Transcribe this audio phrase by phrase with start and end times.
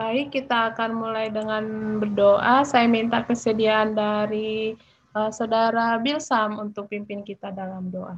[0.00, 1.60] Baik, kita akan mulai dengan
[2.00, 2.64] berdoa.
[2.64, 4.72] Saya minta kesediaan dari
[5.12, 8.16] uh, Saudara Bilsam untuk pimpin kita dalam doa.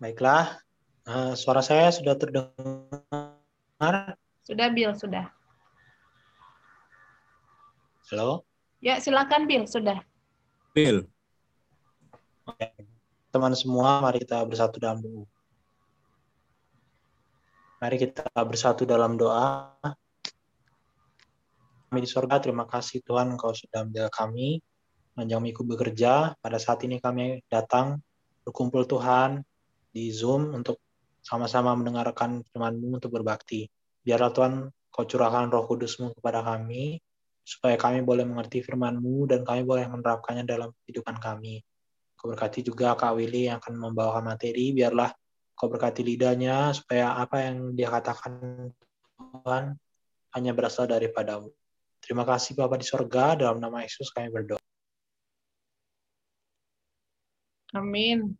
[0.00, 0.56] Baiklah,
[1.04, 4.16] uh, suara saya sudah terdengar.
[4.40, 5.28] Sudah, Bill, sudah.
[8.08, 8.48] Halo?
[8.80, 10.00] Ya, silakan, Bill, sudah.
[10.72, 11.04] Bill.
[12.48, 12.93] Oke
[13.34, 15.26] teman semua, mari kita bersatu dalam doa.
[17.82, 19.74] Mari kita bersatu dalam doa.
[21.90, 24.62] Kami di sorga, terima kasih Tuhan Engkau sudah menjaga kami,
[25.18, 26.38] menjang miku bekerja.
[26.38, 27.98] Pada saat ini kami datang
[28.46, 29.42] berkumpul Tuhan
[29.90, 30.78] di Zoom untuk
[31.18, 33.66] sama-sama mendengarkan firman-Mu untuk berbakti.
[34.06, 37.02] Biarlah Tuhan Kau curahkan roh kudus-Mu kepada kami,
[37.42, 41.66] supaya kami boleh mengerti firman-Mu dan kami boleh menerapkannya dalam kehidupan kami.
[42.24, 45.12] Kau berkati juga Kak Willy yang akan membawakan materi, biarlah
[45.52, 48.72] kau berkati lidahnya supaya apa yang dia katakan
[49.12, 49.76] Tuhan
[50.32, 51.52] hanya berasal daripadamu.
[52.00, 54.56] Terima kasih Bapak di sorga, dalam nama Yesus kami berdoa.
[57.76, 58.32] Amin.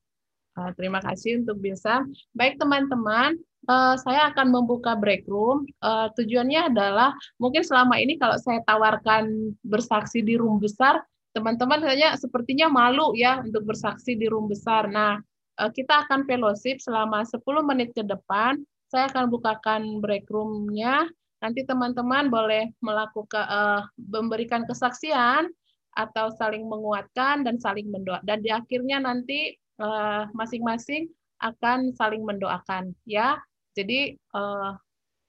[0.56, 2.08] Uh, terima kasih untuk bisa.
[2.32, 3.36] Baik teman-teman,
[3.68, 5.68] uh, saya akan membuka break room.
[5.84, 12.14] Uh, tujuannya adalah mungkin selama ini kalau saya tawarkan bersaksi di room besar, teman-teman katanya
[12.14, 14.86] sepertinya malu ya untuk bersaksi di room besar.
[14.86, 15.18] Nah,
[15.58, 18.62] eh, kita akan fellowship selama 10 menit ke depan.
[18.88, 21.10] Saya akan bukakan break room-nya.
[21.42, 25.50] Nanti teman-teman boleh melakukan uh, memberikan kesaksian
[25.92, 28.22] atau saling menguatkan dan saling mendoa.
[28.24, 33.36] Dan di akhirnya nanti eh, masing-masing uh, akan saling mendoakan ya.
[33.76, 34.72] Jadi uh,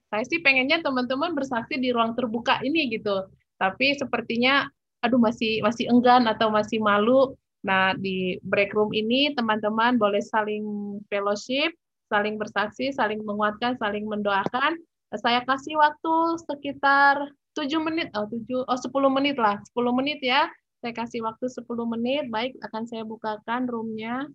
[0.08, 3.28] saya sih pengennya teman-teman bersaksi di ruang terbuka ini gitu.
[3.60, 4.70] Tapi sepertinya
[5.06, 7.38] aduh masih masih enggan atau masih malu.
[7.66, 11.74] Nah, di break room ini teman-teman boleh saling fellowship,
[12.10, 14.78] saling bersaksi, saling menguatkan, saling mendoakan.
[15.18, 16.14] Saya kasih waktu
[16.46, 20.46] sekitar 7 menit, oh 7 oh 10 menit lah, 10 menit ya.
[20.84, 22.30] Saya kasih waktu 10 menit.
[22.30, 24.30] Baik, akan saya bukakan roomnya.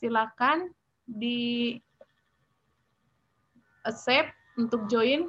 [0.00, 0.72] Silakan
[1.04, 1.76] di
[3.84, 5.28] accept untuk join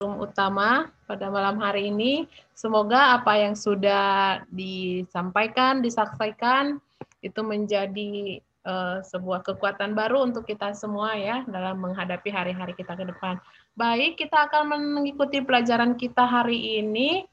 [0.00, 2.24] utama pada malam hari ini.
[2.56, 6.80] Semoga apa yang sudah disampaikan, disaksikan
[7.20, 13.04] itu menjadi uh, sebuah kekuatan baru untuk kita semua ya dalam menghadapi hari-hari kita ke
[13.12, 13.36] depan.
[13.76, 17.28] Baik, kita akan mengikuti pelajaran kita hari ini.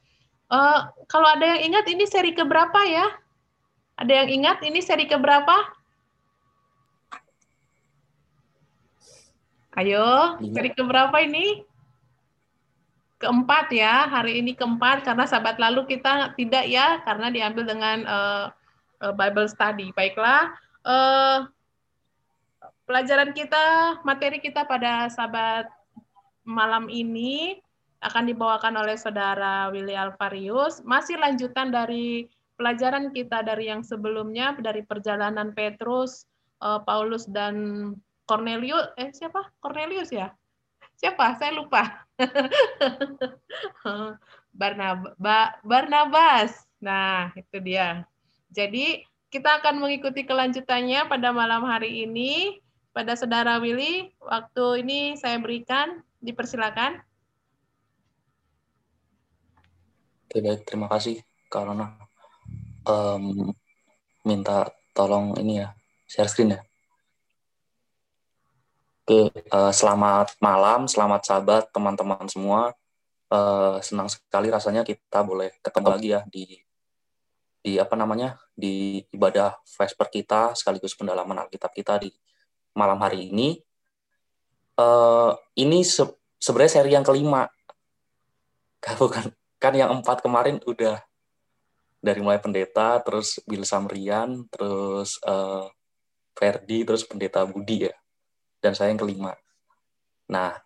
[0.52, 3.08] Uh, kalau ada yang ingat ini seri keberapa ya?
[3.96, 5.56] Ada yang ingat ini seri keberapa?
[9.72, 11.64] Ayo, seri keberapa ini?
[13.18, 18.46] Keempat ya hari ini keempat karena sahabat lalu kita tidak ya karena diambil dengan uh,
[19.14, 19.90] Bible study.
[19.94, 20.54] Baiklah
[20.86, 21.46] uh,
[22.86, 25.66] pelajaran kita materi kita pada sahabat
[26.46, 27.58] malam ini
[27.98, 30.80] akan dibawakan oleh saudara Willy Alvarius.
[30.86, 36.26] Masih lanjutan dari pelajaran kita dari yang sebelumnya dari perjalanan Petrus
[36.62, 37.94] uh, Paulus dan
[38.30, 39.50] Cornelius eh siapa?
[39.58, 40.30] Cornelius ya
[40.98, 41.38] siapa?
[41.38, 42.04] Saya lupa.
[44.58, 45.14] Barnab
[45.62, 46.66] Barnabas.
[46.82, 48.02] Nah, itu dia.
[48.50, 52.58] Jadi, kita akan mengikuti kelanjutannya pada malam hari ini.
[52.90, 56.98] Pada Saudara Willy, waktu ini saya berikan, dipersilakan.
[60.26, 60.66] Oke, baik.
[60.66, 61.94] Terima kasih, karena
[62.88, 63.54] um,
[64.26, 64.66] minta
[64.96, 65.72] tolong ini ya,
[66.10, 66.60] share screen ya.
[69.08, 72.76] Oke, uh, selamat malam, selamat sahabat teman-teman semua.
[73.32, 76.44] Uh, senang sekali rasanya kita boleh ketemu lagi ya di
[77.64, 82.12] di apa namanya di ibadah Vesper kita sekaligus pendalaman Alkitab kita di
[82.76, 83.56] malam hari ini.
[84.76, 86.04] Uh, ini se
[86.36, 87.48] sebenarnya seri yang kelima,
[89.00, 91.00] bukan kan yang empat kemarin udah
[92.04, 95.64] dari mulai pendeta, terus Bill Samrian, terus uh,
[96.36, 97.96] Ferdi, terus pendeta Budi ya
[98.58, 99.34] dan saya yang kelima.
[100.28, 100.58] Nah,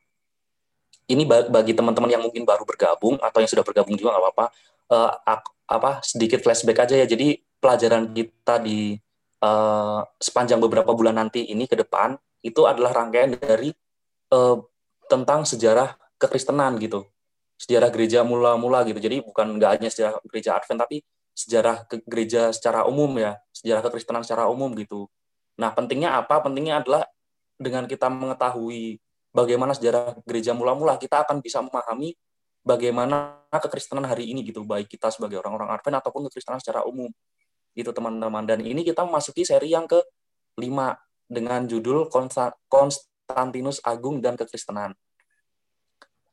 [1.10, 4.46] ini bagi teman-teman yang mungkin baru bergabung atau yang sudah bergabung juga nggak apa-apa,
[4.90, 5.10] uh,
[5.68, 7.06] apa sedikit flashback aja ya.
[7.06, 8.96] Jadi pelajaran kita di
[9.44, 13.70] uh, sepanjang beberapa bulan nanti ini ke depan itu adalah rangkaian dari
[14.34, 14.56] uh,
[15.06, 17.06] tentang sejarah kekristenan gitu,
[17.60, 18.98] sejarah gereja mula-mula gitu.
[18.98, 20.96] Jadi bukan nggak hanya sejarah gereja Advent tapi
[21.32, 25.06] sejarah ke gereja secara umum ya, sejarah kekristenan secara umum gitu.
[25.58, 26.40] Nah pentingnya apa?
[26.40, 27.04] Pentingnya adalah
[27.62, 28.98] dengan kita mengetahui
[29.32, 32.12] bagaimana sejarah gereja mula-mula, kita akan bisa memahami
[32.62, 37.08] bagaimana kekristenan hari ini gitu, baik kita sebagai orang-orang Advent ataupun kekristenan secara umum.
[37.72, 38.44] Itu teman-teman.
[38.44, 40.02] Dan ini kita memasuki seri yang ke
[40.60, 40.92] lima
[41.24, 42.12] dengan judul
[42.68, 44.92] Konstantinus Agung dan Kekristenan.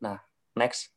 [0.04, 0.20] Nah,
[0.60, 0.92] next.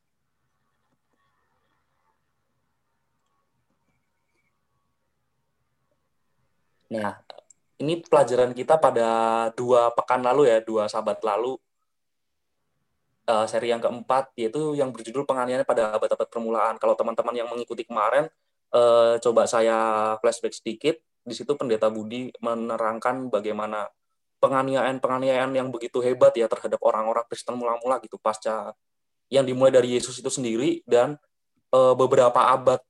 [6.91, 7.23] Nah,
[7.83, 9.07] ini pelajaran kita pada
[9.59, 11.59] dua pekan lalu ya, dua sahabat lalu.
[13.23, 16.75] Uh, seri yang keempat yaitu yang berjudul penganiayaan pada abad-abad permulaan.
[16.75, 18.27] Kalau teman-teman yang mengikuti kemarin,
[18.75, 20.99] uh, coba saya flashback sedikit.
[21.23, 23.87] Di situ pendeta Budi menerangkan bagaimana
[24.43, 28.75] penganiayaan-penganiayaan yang begitu hebat ya terhadap orang-orang Kristen mula-mula gitu pasca
[29.31, 31.15] yang dimulai dari Yesus itu sendiri dan
[31.71, 32.83] uh, beberapa abad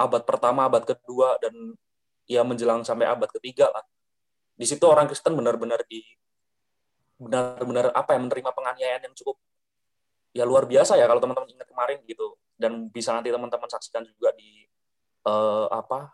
[0.00, 1.76] abad pertama, abad kedua dan
[2.24, 3.84] ya menjelang sampai abad ketiga lah
[4.54, 6.02] di situ orang Kristen benar-benar di
[7.18, 9.38] benar-benar apa ya menerima penganiayaan yang cukup
[10.34, 14.34] ya luar biasa ya kalau teman-teman ingat kemarin gitu dan bisa nanti teman-teman saksikan juga
[14.34, 14.66] di
[15.26, 16.10] uh, apa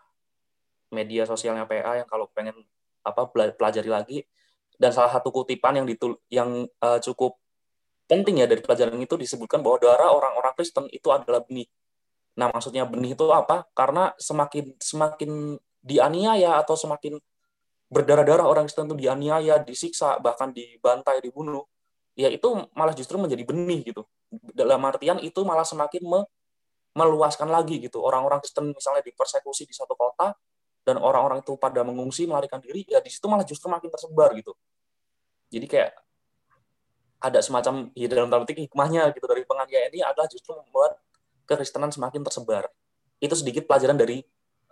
[0.93, 2.53] media sosialnya PA yang kalau pengen
[3.01, 4.17] apa pelajari lagi
[4.77, 7.37] dan salah satu kutipan yang ditul yang uh, cukup
[8.09, 11.63] penting ya dari pelajaran itu disebutkan bahwa darah orang-orang Kristen itu adalah benih.
[12.35, 13.63] Nah, maksudnya benih itu apa?
[13.71, 17.21] Karena semakin semakin dianiaya atau semakin
[17.91, 21.67] berdarah-darah orang Kristen itu dianiaya, disiksa, bahkan dibantai, dibunuh,
[22.15, 24.07] ya itu malah justru menjadi benih gitu.
[24.31, 26.19] Dalam artian itu malah semakin me
[26.95, 27.99] meluaskan lagi gitu.
[27.99, 30.35] Orang-orang Kristen misalnya dipersekusi di satu kota
[30.87, 34.55] dan orang-orang itu pada mengungsi melarikan diri, ya di situ malah justru makin tersebar gitu.
[35.51, 35.91] Jadi kayak
[37.21, 40.97] ada semacam ya dalam tanda petik hikmahnya gitu dari penganiayaan ini adalah justru membuat
[41.45, 42.71] kekristenan semakin tersebar.
[43.21, 44.23] Itu sedikit pelajaran dari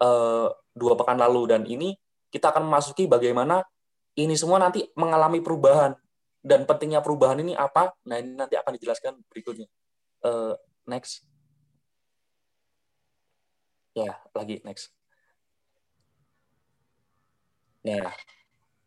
[0.02, 1.94] uh, dua pekan lalu dan ini
[2.30, 3.66] kita akan memasuki bagaimana
[4.18, 5.94] ini semua nanti mengalami perubahan.
[6.40, 7.92] Dan pentingnya perubahan ini apa?
[8.08, 9.68] Nah ini nanti akan dijelaskan berikutnya.
[10.24, 10.56] Uh,
[10.88, 11.28] next.
[13.92, 14.96] Ya lagi next.
[17.84, 18.16] Nah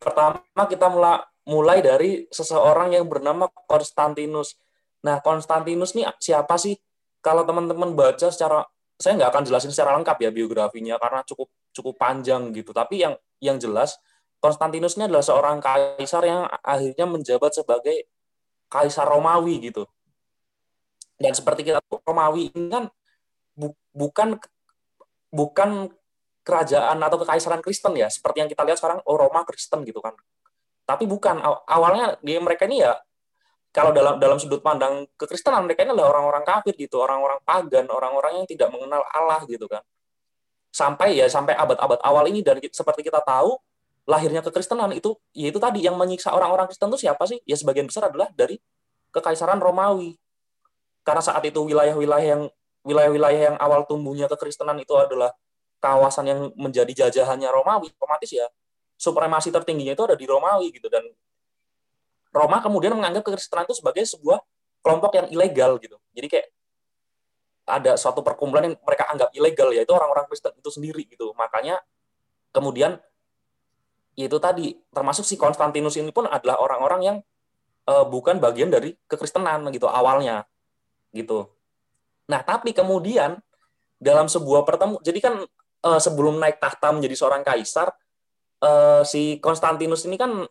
[0.00, 4.56] pertama kita mulai mulai dari seseorang yang bernama Konstantinus.
[5.04, 6.78] Nah Konstantinus ini siapa sih?
[7.22, 8.64] Kalau teman-teman baca secara
[8.96, 12.72] saya nggak akan jelasin secara lengkap ya biografinya karena cukup cukup panjang gitu.
[12.72, 13.98] Tapi yang yang jelas
[14.42, 18.10] Konstantinus ini adalah seorang kaisar yang akhirnya menjabat sebagai
[18.66, 19.86] kaisar Romawi gitu.
[21.14, 22.90] Dan seperti kita tahu Romawi ini kan
[23.54, 24.34] bu, bukan
[25.30, 25.94] bukan
[26.42, 30.18] kerajaan atau kekaisaran Kristen ya, seperti yang kita lihat sekarang oh Roma Kristen gitu kan.
[30.82, 31.38] Tapi bukan
[31.70, 32.98] awalnya dia mereka ini ya
[33.70, 38.42] kalau dalam dalam sudut pandang kekristenan mereka ini adalah orang-orang kafir gitu, orang-orang pagan, orang-orang
[38.42, 39.86] yang tidak mengenal Allah gitu kan.
[40.72, 43.60] Sampai ya sampai abad-abad awal ini dan seperti kita tahu
[44.08, 47.38] lahirnya kekristenan itu yaitu tadi yang menyiksa orang-orang Kristen itu siapa sih?
[47.44, 48.58] Ya sebagian besar adalah dari
[49.12, 50.16] kekaisaran Romawi.
[51.04, 52.42] Karena saat itu wilayah-wilayah yang
[52.82, 55.30] wilayah-wilayah yang awal tumbuhnya kekristenan itu adalah
[55.82, 58.46] kawasan yang menjadi jajahannya Romawi, otomatis ya
[58.98, 61.02] supremasi tertingginya itu ada di Romawi gitu dan
[62.32, 64.40] Roma kemudian menganggap kekristenan itu sebagai sebuah
[64.80, 66.00] kelompok yang ilegal gitu.
[66.16, 66.46] Jadi kayak
[67.66, 71.30] ada suatu perkumpulan yang mereka anggap ilegal yaitu orang-orang Kristen itu sendiri gitu.
[71.38, 71.78] Makanya
[72.50, 72.98] kemudian
[74.18, 77.16] itu tadi termasuk si Konstantinus ini pun adalah orang-orang yang
[77.88, 80.44] uh, bukan bagian dari kekristenan gitu awalnya
[81.14, 81.48] gitu.
[82.28, 83.40] Nah, tapi kemudian
[84.02, 85.34] dalam sebuah pertemuan jadi kan
[85.86, 87.94] uh, sebelum naik tahta menjadi seorang kaisar
[88.62, 90.42] uh, si Konstantinus ini kan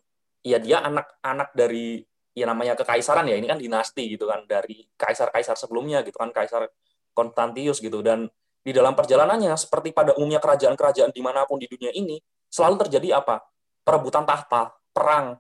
[0.42, 2.02] ya dia anak-anak dari
[2.32, 6.72] ya namanya kekaisaran ya ini kan dinasti gitu kan dari kaisar-kaisar sebelumnya gitu kan kaisar
[7.12, 8.00] Konstantius gitu.
[8.04, 8.28] Dan
[8.62, 13.24] di dalam perjalanannya seperti pada umumnya kerajaan-kerajaan di mana pun di dunia ini selalu terjadi
[13.24, 13.42] apa?
[13.82, 15.40] Perebutan tahta perang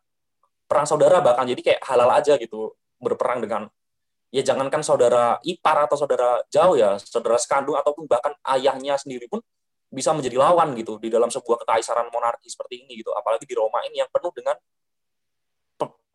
[0.66, 1.46] perang saudara bahkan.
[1.46, 3.68] Jadi kayak halal aja gitu berperang dengan
[4.32, 9.44] ya jangankan saudara ipar atau saudara jauh ya saudara sekandung ataupun bahkan ayahnya sendiri pun
[9.92, 13.12] bisa menjadi lawan gitu di dalam sebuah kekaisaran monarki seperti ini gitu.
[13.12, 14.56] Apalagi di Roma ini yang penuh dengan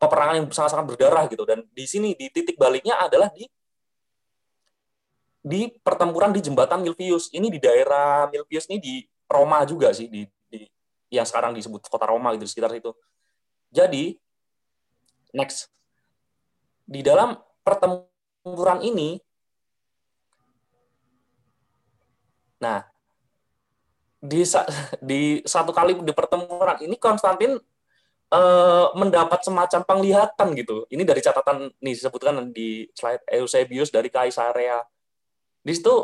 [0.00, 1.44] peperangan yang sangat-sangat berdarah gitu.
[1.44, 3.44] Dan di sini di titik baliknya adalah di
[5.46, 8.94] di pertempuran di jembatan Milvius ini di daerah Milvius ini di
[9.30, 10.66] Roma juga sih di, di
[11.14, 12.90] yang sekarang disebut kota Roma gitu sekitar itu
[13.70, 14.18] jadi
[15.30, 15.70] next
[16.82, 19.22] di dalam pertempuran ini
[22.58, 22.82] nah
[24.18, 24.42] di
[24.98, 27.54] di satu kali di pertempuran ini Konstantin
[28.32, 30.88] uh, mendapat semacam penglihatan gitu.
[30.90, 34.82] Ini dari catatan nih disebutkan di slide Eusebius dari Kaisarea.
[35.66, 35.94] Di situ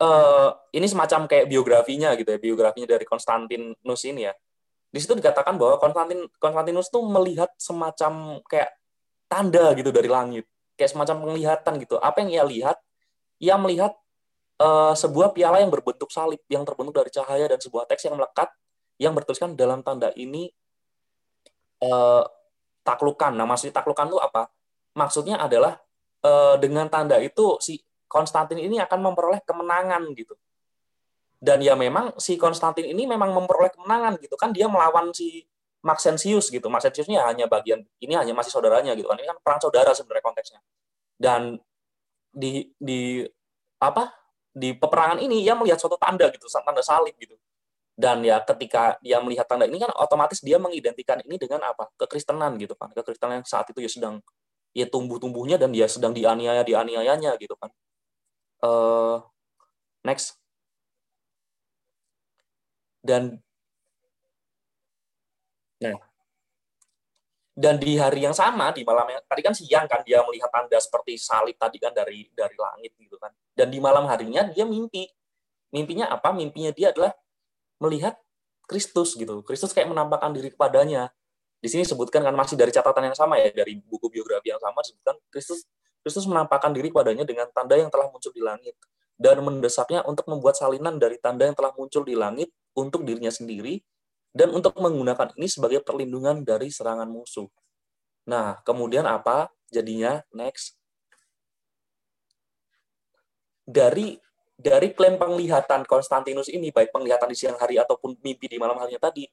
[0.00, 4.32] uh, ini semacam kayak biografinya gitu ya, biografinya dari Konstantinus ini ya.
[4.88, 8.72] Di situ dikatakan bahwa Konstantin Konstantinus tuh melihat semacam kayak
[9.28, 10.48] tanda gitu dari langit,
[10.80, 12.00] kayak semacam penglihatan gitu.
[12.00, 12.76] Apa yang ia lihat?
[13.44, 13.92] Ia melihat
[14.64, 18.48] uh, sebuah piala yang berbentuk salib yang terbentuk dari cahaya dan sebuah teks yang melekat
[18.98, 20.46] yang bertuliskan dalam tanda ini
[21.82, 22.24] eh,
[22.86, 23.32] taklukan.
[23.34, 24.46] Nah, maksud taklukan itu apa?
[24.94, 25.82] Maksudnya adalah
[26.22, 27.82] eh, dengan tanda itu si
[28.14, 30.38] Konstantin ini akan memperoleh kemenangan gitu.
[31.42, 35.42] Dan ya memang si Konstantin ini memang memperoleh kemenangan gitu kan dia melawan si
[35.82, 36.70] Maxentius gitu.
[36.70, 39.18] Maxentius ini hanya bagian ini hanya masih saudaranya gitu kan.
[39.18, 40.60] Ini kan perang saudara sebenarnya konteksnya.
[41.18, 41.58] Dan
[42.30, 43.26] di di
[43.82, 44.14] apa?
[44.54, 47.34] Di peperangan ini ia melihat suatu tanda gitu, tanda salib gitu
[47.94, 52.58] dan ya ketika dia melihat tanda ini kan otomatis dia mengidentikan ini dengan apa kekristenan
[52.58, 54.18] gitu kan kekristenan yang saat itu ya sedang
[54.74, 57.70] ya tumbuh-tumbuhnya dan dia sedang dianiaya dianiayanya gitu kan
[58.62, 59.18] uh,
[60.04, 60.38] next.
[63.04, 63.42] Dan
[65.80, 65.98] nah.
[67.54, 70.74] Dan di hari yang sama di malam yang tadi kan siang kan dia melihat tanda
[70.74, 73.30] seperti salib tadi kan dari dari langit gitu kan.
[73.54, 75.06] Dan di malam harinya dia mimpi.
[75.70, 76.34] Mimpinya apa?
[76.34, 77.14] Mimpinya dia adalah
[77.78, 78.18] melihat
[78.66, 79.46] Kristus gitu.
[79.46, 81.14] Kristus kayak menampakkan diri kepadanya.
[81.62, 84.84] Di sini sebutkan kan masih dari catatan yang sama ya dari buku biografi yang sama
[84.84, 85.64] disebutkan Kristus
[86.04, 88.76] Kristus menampakkan diri kepadanya dengan tanda yang telah muncul di langit
[89.16, 93.80] dan mendesaknya untuk membuat salinan dari tanda yang telah muncul di langit untuk dirinya sendiri
[94.34, 97.48] dan untuk menggunakan ini sebagai perlindungan dari serangan musuh.
[98.28, 100.20] Nah, kemudian apa jadinya?
[100.34, 100.76] Next.
[103.64, 104.20] Dari
[104.54, 109.08] dari klaim penglihatan Konstantinus ini, baik penglihatan di siang hari ataupun mimpi di malam harinya
[109.08, 109.26] tadi,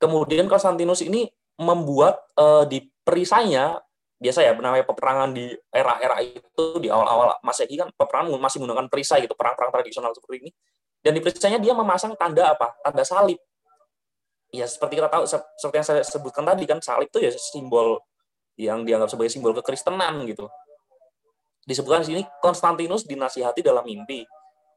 [0.00, 1.28] kemudian Konstantinus ini
[1.60, 3.80] membuat uh, di perisainya,
[4.20, 9.24] biasa ya, namanya peperangan di era-era itu, di awal-awal Masehi kan peperangan masih menggunakan perisai
[9.24, 10.50] gitu, perang-perang tradisional seperti ini.
[11.00, 12.76] Dan di perisainya dia memasang tanda apa?
[12.84, 13.40] Tanda salib.
[14.52, 15.24] Ya seperti kita tahu,
[15.56, 18.04] seperti yang saya sebutkan tadi kan, salib itu ya simbol
[18.60, 20.44] yang dianggap sebagai simbol kekristenan gitu
[21.70, 24.24] disebutkan di sini Konstantinus dinasihati dalam mimpi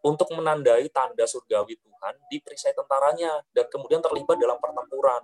[0.04, 5.24] untuk menandai tanda surgawi Tuhan di perisai tentaranya dan kemudian terlibat dalam pertempuran.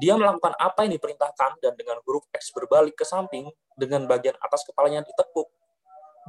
[0.00, 4.64] Dia melakukan apa yang diperintahkan dan dengan huruf X berbalik ke samping dengan bagian atas
[4.64, 5.48] kepalanya ditekuk.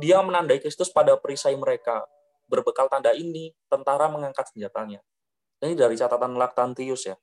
[0.02, 2.04] Dia menandai Kristus pada perisai mereka.
[2.50, 5.00] Berbekal tanda ini, tentara mengangkat senjatanya.
[5.64, 7.16] Ini dari catatan Lactantius ya.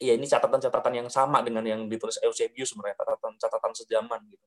[0.00, 4.46] Iya, ini catatan-catatan yang sama dengan yang ditulis Eusebius sebenarnya, catatan-catatan sejaman gitu.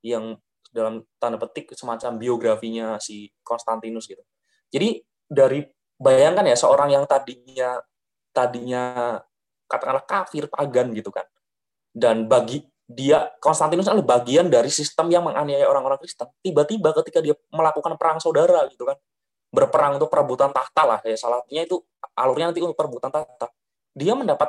[0.00, 0.24] Yang
[0.72, 4.20] dalam tanda petik semacam biografinya si Konstantinus gitu.
[4.68, 5.64] Jadi dari
[5.96, 7.80] bayangkan ya seorang yang tadinya
[8.32, 9.16] tadinya
[9.68, 11.24] katakanlah kafir pagan gitu kan.
[11.92, 16.26] Dan bagi dia Konstantinus adalah bagian dari sistem yang menganiaya orang-orang Kristen.
[16.40, 18.96] Tiba-tiba ketika dia melakukan perang saudara gitu kan,
[19.52, 21.80] berperang untuk perebutan tahta lah ya salahnya itu
[22.16, 23.52] alurnya nanti untuk perebutan tahta.
[23.92, 24.48] Dia mendapat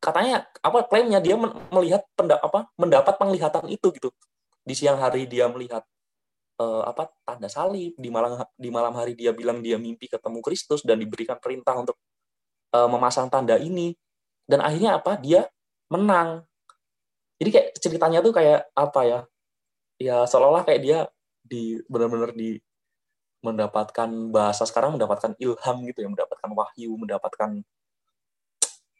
[0.00, 1.36] katanya apa klaimnya dia
[1.72, 4.08] melihat pendapat apa mendapat penglihatan itu gitu
[4.64, 5.84] di siang hari dia melihat
[6.56, 10.80] uh, apa tanda salib di malam di malam hari dia bilang dia mimpi ketemu Kristus
[10.84, 12.00] dan diberikan perintah untuk
[12.72, 13.92] uh, memasang tanda ini
[14.50, 15.14] dan akhirnya apa?
[15.22, 15.46] Dia
[15.86, 16.42] menang.
[17.38, 19.20] Jadi kayak ceritanya tuh kayak apa ya?
[20.02, 20.98] Ya seolah-olah kayak dia
[21.46, 22.58] di benar-benar di
[23.40, 27.64] mendapatkan bahasa sekarang mendapatkan ilham gitu ya mendapatkan wahyu mendapatkan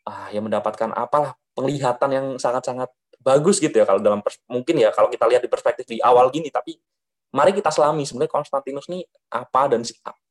[0.09, 2.89] ah ya mendapatkan apalah penglihatan yang sangat-sangat
[3.21, 6.49] bagus gitu ya kalau dalam mungkin ya kalau kita lihat di perspektif di awal gini
[6.49, 6.81] tapi
[7.37, 9.85] mari kita selami sebenarnya Konstantinus ini apa dan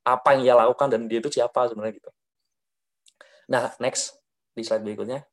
[0.03, 2.09] apa yang ia lakukan dan dia itu siapa sebenarnya gitu.
[3.49, 4.18] Nah, next
[4.59, 5.23] di slide berikutnya.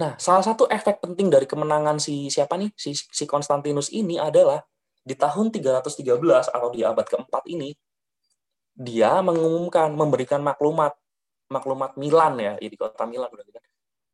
[0.00, 4.58] Nah, salah satu efek penting dari kemenangan si siapa nih si si Konstantinus ini adalah
[5.04, 7.72] di tahun 313 atau di abad keempat ini
[8.72, 10.96] dia mengumumkan memberikan maklumat
[11.50, 13.64] maklumat Milan ya, di kota Milan kan,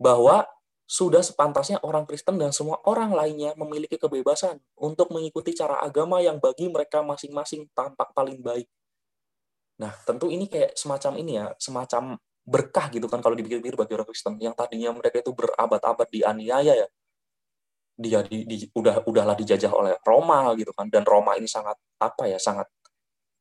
[0.01, 0.49] bahwa
[0.87, 6.41] sudah sepantasnya orang Kristen dan semua orang lainnya memiliki kebebasan untuk mengikuti cara agama yang
[6.41, 8.67] bagi mereka masing-masing tampak paling baik.
[9.77, 14.07] Nah, tentu ini kayak semacam ini ya, semacam berkah gitu kan kalau dipikir-pikir bagi orang
[14.07, 14.39] Kristen.
[14.39, 16.89] Yang tadinya mereka itu berabad-abad dianiaya ya.
[17.97, 20.87] Dia di, di, udah udahlah dijajah oleh Roma gitu kan.
[20.87, 22.71] Dan Roma ini sangat apa ya, sangat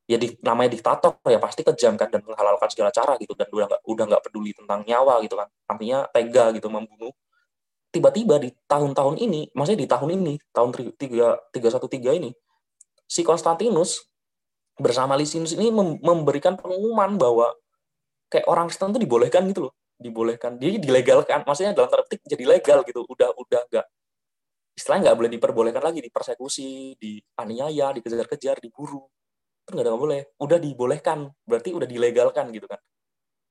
[0.09, 3.65] ya di, namanya diktator ya pasti kejam kan dan menghalalkan segala cara gitu dan udah
[3.73, 5.47] nggak udah nggak peduli tentang nyawa gitu kan.
[5.69, 7.13] Artinya tega gitu membunuh.
[7.93, 12.35] Tiba-tiba di tahun-tahun ini maksudnya di tahun ini tahun tiga tiga satu tiga ini
[13.07, 14.03] si Konstantinus
[14.75, 15.71] bersama Lisinus ini
[16.03, 17.55] memberikan pengumuman bahwa
[18.31, 19.73] kayak orang Kristen itu dibolehkan gitu loh.
[19.95, 20.59] Dibolehkan.
[20.59, 21.47] Dia dilegalkan.
[21.47, 23.07] Maksudnya dalam tanda petik jadi legal gitu.
[23.07, 23.85] Udah udah nggak
[24.75, 25.99] istilahnya nggak boleh diperbolehkan lagi.
[26.03, 29.07] Dipersekusi dianiaya dikejar-kejar diburu.
[29.63, 30.21] Itu nggak ada boleh.
[30.41, 31.31] Udah dibolehkan.
[31.47, 32.81] Berarti udah dilegalkan gitu kan.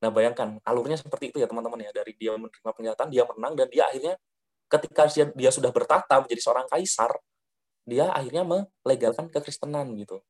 [0.05, 0.61] Nah bayangkan.
[0.69, 1.91] Alurnya seperti itu ya teman-teman ya.
[1.97, 4.15] Dari dia menerima pernyataan dia menang dan dia akhirnya
[4.69, 5.07] ketika
[5.37, 7.15] dia, sudah bertahta menjadi seorang kaisar
[7.85, 10.21] dia akhirnya melegalkan kekristenan gitu.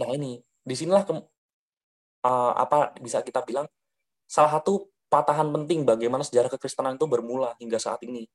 [0.00, 0.40] Nah ini.
[0.60, 1.08] Di sinilah
[2.24, 3.66] uh, apa bisa kita bilang
[4.30, 8.28] salah satu patahan penting bagaimana sejarah kekristenan itu bermula hingga saat ini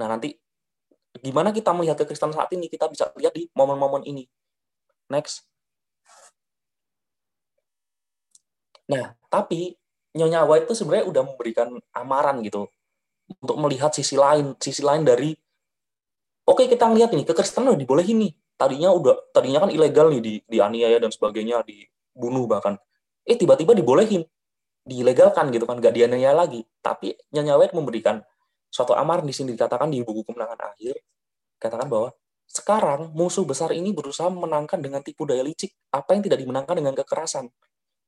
[0.00, 0.34] nah nanti
[1.18, 4.24] gimana kita melihat kekristenan saat ini kita bisa lihat di momen-momen ini
[5.08, 5.48] Next.
[8.88, 9.76] Nah, tapi
[10.16, 12.68] Nyonya White itu sebenarnya udah memberikan amaran gitu
[13.28, 15.36] untuk melihat sisi lain, sisi lain dari
[16.48, 18.32] oke okay, kita ngelihat nih kekristenan udah dibolehin nih.
[18.58, 22.80] Tadinya udah tadinya kan ilegal nih di dianiaya dan sebagainya, dibunuh bahkan.
[23.28, 24.24] Eh tiba-tiba dibolehin,
[24.88, 26.64] dilegalkan gitu kan, nggak dianiaya lagi.
[26.80, 28.24] Tapi Nyonya White memberikan
[28.72, 30.96] suatu amaran di sini dikatakan di buku kemenangan akhir,
[31.60, 32.08] katakan bahwa
[32.48, 36.96] sekarang, musuh besar ini berusaha memenangkan dengan tipu daya licik apa yang tidak dimenangkan dengan
[36.96, 37.52] kekerasan.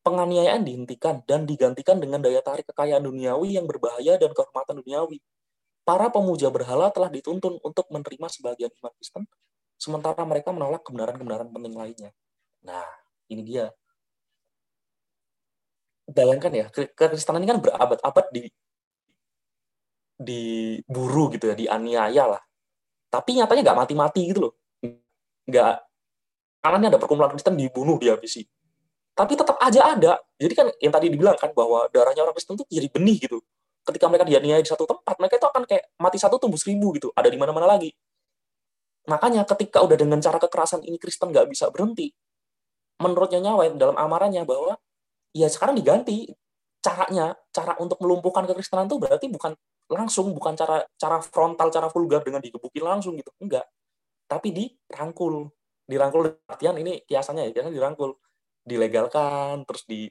[0.00, 5.20] Penganiayaan dihentikan dan digantikan dengan daya tarik kekayaan duniawi yang berbahaya dan kehormatan duniawi.
[5.84, 9.28] Para pemuja berhala telah dituntun untuk menerima sebagian iman Kristen,
[9.76, 12.10] sementara mereka menolak kebenaran-kebenaran penting lainnya.
[12.64, 12.88] Nah,
[13.28, 13.68] ini dia.
[16.10, 18.50] Bayangkan ya, kekristenan ini kan berabad-abad di
[20.20, 22.42] diburu gitu ya, dianiaya lah.
[23.08, 24.52] Tapi nyatanya nggak mati-mati gitu loh.
[25.46, 25.86] Nggak
[26.60, 28.44] karena ini ada perkumpulan Kristen dibunuh di habisi
[29.20, 30.12] tapi tetap aja ada.
[30.40, 33.44] Jadi kan yang tadi dibilang kan bahwa darahnya orang Kristen itu jadi benih gitu.
[33.84, 37.12] Ketika mereka dianiaya di satu tempat mereka itu akan kayak mati satu tumbuh seribu gitu.
[37.12, 37.92] Ada di mana-mana lagi.
[39.08, 42.16] Makanya ketika udah dengan cara kekerasan ini Kristen nggak bisa berhenti
[43.00, 44.76] menurutnya nyawa dalam amarannya bahwa
[45.34, 46.30] ya sekarang diganti.
[46.80, 49.52] Caranya cara untuk melumpuhkan kekristenan itu berarti bukan
[49.92, 53.28] langsung bukan cara cara frontal cara vulgar dengan digebukin langsung gitu.
[53.36, 53.68] Enggak.
[54.24, 55.52] Tapi dirangkul.
[55.84, 58.16] Dirangkul artian ini kiasannya ya kiasan dirangkul.
[58.64, 60.08] Dilegalkan terus di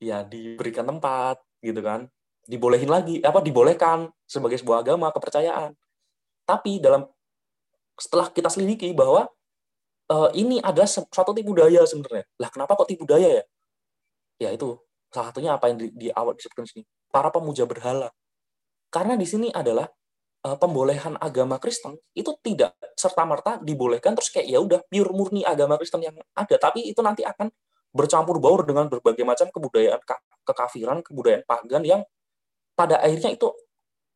[0.00, 2.08] ya diberikan tempat gitu kan.
[2.48, 5.76] Dibolehin lagi apa dibolehkan sebagai sebuah agama kepercayaan.
[6.48, 7.04] Tapi dalam
[8.00, 9.28] setelah kita selidiki bahwa
[10.08, 12.24] uh, ini adalah suatu tipu daya sebenarnya.
[12.40, 13.44] Lah kenapa kok tipu daya ya
[14.40, 14.80] ya itu
[15.12, 18.08] salah satunya apa yang di, di awal disebutkan sini para pemuja berhala
[18.90, 19.86] karena di sini adalah
[20.44, 25.44] uh, pembolehan agama Kristen itu tidak serta merta dibolehkan terus kayak ya udah pure murni
[25.44, 27.48] agama Kristen yang ada, tapi itu nanti akan
[27.90, 30.00] bercampur baur dengan berbagai macam kebudayaan
[30.46, 32.02] kekafiran, kebudayaan pagan yang
[32.78, 33.50] pada akhirnya itu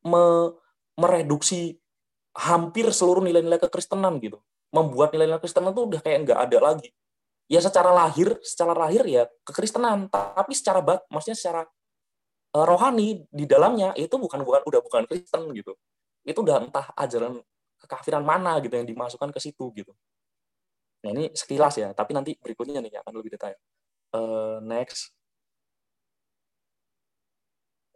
[0.07, 0.55] me
[0.95, 1.75] mereduksi
[2.35, 4.39] hampir seluruh nilai-nilai kekristenan gitu.
[4.71, 6.89] Membuat nilai-nilai kekristenan tuh udah kayak nggak ada lagi.
[7.45, 11.61] Ya secara lahir, secara lahir ya kekristenan, tapi secara bat, maksudnya secara
[12.57, 15.77] uh, rohani di dalamnya itu bukan bukan udah bukan Kristen gitu.
[16.25, 17.37] Itu udah entah ajaran
[17.77, 19.93] kekafiran mana gitu yang dimasukkan ke situ gitu.
[21.05, 23.53] Nah ini sekilas ya, tapi nanti berikutnya nih akan lebih detail.
[24.09, 25.13] Uh, next.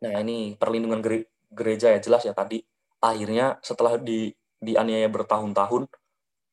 [0.05, 1.01] Nah ini perlindungan
[1.49, 2.61] gereja ya jelas ya tadi
[3.01, 5.87] akhirnya setelah di dianiaya bertahun-tahun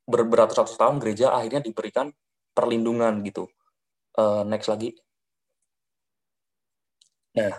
[0.07, 2.09] ber, beratus-ratus tahun gereja akhirnya diberikan
[2.57, 3.53] perlindungan gitu.
[4.17, 4.97] Uh, next lagi.
[7.37, 7.53] Nah,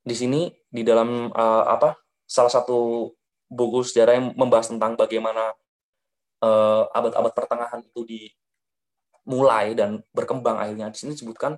[0.00, 3.12] di sini di dalam uh, apa salah satu
[3.52, 5.54] buku sejarah yang membahas tentang bagaimana
[6.42, 11.54] eh, abad-abad pertengahan itu dimulai dan berkembang akhirnya di sini disebutkan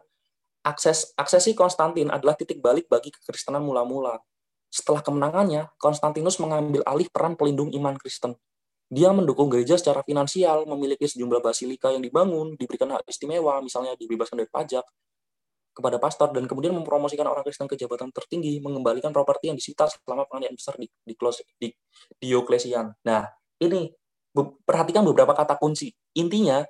[0.68, 4.20] akses aksesi Konstantin adalah titik balik bagi kekristenan mula-mula
[4.68, 8.36] setelah kemenangannya, Konstantinus mengambil alih peran pelindung iman Kristen.
[8.88, 14.40] Dia mendukung gereja secara finansial, memiliki sejumlah basilika yang dibangun, diberikan hak istimewa, misalnya dibebaskan
[14.40, 14.84] dari pajak
[15.76, 20.24] kepada pastor, dan kemudian mempromosikan orang Kristen ke jabatan tertinggi, mengembalikan properti yang disita selama
[20.26, 21.14] penganiayaan besar di, di,
[21.60, 21.68] di
[22.18, 22.90] Dioklesian.
[23.04, 23.28] Nah,
[23.60, 23.92] ini
[24.64, 25.92] perhatikan beberapa kata kunci.
[26.16, 26.64] Intinya,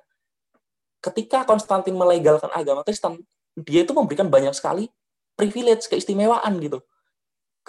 [0.99, 3.23] ketika Konstantin melegalkan agama Kristen,
[3.55, 4.91] dia itu memberikan banyak sekali
[5.39, 6.83] privilege, keistimewaan gitu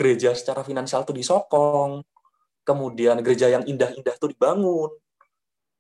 [0.01, 2.01] gereja secara finansial tuh disokong,
[2.71, 4.95] kemudian gereja yang indah-indah tuh dibangun,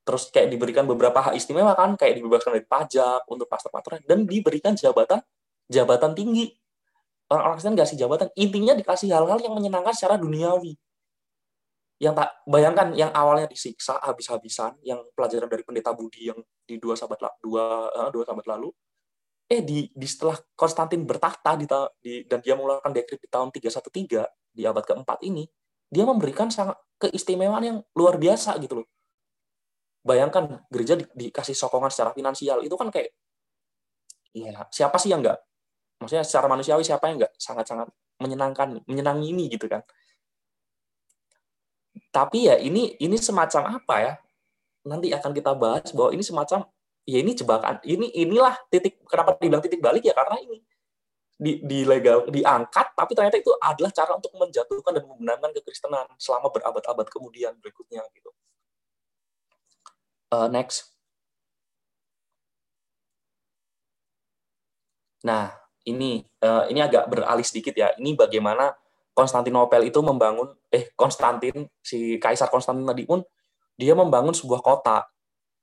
[0.02, 4.74] terus kayak diberikan beberapa hak istimewa kan, kayak dibebaskan dari pajak untuk pastor-pastor dan diberikan
[4.74, 5.22] jabatan
[5.70, 6.50] jabatan tinggi.
[7.30, 10.74] Orang-orang Kristen dikasih jabatan, intinya dikasih hal-hal yang menyenangkan secara duniawi.
[12.02, 16.98] Yang tak bayangkan yang awalnya disiksa habis-habisan, yang pelajaran dari pendeta Budi yang di dua
[16.98, 18.74] sahabat dua uh, dua sahabat lalu,
[19.46, 21.70] eh di, di setelah Konstantin bertahta di,
[22.02, 25.46] di dan dia mengeluarkan dekret di tahun 313 di abad keempat ini,
[25.90, 28.88] dia memberikan sangat keistimewaan yang luar biasa gitu loh.
[30.00, 33.12] Bayangkan gereja di, dikasih sokongan secara finansial itu kan kayak
[34.30, 35.42] ya siapa sih yang enggak
[35.98, 37.90] maksudnya secara manusiawi siapa yang enggak sangat-sangat
[38.22, 39.84] menyenangkan menyenangi ini gitu kan.
[42.14, 44.12] Tapi ya ini ini semacam apa ya?
[44.88, 46.64] Nanti akan kita bahas bahwa ini semacam
[47.04, 50.62] ya ini jebakan ini inilah titik kenapa dibilang titik balik ya karena ini
[51.40, 56.52] di, di legal diangkat tapi ternyata itu adalah cara untuk menjatuhkan dan membenarkan kekristenan selama
[56.52, 58.28] berabad-abad kemudian berikutnya gitu.
[60.30, 60.92] Uh, next.
[65.24, 65.56] Nah
[65.88, 67.96] ini uh, ini agak beralih sedikit ya.
[67.96, 68.76] Ini bagaimana
[69.16, 73.24] Konstantinopel itu membangun eh Konstantin si Kaisar Konstantin tadi pun
[73.80, 75.08] dia membangun sebuah kota.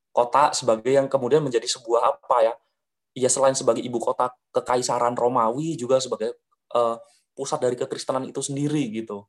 [0.10, 2.54] Kota sebagai yang kemudian menjadi sebuah apa ya
[3.18, 6.38] ya selain sebagai ibu kota kekaisaran Romawi juga sebagai
[6.78, 7.02] uh,
[7.34, 9.26] pusat dari kekristenan itu sendiri gitu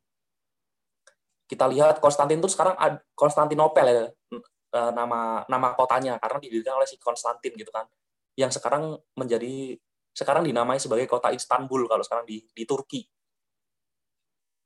[1.49, 2.77] kita lihat Konstantin itu sekarang
[3.17, 7.89] Konstantinopel ya uh, nama nama kotanya karena didirikan oleh si Konstantin gitu kan
[8.37, 9.73] yang sekarang menjadi
[10.13, 13.01] sekarang dinamai sebagai kota Istanbul kalau sekarang di di Turki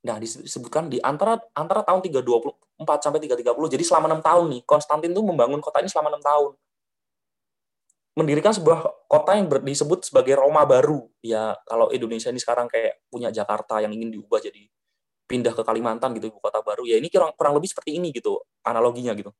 [0.04, 3.72] Nah, disebutkan di antara antara tahun 324 sampai 330.
[3.72, 6.52] Jadi selama enam tahun nih, Konstantin tuh membangun kota ini selama enam tahun.
[8.14, 11.10] Mendirikan sebuah kota yang disebut sebagai Roma baru.
[11.18, 14.70] Ya, kalau Indonesia ini sekarang kayak punya Jakarta yang ingin diubah jadi
[15.26, 16.86] pindah ke Kalimantan gitu, ibu kota baru.
[16.86, 19.34] Ya, ini kurang, kurang lebih seperti ini gitu, analoginya gitu.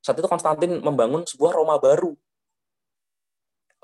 [0.00, 2.16] Saat itu Konstantin membangun sebuah Roma baru.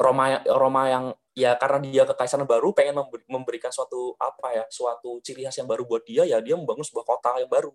[0.00, 1.04] Roma Roma yang
[1.36, 2.96] ya karena dia kekaisaran baru pengen
[3.28, 7.06] memberikan suatu apa ya suatu ciri khas yang baru buat dia ya dia membangun sebuah
[7.06, 7.70] kota yang baru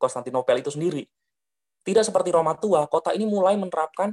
[0.00, 1.06] Konstantinopel itu sendiri
[1.86, 4.10] tidak seperti Roma tua kota ini mulai menerapkan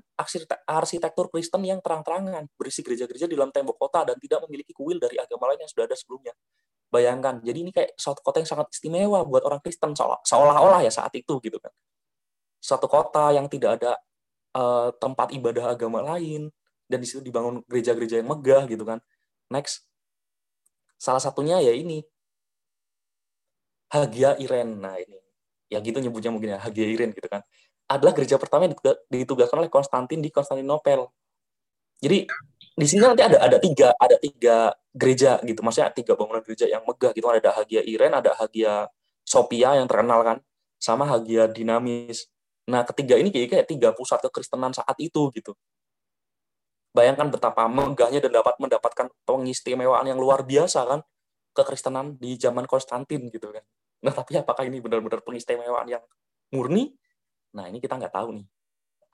[0.69, 5.17] arsitektur Kristen yang terang-terangan berisi gereja-gereja di dalam tembok kota dan tidak memiliki kuil dari
[5.17, 6.37] agama lain yang sudah ada sebelumnya
[6.93, 11.17] bayangkan jadi ini kayak suatu kota yang sangat istimewa buat orang Kristen seolah-olah ya saat
[11.17, 11.73] itu gitu kan
[12.61, 13.97] suatu kota yang tidak ada
[14.53, 16.53] uh, tempat ibadah agama lain
[16.87, 19.01] dan di situ dibangun gereja-gereja yang megah gitu kan.
[19.49, 19.87] Next.
[21.01, 22.05] Salah satunya ya ini.
[23.89, 24.77] Hagia Iren.
[24.77, 25.22] Nah, ini.
[25.73, 27.41] Ya gitu nyebutnya mungkin ya, Hagia Iren gitu kan.
[27.89, 28.77] Adalah gereja pertama yang
[29.09, 31.09] ditugaskan oleh Konstantin di Konstantinopel.
[31.99, 32.29] Jadi
[32.73, 36.81] di sini nanti ada ada tiga ada tiga gereja gitu maksudnya tiga bangunan gereja yang
[36.89, 38.89] megah gitu ada Hagia Iren ada Hagia
[39.21, 40.37] Sophia yang terkenal kan
[40.81, 42.25] sama Hagia Dinamis
[42.65, 45.53] nah ketiga ini kayak tiga pusat kekristenan saat itu gitu
[46.93, 51.01] Bayangkan betapa megahnya dan dapat mendapatkan pengistimewaan yang luar biasa kan
[51.57, 53.65] kekristenan di zaman Konstantin gitu kan.
[54.03, 56.03] Nah tapi apakah ini benar-benar pengistimewaan yang
[56.51, 56.91] murni?
[57.55, 58.47] Nah ini kita nggak tahu nih.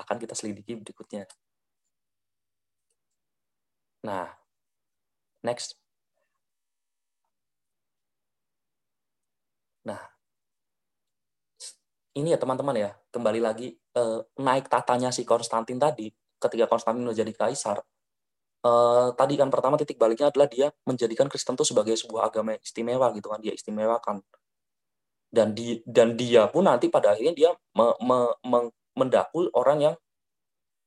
[0.01, 1.27] Akan kita selidiki berikutnya.
[4.03, 4.31] Nah,
[5.43, 5.75] next.
[9.83, 9.99] Nah,
[12.15, 17.31] ini ya teman-teman ya, kembali lagi uh, naik tatanya si Konstantin tadi, ketika Konstantin menjadi
[17.35, 17.83] kaisar,
[18.63, 23.11] uh, tadi kan pertama titik baliknya adalah dia menjadikan Kristen itu sebagai sebuah agama istimewa
[23.15, 24.23] gitu kan, dia istimewakan.
[25.29, 28.59] Dan di dan dia pun nanti pada akhirnya dia me, me, me,
[28.97, 29.95] mendakul orang yang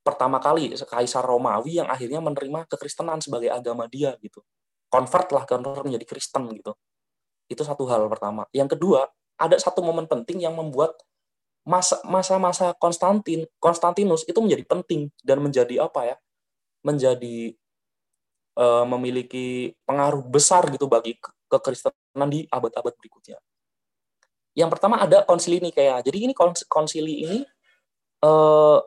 [0.02, 4.42] pertama kali kaisar Romawi yang akhirnya menerima kekristenan sebagai agama dia gitu.
[4.90, 6.74] Convert lah, convert menjadi Kristen gitu.
[7.46, 8.44] Itu satu hal pertama.
[8.50, 9.06] Yang kedua,
[9.38, 10.98] ada satu momen penting yang membuat
[12.02, 16.16] masa-masa Konstantin Konstantinus itu menjadi penting dan menjadi apa ya
[16.82, 17.54] menjadi
[18.58, 21.14] uh, memiliki pengaruh besar gitu bagi
[21.46, 23.38] kekristenan di abad-abad berikutnya.
[24.52, 26.04] Yang pertama ada konsili Nikea.
[26.04, 26.34] Jadi ini
[26.68, 27.38] konsili ini
[28.24, 28.78] uh,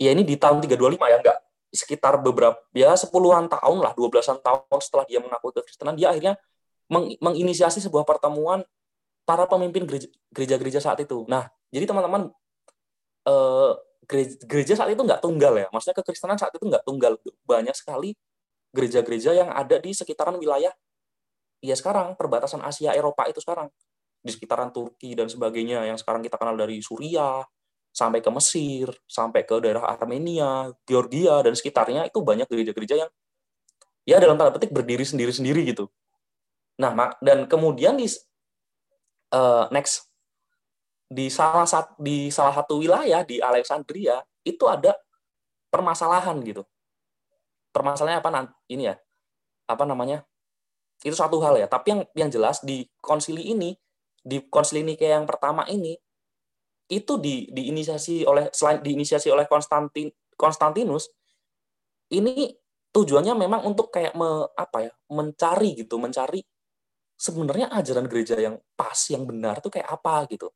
[0.00, 1.38] ya ini di tahun 325 ya enggak
[1.76, 6.40] sekitar beberapa ya sepuluhan tahun lah, dua belasan tahun setelah dia mengaku kekristenan dia akhirnya
[6.88, 8.64] meng menginisiasi sebuah pertemuan
[9.26, 9.84] para pemimpin
[10.30, 11.26] gereja-gereja saat itu.
[11.26, 12.30] Nah, jadi teman-teman
[13.26, 13.72] eh,
[14.46, 17.18] gereja, saat itu nggak tunggal ya, maksudnya kekristenan saat itu nggak tunggal.
[17.42, 18.14] Banyak sekali
[18.70, 20.70] gereja-gereja yang ada di sekitaran wilayah
[21.60, 23.72] ya sekarang perbatasan Asia Eropa itu sekarang
[24.20, 27.46] di sekitaran Turki dan sebagainya yang sekarang kita kenal dari Suriah
[27.96, 33.10] sampai ke Mesir, sampai ke daerah Armenia, Georgia dan sekitarnya itu banyak gereja-gereja yang
[34.04, 35.88] ya dalam tanda petik berdiri sendiri-sendiri gitu.
[36.76, 36.92] Nah,
[37.24, 38.04] dan kemudian di
[39.32, 40.12] uh, next
[41.06, 44.92] di salah satu di salah satu wilayah di Alexandria itu ada
[45.72, 46.62] permasalahan gitu.
[47.72, 48.96] Permasalahannya apa nanti ini ya?
[49.66, 50.22] Apa namanya?
[51.02, 51.66] Itu satu hal ya.
[51.68, 53.74] Tapi yang yang jelas di konsili ini
[54.26, 55.94] di konsili Nikea yang pertama ini
[56.86, 61.10] itu di diinisiasi oleh selain diinisiasi oleh Konstantin Konstantinus
[62.14, 62.54] ini
[62.94, 66.42] tujuannya memang untuk kayak me, apa ya mencari gitu mencari
[67.16, 70.52] sebenarnya ajaran gereja yang pas, yang benar tuh kayak apa gitu.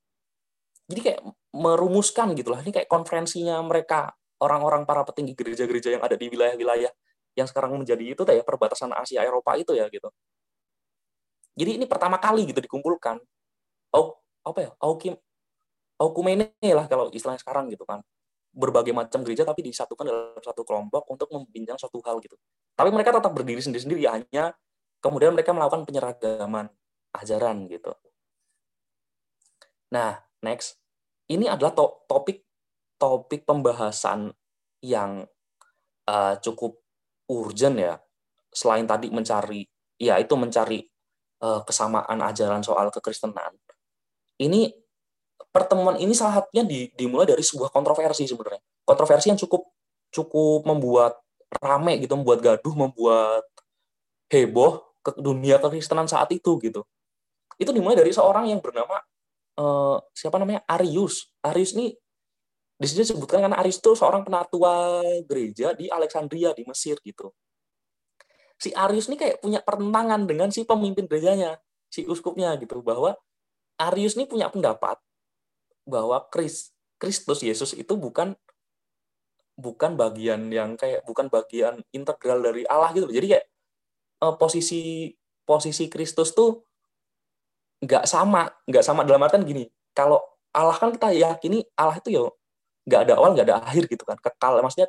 [0.86, 1.20] Jadi kayak
[1.56, 2.60] merumuskan gitu lah.
[2.60, 4.12] Ini kayak konferensinya mereka,
[4.44, 6.92] orang-orang para petinggi gereja-gereja yang ada di wilayah-wilayah
[7.40, 10.12] yang sekarang menjadi itu ya perbatasan Asia Eropa itu ya gitu.
[11.56, 13.18] Jadi ini pertama kali gitu dikumpulkan.
[13.96, 14.70] Oh, apa ya?
[14.80, 15.16] Aukim
[16.00, 18.00] Aukumene lah kalau istilahnya sekarang gitu kan.
[18.50, 22.40] Berbagai macam gereja tapi disatukan dalam satu kelompok untuk membincang suatu hal gitu.
[22.72, 24.56] Tapi mereka tetap berdiri sendiri-sendiri hanya
[25.04, 26.72] kemudian mereka melakukan penyeragaman
[27.12, 27.92] ajaran gitu.
[29.92, 30.80] Nah, next.
[31.30, 32.42] Ini adalah to topik
[32.98, 34.34] topik pembahasan
[34.82, 35.28] yang
[36.10, 36.80] uh, cukup
[37.30, 37.94] urgent ya.
[38.50, 39.62] Selain tadi mencari
[39.94, 40.82] ya itu mencari
[41.44, 43.54] uh, kesamaan ajaran soal kekristenan.
[44.40, 44.74] Ini
[45.50, 48.62] pertemuan ini salah satunya di, dimulai dari sebuah kontroversi sebenarnya.
[48.82, 49.70] Kontroversi yang cukup
[50.10, 51.22] cukup membuat
[51.62, 53.46] rame gitu, membuat gaduh, membuat
[54.30, 56.82] heboh ke dunia kekristenan saat itu gitu.
[57.60, 58.98] Itu dimulai dari seorang yang bernama
[59.60, 61.30] uh, siapa namanya Arius.
[61.44, 61.94] Arius ini
[62.80, 67.28] di sini disebutkan karena Arius itu seorang penatua gereja di Alexandria di Mesir gitu.
[68.56, 71.60] Si Arius ini kayak punya pertentangan dengan si pemimpin gerejanya,
[71.92, 73.20] si uskupnya gitu bahwa
[73.76, 74.96] Arius ini punya pendapat
[75.84, 78.32] bahwa Kris, Kristus Yesus itu bukan
[79.60, 83.12] bukan bagian yang kayak bukan bagian integral dari Allah gitu.
[83.12, 83.46] Jadi kayak
[84.24, 85.12] uh, posisi
[85.44, 86.64] posisi Kristus tuh
[87.84, 89.68] nggak sama, nggak sama dalam artian gini.
[89.92, 90.16] Kalau
[90.56, 92.24] Allah kan kita yakini Allah itu ya
[92.90, 94.58] nggak ada awal, nggak ada akhir gitu kan, kekal.
[94.58, 94.88] Maksudnya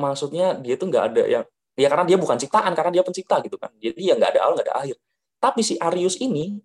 [0.00, 1.44] maksudnya dia itu nggak ada yang
[1.76, 3.70] ya karena dia bukan ciptaan, karena dia pencipta gitu kan.
[3.76, 4.96] Jadi ya nggak ada awal, nggak ada akhir.
[5.38, 6.58] Tapi si Arius ini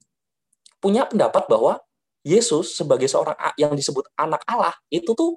[0.79, 1.83] punya pendapat bahwa
[2.23, 5.35] Yesus sebagai seorang yang disebut anak Allah itu tuh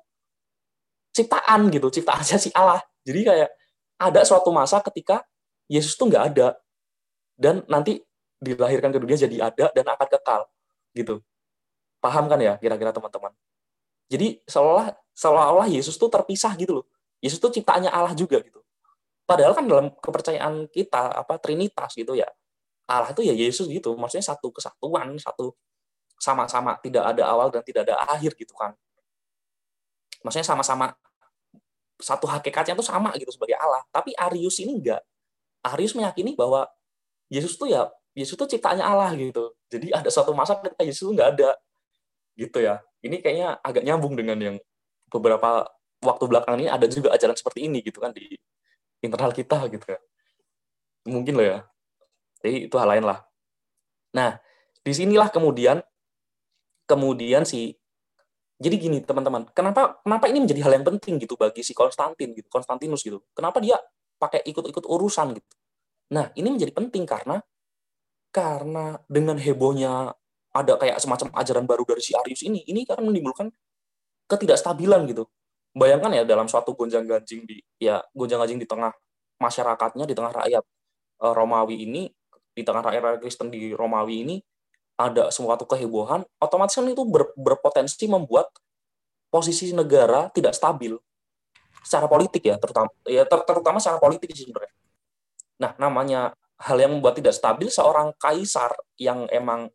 [1.10, 2.78] ciptaan gitu, ciptaan si Allah.
[3.02, 3.50] Jadi kayak
[3.98, 5.26] ada suatu masa ketika
[5.66, 6.58] Yesus tuh nggak ada
[7.38, 8.02] dan nanti
[8.42, 10.40] dilahirkan ke dunia jadi ada dan akan kekal
[10.98, 11.22] gitu
[12.02, 13.30] paham kan ya kira-kira teman-teman
[14.12, 16.86] jadi seolah seolah-olah Yesus tuh terpisah gitu loh.
[17.24, 18.60] Yesus tuh ciptaannya Allah juga gitu.
[19.24, 22.28] Padahal kan dalam kepercayaan kita apa Trinitas gitu ya
[22.84, 23.96] Allah itu ya Yesus gitu.
[23.96, 25.56] Maksudnya satu kesatuan satu
[26.20, 28.76] sama-sama tidak ada awal dan tidak ada akhir gitu kan.
[30.20, 30.92] Maksudnya sama-sama
[31.96, 33.80] satu hakikatnya tuh sama gitu sebagai Allah.
[33.88, 35.00] Tapi Arius ini enggak.
[35.64, 36.68] Arius meyakini bahwa
[37.32, 39.56] Yesus tuh ya Yesus tuh ciptaannya Allah gitu.
[39.72, 41.50] Jadi ada suatu masa ketika Yesus tuh nggak ada
[42.36, 42.82] gitu ya.
[43.02, 44.56] Ini kayaknya agak nyambung dengan yang
[45.10, 45.66] beberapa
[46.02, 48.34] waktu belakang ini ada juga ajaran seperti ini gitu kan di
[49.02, 50.00] internal kita gitu kan.
[51.10, 51.58] Mungkin loh ya.
[52.42, 53.22] Jadi itu hal lain lah.
[54.14, 54.38] Nah,
[54.82, 55.82] di sinilah kemudian
[56.86, 57.74] kemudian si
[58.62, 62.46] jadi gini teman-teman, kenapa kenapa ini menjadi hal yang penting gitu bagi si Konstantin gitu,
[62.46, 63.18] Konstantinus gitu.
[63.34, 63.74] Kenapa dia
[64.22, 65.54] pakai ikut-ikut urusan gitu.
[66.14, 67.42] Nah, ini menjadi penting karena
[68.30, 70.14] karena dengan hebohnya
[70.52, 73.48] ada kayak semacam ajaran baru dari si Arius ini, ini akan menimbulkan
[74.28, 75.24] ketidakstabilan gitu.
[75.72, 78.92] Bayangkan ya dalam suatu gonjang-ganjing di ya gonjang-ganjing di tengah
[79.40, 80.64] masyarakatnya, di tengah rakyat
[81.24, 82.12] uh, Romawi ini,
[82.52, 84.36] di tengah rakyat Kristen di Romawi ini
[85.00, 88.52] ada suatu kehebohan, otomatis kan itu ber, berpotensi membuat
[89.32, 90.92] posisi negara tidak stabil
[91.80, 94.72] secara politik ya, terutama ya ter, terutama secara politik sebenarnya.
[95.58, 96.20] Nah, namanya
[96.60, 99.72] hal yang membuat tidak stabil seorang kaisar yang emang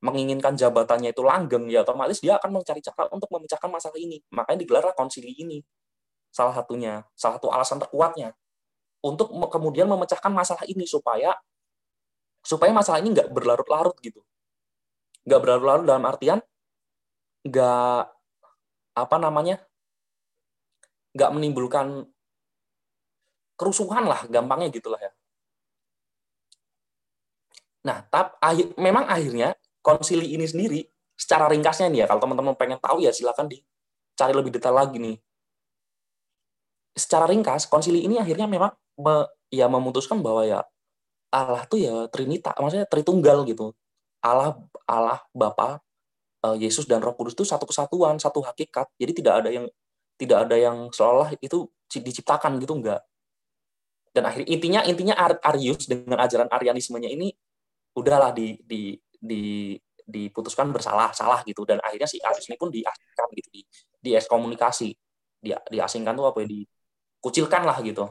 [0.00, 4.20] menginginkan jabatannya itu langgeng, ya otomatis dia akan mencari cara untuk memecahkan masalah ini.
[4.32, 5.60] Makanya digelar konsili ini.
[6.32, 8.32] Salah satunya, salah satu alasan terkuatnya.
[9.00, 11.32] Untuk kemudian memecahkan masalah ini supaya
[12.40, 14.24] supaya masalah ini nggak berlarut-larut gitu.
[15.28, 16.40] Nggak berlarut-larut dalam artian
[17.40, 18.02] nggak
[18.96, 19.64] apa namanya
[21.16, 22.04] nggak menimbulkan
[23.56, 25.12] kerusuhan lah gampangnya gitulah ya.
[27.80, 28.36] Nah, tap,
[28.76, 30.80] memang akhirnya konsili ini sendiri
[31.20, 35.16] secara ringkasnya nih ya kalau teman-teman pengen tahu ya silakan dicari lebih detail lagi nih.
[36.96, 40.60] Secara ringkas konsili ini akhirnya memang me, ya memutuskan bahwa ya
[41.30, 43.76] Allah tuh ya Trinita maksudnya Tritunggal gitu.
[44.24, 44.56] Allah
[44.88, 45.80] Allah Bapa
[46.44, 48.88] eh, Yesus dan Roh Kudus itu satu kesatuan satu hakikat.
[48.96, 49.66] Jadi tidak ada yang
[50.20, 53.00] tidak ada yang seolah itu diciptakan gitu enggak.
[54.10, 55.14] Dan akhirnya intinya intinya
[55.52, 57.30] Arius dengan ajaran Arianismenya ini
[57.94, 59.76] udahlah di di di
[60.10, 61.62] diputuskan bersalah salah gitu.
[61.68, 63.62] Dan akhirnya si Aziz ini pun diasingkan gitu di
[64.00, 64.88] di ekskomunikasi
[65.40, 68.08] di diasingkan tuh apa ya dikucilkan lah gitu.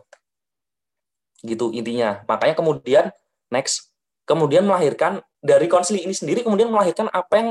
[1.43, 2.23] Gitu intinya.
[2.29, 3.05] Makanya kemudian
[3.51, 3.91] next.
[4.29, 7.49] Kemudian melahirkan dari konsili ini sendiri kemudian melahirkan apa yang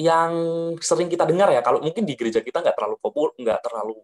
[0.00, 0.32] yang
[0.80, 1.60] sering kita dengar ya.
[1.60, 4.00] Kalau mungkin di gereja kita nggak terlalu populer nggak terlalu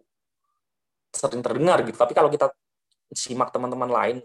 [1.09, 1.97] sering terdengar gitu.
[1.97, 2.53] Tapi kalau kita
[3.09, 4.17] simak teman-teman lain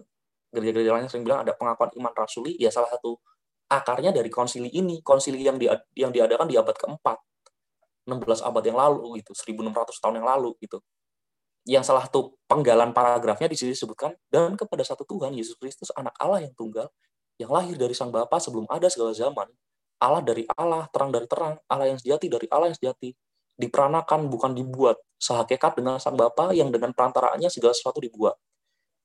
[0.53, 3.17] gereja-gereja lain sering bilang ada pengakuan iman rasuli ya salah satu
[3.73, 5.65] akarnya dari konsili ini, konsili yang di,
[5.97, 7.19] yang diadakan di abad keempat,
[8.05, 10.79] 16 abad yang lalu gitu, 1600 tahun yang lalu gitu.
[11.65, 16.13] Yang salah satu penggalan paragrafnya di sini disebutkan dan kepada satu Tuhan Yesus Kristus anak
[16.19, 16.91] Allah yang tunggal
[17.39, 19.49] yang lahir dari sang Bapa sebelum ada segala zaman.
[20.03, 23.15] Allah dari Allah, terang dari terang, Allah yang sejati dari Allah yang sejati.
[23.55, 28.35] Diperanakan bukan dibuat, sehakikat dengan sang Bapa yang dengan perantaraannya segala sesuatu dibuat.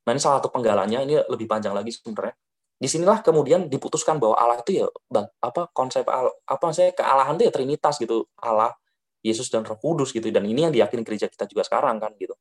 [0.10, 2.34] Nah ini salah satu penggalannya, ini lebih panjang lagi sebenarnya
[2.78, 4.88] di sinilah kemudian diputuskan bahwa Allah itu ya
[5.42, 8.78] apa konsep apa saya kealahan itu ya trinitas gitu Allah
[9.26, 10.30] Yesus dan Roh Kudus gitu.
[10.30, 12.38] Dan ini yang diyakini gereja kita juga sekarang kan gitu.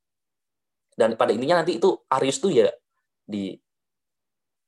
[0.93, 2.68] Dan pada intinya nanti itu Arius tuh ya
[3.24, 3.57] di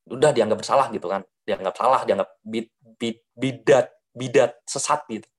[0.09, 1.21] udah dianggap bersalah gitu kan.
[1.45, 5.29] Dianggap salah dianggap bid, bid, bidat bidat sesat gitu.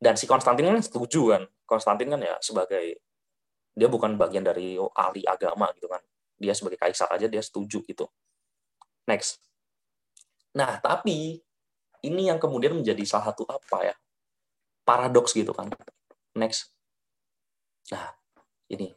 [0.00, 1.42] Dan si Konstantin kan setuju kan.
[1.68, 2.96] Konstantin kan ya sebagai
[3.76, 6.00] dia bukan bagian dari ahli agama gitu kan.
[6.40, 8.08] Dia sebagai kaisar aja dia setuju gitu
[9.04, 9.40] Next.
[10.54, 11.42] Nah, tapi
[12.04, 13.94] ini yang kemudian menjadi salah satu apa ya?
[14.84, 15.68] Paradoks gitu kan.
[16.36, 16.72] Next.
[17.92, 18.12] Nah,
[18.70, 18.92] ini.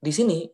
[0.00, 0.44] Di sini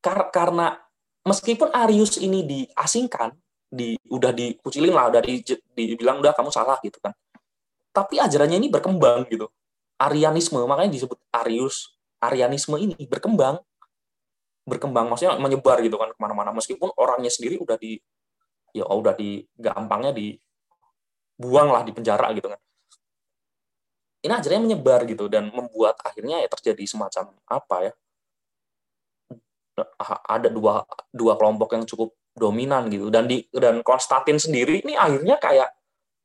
[0.00, 0.76] kar karena
[1.24, 3.32] meskipun Arius ini diasingkan,
[3.70, 5.40] di udah dikucilin lah, udah di,
[5.76, 7.14] dibilang udah kamu salah gitu kan.
[7.92, 9.48] Tapi ajarannya ini berkembang gitu.
[10.00, 13.60] Arianisme, makanya disebut Arius, Arianisme ini berkembang
[14.64, 16.54] berkembang maksudnya menyebar gitu kan ke mana-mana.
[16.54, 17.98] Meskipun orangnya sendiri udah di
[18.70, 22.60] ya udah di gampangnya dibuang lah di penjara gitu kan.
[24.20, 27.92] Ini akhirnya menyebar gitu dan membuat akhirnya ya terjadi semacam apa ya?
[30.28, 33.08] Ada dua dua kelompok yang cukup dominan gitu.
[33.08, 35.72] Dan di dan Konstantin sendiri ini akhirnya kayak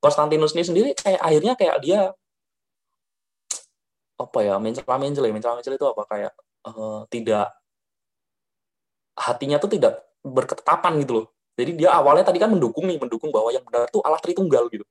[0.03, 2.11] Konstantinus ini sendiri kayak akhirnya kayak dia
[4.15, 6.03] apa ya mencela mencela mencela mencela itu apa?
[6.05, 6.33] Kayak
[6.67, 7.47] uh, tidak
[9.16, 11.28] hatinya tuh tidak berketetapan gitu loh.
[11.55, 14.84] Jadi dia awalnya tadi kan mendukung nih, mendukung bahwa yang benar tuh Allah Tritunggal gitu.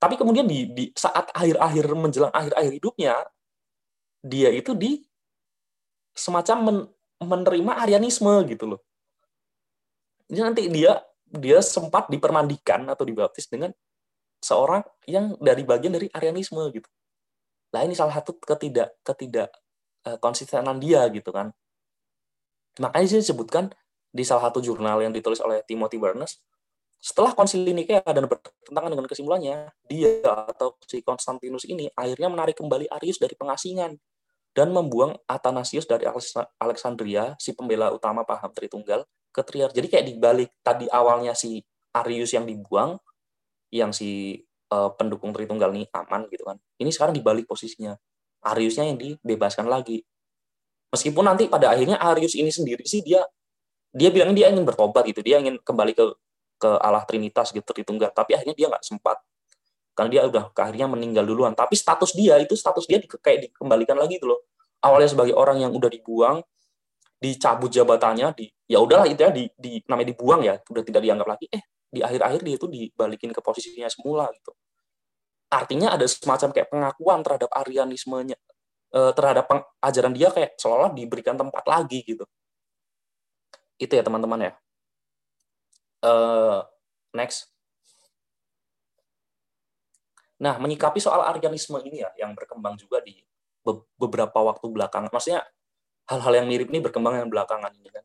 [0.00, 3.14] Tapi kemudian di, di saat akhir-akhir menjelang akhir-akhir hidupnya,
[4.24, 5.04] dia itu di
[6.16, 6.78] semacam men,
[7.22, 8.80] menerima Arianisme gitu loh.
[10.26, 10.96] Jadi nanti dia
[11.28, 13.72] dia sempat dipermandikan atau dibaptis dengan
[14.42, 16.88] seorang yang dari bagian dari Arianisme gitu.
[17.72, 19.48] Nah ini salah satu ketidak ketidak
[20.08, 21.54] uh, konsistenan dia gitu kan.
[22.80, 23.68] Makanya sih disebutkan
[24.12, 26.40] di salah satu jurnal yang ditulis oleh Timothy Barnes,
[27.02, 32.86] setelah konsili Nikea dan bertentangan dengan kesimpulannya, dia atau si Konstantinus ini akhirnya menarik kembali
[32.94, 33.98] Arius dari pengasingan
[34.54, 36.06] dan membuang Athanasius dari
[36.60, 39.02] Alexandria, si pembela utama paham Tritunggal,
[39.32, 39.72] ke Trier.
[39.72, 41.64] Jadi kayak dibalik tadi awalnya si
[41.96, 43.00] Arius yang dibuang,
[43.72, 44.38] yang si
[44.70, 46.60] uh, pendukung Tritunggal ini aman gitu kan.
[46.76, 47.96] Ini sekarang dibalik posisinya.
[48.44, 50.04] Ariusnya yang dibebaskan lagi.
[50.92, 53.24] Meskipun nanti pada akhirnya Arius ini sendiri sih dia
[53.92, 56.04] dia bilang dia ingin bertobat gitu, dia ingin kembali ke
[56.60, 58.12] ke Allah Trinitas gitu Tritunggal.
[58.12, 59.18] Tapi akhirnya dia nggak sempat.
[59.96, 61.52] Karena dia udah akhirnya meninggal duluan.
[61.56, 64.44] Tapi status dia itu status dia di, kayak dikembalikan lagi gitu loh.
[64.84, 66.44] Awalnya sebagai orang yang udah dibuang
[67.22, 70.54] dicabut jabatannya di ya udahlah itu ya di, di namanya dibuang ya.
[70.68, 71.46] Udah tidak dianggap lagi.
[71.48, 71.62] Eh
[71.92, 74.52] di akhir-akhir dia itu dibalikin ke posisinya semula gitu.
[75.52, 78.36] Artinya ada semacam kayak pengakuan terhadap arianismenya
[78.92, 79.48] eh, terhadap
[79.80, 82.24] ajaran dia kayak seolah diberikan tempat lagi gitu.
[83.80, 84.52] Itu ya teman-teman ya.
[86.02, 86.66] Uh,
[87.14, 87.52] next.
[90.42, 93.22] Nah, menyikapi soal Arianisme ini ya, yang berkembang juga di
[93.94, 95.46] beberapa waktu belakangan, maksudnya
[96.10, 98.02] hal-hal yang mirip ini berkembang yang belakangan ini kan.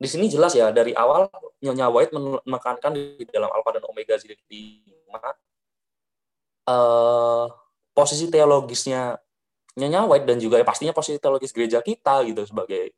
[0.00, 1.28] Di sini jelas ya, dari awal
[1.60, 2.16] Nyonya White
[2.48, 5.12] menekankan di dalam Alpha dan Omega Zilid 5,
[6.72, 7.46] uh,
[7.92, 9.20] posisi teologisnya
[9.78, 12.92] Nyonya White dan juga ya pastinya posisi teologis gereja kita gitu sebagai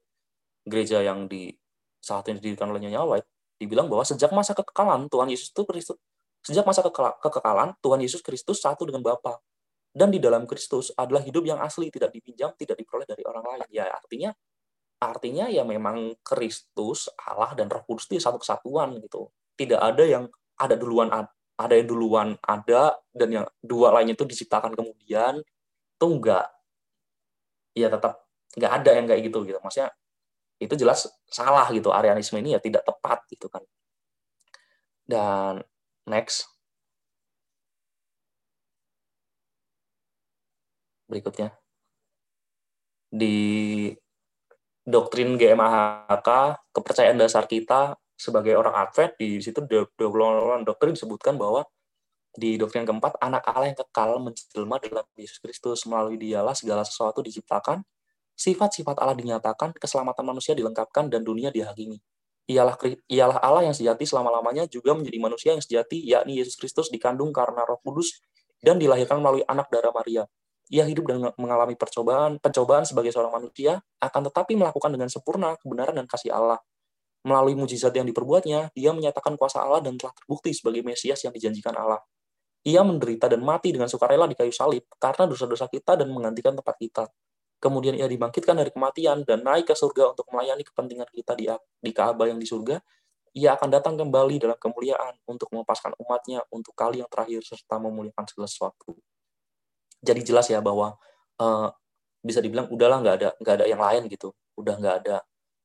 [0.67, 1.55] gereja yang di
[2.03, 3.29] saat ini didirikan oleh Nyonya White
[3.63, 5.99] dibilang bahwa sejak masa kekekalan Tuhan Yesus itu Kristus
[6.45, 9.41] Sejak masa kekekalan, Tuhan Yesus Kristus satu dengan Bapa.
[9.89, 13.65] Dan di dalam Kristus adalah hidup yang asli, tidak dipinjam, tidak diperoleh dari orang lain.
[13.73, 14.37] Ya artinya
[15.01, 19.33] artinya ya memang Kristus, Allah dan Roh Kudus itu satu kesatuan gitu.
[19.57, 20.29] Tidak ada yang
[20.61, 21.09] ada duluan
[21.55, 26.45] ada yang duluan ada dan yang dua lainnya itu diciptakan kemudian itu enggak
[27.75, 28.23] ya tetap
[28.55, 29.91] enggak ada yang kayak gitu gitu maksudnya
[30.63, 33.63] itu jelas salah gitu Arianisme ini ya tidak tepat gitu kan
[35.05, 35.67] dan
[36.05, 36.45] Next.
[41.09, 41.57] Berikutnya.
[43.09, 43.37] Di
[44.85, 46.29] doktrin GMAHK,
[46.77, 51.65] kepercayaan dasar kita sebagai orang Advent, di situ doktrin disebutkan bahwa
[52.35, 55.87] di doktrin keempat, anak Allah yang kekal menjelma dalam Yesus Kristus.
[55.87, 57.83] Melalui dialah segala sesuatu diciptakan,
[58.35, 62.03] sifat-sifat Allah dinyatakan, keselamatan manusia dilengkapkan, dan dunia dihakimi
[62.45, 62.77] ialah
[63.09, 67.65] ialah Allah yang sejati selama-lamanya juga menjadi manusia yang sejati yakni Yesus Kristus dikandung karena
[67.65, 68.21] Roh Kudus
[68.61, 70.29] dan dilahirkan melalui anak darah Maria.
[70.73, 75.93] Ia hidup dan mengalami percobaan, pencobaan sebagai seorang manusia, akan tetapi melakukan dengan sempurna kebenaran
[75.93, 76.57] dan kasih Allah.
[77.25, 81.77] Melalui mujizat yang diperbuatnya, dia menyatakan kuasa Allah dan telah terbukti sebagai Mesias yang dijanjikan
[81.77, 82.01] Allah.
[82.65, 86.77] Ia menderita dan mati dengan sukarela di kayu salib karena dosa-dosa kita dan menggantikan tempat
[86.81, 87.05] kita.
[87.61, 91.49] Kemudian ia dibangkitkan dari kematian dan naik ke surga untuk melayani kepentingan kita di,
[91.81, 92.81] di Ka'bah yang di surga.
[93.35, 98.25] Ia akan datang kembali dalam kemuliaan untuk melepaskan umatnya untuk kali yang terakhir serta memuliakan
[98.29, 98.97] segala sesuatu.
[100.05, 100.97] Jadi jelas ya bahwa
[101.41, 101.69] uh,
[102.21, 105.17] bisa dibilang udahlah nggak ada nggak ada yang lain gitu, udah nggak ada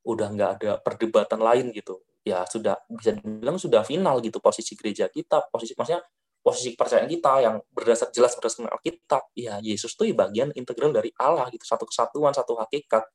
[0.04, 2.00] udah nggak ada perdebatan lain gitu.
[2.24, 6.04] Ya sudah bisa dibilang sudah final gitu posisi gereja kita, posisi maksudnya
[6.50, 11.48] posisi kepercayaan kita yang berdasar jelas berdasarkan Alkitab, ya Yesus tuh bagian integral dari Allah
[11.54, 13.06] gitu, satu kesatuan, satu hakikat.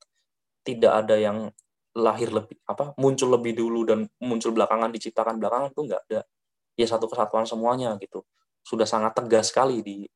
[0.64, 1.52] Tidak ada yang
[1.94, 6.20] lahir lebih apa muncul lebih dulu dan muncul belakangan diciptakan belakangan tuh nggak ada.
[6.78, 8.26] Ya satu kesatuan semuanya gitu.
[8.66, 10.06] Sudah sangat tegas sekali di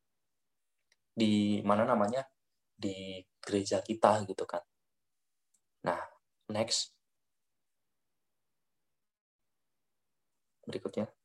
[1.18, 2.22] di mana namanya
[2.78, 4.62] di gereja kita gitu kan.
[5.86, 5.98] Nah,
[6.50, 6.94] next.
[10.66, 11.17] Berikutnya.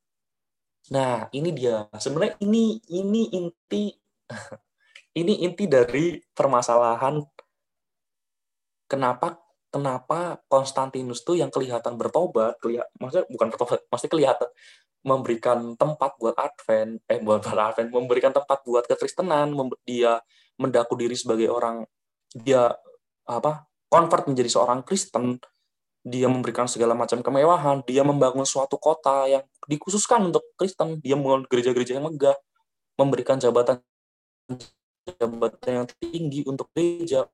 [0.91, 1.88] Nah, ini dia.
[1.95, 3.93] Sebenarnya ini ini inti
[5.21, 7.23] ini inti dari permasalahan
[8.89, 9.39] kenapa
[9.73, 14.49] kenapa Konstantinus tuh yang kelihatan bertobat, kelihat, maksudnya bukan bertobat, maksudnya kelihatan
[15.03, 19.51] memberikan tempat buat Advent, eh buat Advent, memberikan tempat buat kekristenan,
[19.84, 20.21] dia
[20.61, 21.84] mendaku diri sebagai orang
[22.31, 22.69] dia
[23.25, 25.41] apa convert menjadi seorang Kristen,
[26.05, 31.47] dia memberikan segala macam kemewahan, dia membangun suatu kota yang dikhususkan untuk Kristen, dia membangun
[31.47, 32.36] gereja-gereja yang megah,
[32.99, 33.80] memberikan jabatan
[35.07, 37.28] jabatan yang tinggi untuk gereja,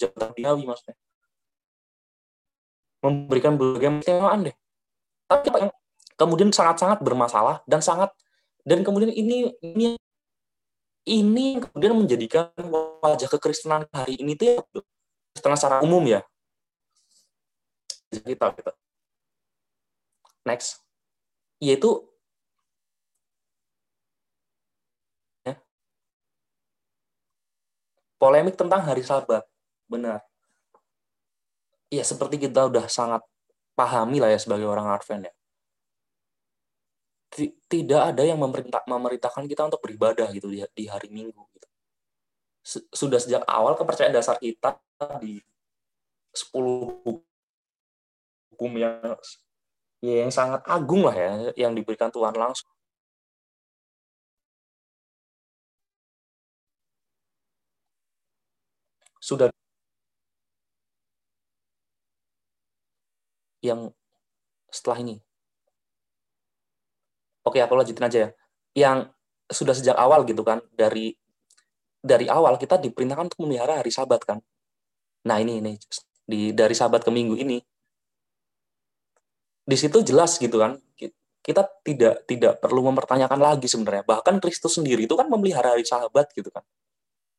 [0.00, 0.96] jabatan duniawi maksudnya.
[3.00, 4.56] Memberikan berbagai kemewahan deh.
[5.28, 5.72] Tapi yang
[6.20, 8.12] kemudian sangat-sangat bermasalah dan sangat
[8.64, 9.96] dan kemudian ini ini
[11.08, 12.52] ini kemudian menjadikan
[13.00, 14.60] wajah kekristenan hari ini tuh
[15.32, 16.20] setengah secara umum ya
[18.10, 18.72] kita gitu.
[20.42, 20.82] Next,
[21.60, 22.00] yaitu
[25.44, 25.54] ya,
[28.16, 29.44] polemik tentang hari Sabat,
[29.84, 30.24] benar.
[31.92, 33.20] Ya seperti kita udah sangat
[33.76, 35.34] pahami lah ya sebagai orang Advent ya.
[37.70, 41.38] Tidak ada yang memerintah, memerintahkan kita untuk beribadah gitu di, di hari Minggu.
[41.54, 41.68] Gitu.
[42.90, 44.80] Sudah sejak awal kepercayaan dasar kita
[45.22, 45.38] di
[46.34, 47.20] 10
[48.50, 49.16] hukum yang
[50.04, 52.68] ya yang sangat agung lah ya yang diberikan Tuhan langsung.
[59.20, 59.50] Sudah.
[63.60, 63.92] Yang
[64.72, 65.16] setelah ini.
[67.44, 68.30] Oke aku lanjutin aja ya.
[68.76, 68.98] Yang
[69.50, 71.12] sudah sejak awal gitu kan dari
[72.00, 74.40] dari awal kita diperintahkan untuk memelihara hari sabat kan.
[75.28, 75.74] Nah ini ini.
[76.24, 77.60] Di dari sabat ke minggu ini
[79.70, 80.82] di situ jelas gitu kan
[81.40, 84.04] kita tidak tidak perlu mempertanyakan lagi sebenarnya.
[84.04, 86.60] Bahkan Kristus sendiri itu kan memelihara hari sabat gitu kan.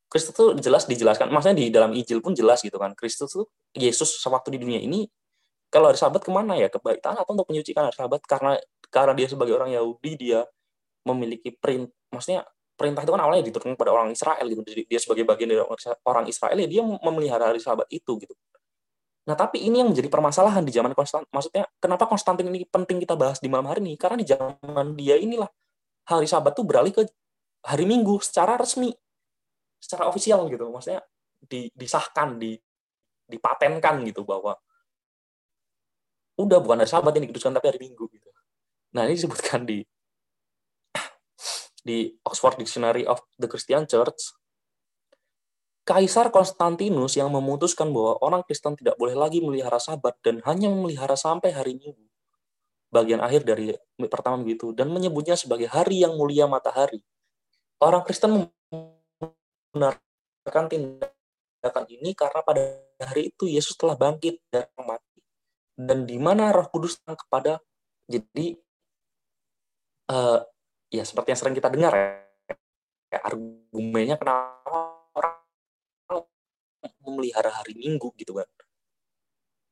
[0.10, 2.98] Kristus itu jelas dijelaskan maksudnya di dalam Injil pun jelas gitu kan.
[2.98, 3.44] Kristus itu
[3.78, 5.06] Yesus sewaktu di dunia ini
[5.72, 6.68] kalau hari sabat ke mana ya?
[6.68, 8.58] Ke bait tanah atau untuk menyucikan hari sabat karena
[8.90, 10.44] karena dia sebagai orang Yahudi dia
[11.06, 12.44] memiliki print maksudnya
[12.76, 14.62] perintah itu kan awalnya diturunkan pada orang Israel gitu.
[14.90, 15.62] Dia sebagai bagian dari
[16.10, 18.34] orang Israel ya dia memelihara hari sabat itu gitu
[19.22, 23.14] nah tapi ini yang menjadi permasalahan di zaman Konstant maksudnya kenapa Konstantin ini penting kita
[23.14, 25.48] bahas di malam hari ini karena di zaman dia inilah
[26.10, 27.06] hari sabat tuh beralih ke
[27.62, 28.90] hari Minggu secara resmi
[29.78, 31.06] secara ofisial gitu maksudnya
[31.78, 32.58] disahkan di
[33.32, 34.60] dipatenkan gitu bahwa
[36.36, 38.30] udah bukan hari Sabat ini dikuduskan tapi hari Minggu gitu.
[38.98, 39.80] Nah ini disebutkan di
[41.88, 44.36] di Oxford Dictionary of the Christian Church.
[45.92, 51.20] Kaisar Konstantinus yang memutuskan bahwa orang Kristen tidak boleh lagi melihara Sabat dan hanya memelihara
[51.20, 52.08] sampai hari Minggu.
[52.88, 53.76] Bagian akhir dari
[54.08, 57.04] pertama begitu dan menyebutnya sebagai hari yang mulia matahari.
[57.84, 62.64] Orang Kristen membenarkan tindakan ini karena pada
[63.04, 65.20] hari itu Yesus telah bangkit dari mati
[65.76, 67.60] dan di mana Roh Kudus kepada
[68.08, 68.56] jadi
[70.08, 70.40] uh,
[70.88, 71.92] ya seperti yang sering kita dengar
[73.12, 75.01] ya argumennya kenapa
[77.06, 78.48] memelihara hari Minggu gitu kan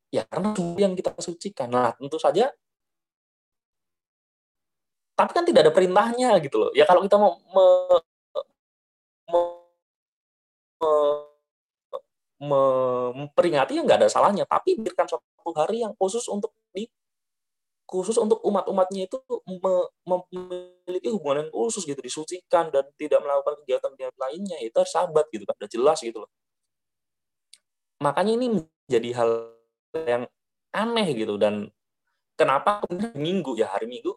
[0.09, 1.69] ya karena yang kita sucikan.
[1.69, 2.49] Nah tentu saja
[5.13, 6.71] tapi kan tidak ada perintahnya gitu loh.
[6.71, 7.65] Ya kalau kita mau me,
[9.27, 9.41] me,
[12.39, 12.61] me,
[13.19, 14.47] memperingati ya nggak ada salahnya.
[14.47, 16.87] Tapi berikan suatu hari yang khusus untuk di
[17.83, 19.19] khusus untuk umat-umatnya itu
[20.07, 21.99] memiliki hubungan yang khusus gitu.
[21.99, 26.31] Disucikan dan tidak melakukan kegiatan lainnya itu harus sahabat gitu kan udah jelas gitu loh
[27.99, 29.29] makanya ini menjadi hal
[30.07, 30.23] yang
[30.71, 31.67] aneh gitu dan
[32.39, 32.83] kenapa
[33.15, 34.15] minggu ya hari minggu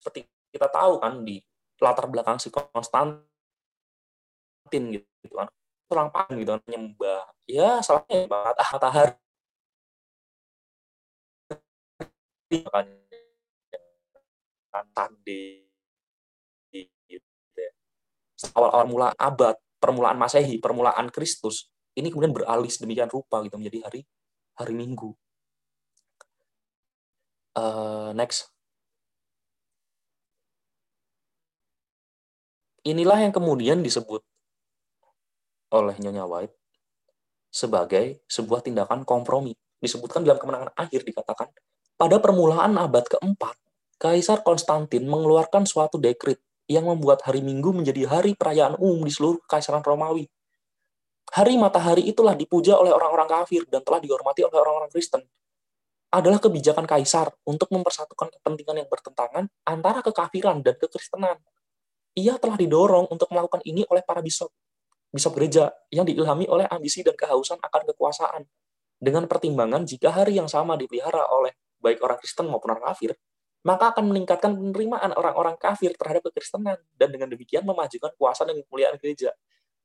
[0.00, 1.44] seperti kita tahu kan di
[1.80, 3.20] latar belakang si Konstantin
[4.72, 5.48] gitu kan
[5.90, 9.14] kurang paham gitu kan nyembah ya salahnya banget ah matahari
[14.94, 15.44] tadi
[17.10, 17.70] gitu ya.
[18.56, 24.00] awal-awal mula abad permulaan masehi permulaan Kristus ini kemudian beralih sedemikian rupa gitu menjadi hari
[24.60, 25.16] hari Minggu
[27.58, 28.52] uh, next
[32.84, 34.22] inilah yang kemudian disebut
[35.70, 36.54] oleh Nyonya White
[37.50, 39.54] sebagai sebuah tindakan kompromi.
[39.80, 41.48] Disebutkan dalam kemenangan akhir dikatakan,
[41.96, 43.56] pada permulaan abad keempat,
[44.00, 46.40] Kaisar Konstantin mengeluarkan suatu dekrit
[46.70, 50.30] yang membuat hari Minggu menjadi hari perayaan umum di seluruh Kaisaran Romawi.
[51.34, 55.26] Hari matahari itulah dipuja oleh orang-orang kafir dan telah dihormati oleh orang-orang Kristen.
[56.14, 61.38] Adalah kebijakan kaisar untuk mempersatukan kepentingan yang bertentangan antara kekafiran dan kekristenan.
[62.14, 64.50] Ia telah didorong untuk melakukan ini oleh para bisop
[65.10, 68.42] bisop gereja yang diilhami oleh ambisi dan kehausan akan kekuasaan.
[69.00, 71.50] Dengan pertimbangan jika hari yang sama dipelihara oleh
[71.82, 73.16] baik orang Kristen maupun orang kafir,
[73.60, 78.96] maka akan meningkatkan penerimaan orang-orang kafir terhadap kekristenan dan dengan demikian memajukan kuasa dan kemuliaan
[78.96, 79.36] gereja.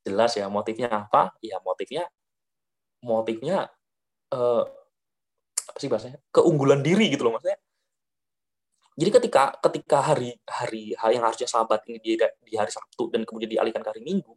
[0.05, 1.35] Jelas ya motifnya apa?
[1.43, 2.07] Ya motifnya
[3.03, 3.67] motifnya
[4.31, 4.63] eh,
[5.65, 6.19] apa sih bahasanya?
[6.31, 7.59] Keunggulan diri gitu loh maksudnya.
[8.95, 13.51] Jadi ketika ketika hari hari yang harusnya sahabat ini di, di hari Sabtu dan kemudian
[13.51, 14.31] dialihkan ke hari Minggu,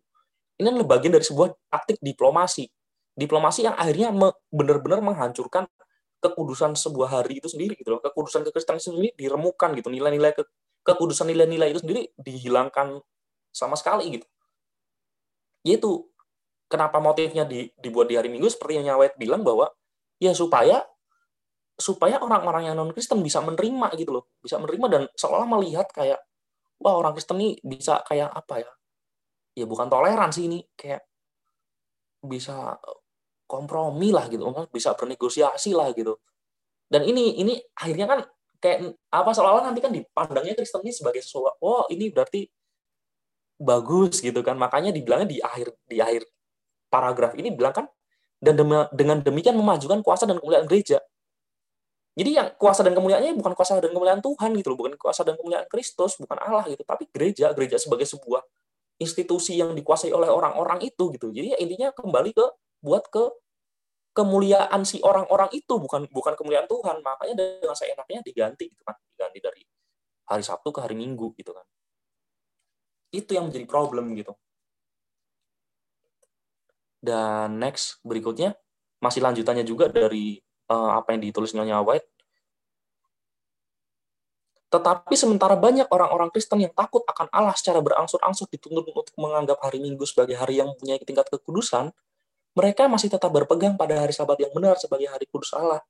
[0.58, 2.66] ini adalah bagian dari sebuah taktik diplomasi.
[3.14, 4.10] Diplomasi yang akhirnya
[4.50, 5.70] benar-benar menghancurkan
[6.18, 8.00] kekudusan sebuah hari itu sendiri gitu loh.
[8.02, 9.88] Kekudusan kekristenan itu sendiri diremukan gitu.
[9.90, 10.42] Nilai-nilai ke,
[10.86, 12.98] kekudusan nilai-nilai itu sendiri dihilangkan
[13.54, 14.26] sama sekali gitu.
[15.66, 16.06] Yaitu
[16.70, 19.70] kenapa motifnya di, dibuat di hari Minggu seperti yang Nyawet bilang bahwa
[20.18, 20.84] ya supaya
[21.78, 26.18] supaya orang-orang yang non Kristen bisa menerima gitu loh, bisa menerima dan seolah melihat kayak
[26.82, 28.70] wah orang Kristen ini bisa kayak apa ya?
[29.58, 31.02] ya bukan toleransi ini kayak
[32.22, 32.78] bisa
[33.48, 34.44] kompromi lah gitu.
[34.68, 36.20] Bisa bernegosiasi lah gitu.
[36.88, 38.20] Dan ini ini akhirnya kan
[38.60, 42.44] kayak apa seolah-olah nanti kan dipandangnya Kristen ini sebagai sesuatu oh ini berarti
[43.56, 44.60] bagus gitu kan.
[44.60, 46.28] Makanya dibilangnya di akhir di akhir
[46.92, 47.86] paragraf ini bilang kan
[48.38, 48.54] dan
[48.94, 51.00] dengan demikian memajukan kuasa dan kemuliaan gereja.
[52.18, 55.38] Jadi yang kuasa dan kemuliaannya bukan kuasa dan kemuliaan Tuhan gitu loh bukan kuasa dan
[55.38, 58.42] kemuliaan Kristus bukan Allah gitu tapi gereja gereja sebagai sebuah
[58.98, 61.30] institusi yang dikuasai oleh orang-orang itu gitu.
[61.30, 62.46] Jadi ya intinya kembali ke
[62.82, 63.24] buat ke
[64.14, 66.98] kemuliaan si orang-orang itu bukan bukan kemuliaan Tuhan.
[67.02, 68.98] Makanya dengan seenaknya diganti gitu kan.
[69.14, 69.62] Diganti dari
[70.28, 71.66] hari Sabtu ke hari Minggu gitu kan.
[73.14, 74.34] Itu yang menjadi problem gitu.
[76.98, 78.58] Dan next berikutnya
[78.98, 82.08] masih lanjutannya juga dari uh, apa yang ditulis Nyonya White.
[84.68, 89.80] Tetapi sementara banyak orang-orang Kristen yang takut akan Allah secara berangsur-angsur dituntut untuk menganggap hari
[89.80, 91.88] Minggu sebagai hari yang mempunyai tingkat kekudusan,
[92.56, 95.82] mereka masih tetap berpegang pada hari Sabat yang benar sebagai hari kudus Allah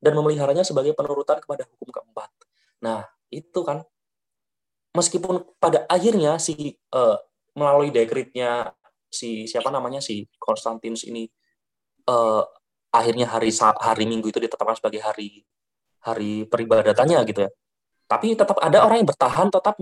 [0.00, 2.30] dan memeliharanya sebagai penurutan kepada hukum keempat.
[2.80, 3.84] Nah, itu kan
[4.96, 7.16] meskipun pada akhirnya si uh,
[7.54, 8.74] melalui dekretnya
[9.10, 11.26] si siapa namanya si Konstantinus ini
[12.10, 12.42] uh,
[12.90, 15.46] akhirnya hari hari Minggu itu ditetapkan sebagai hari
[16.02, 17.50] hari peribadatannya gitu ya
[18.10, 19.78] tapi tetap ada orang yang bertahan tetap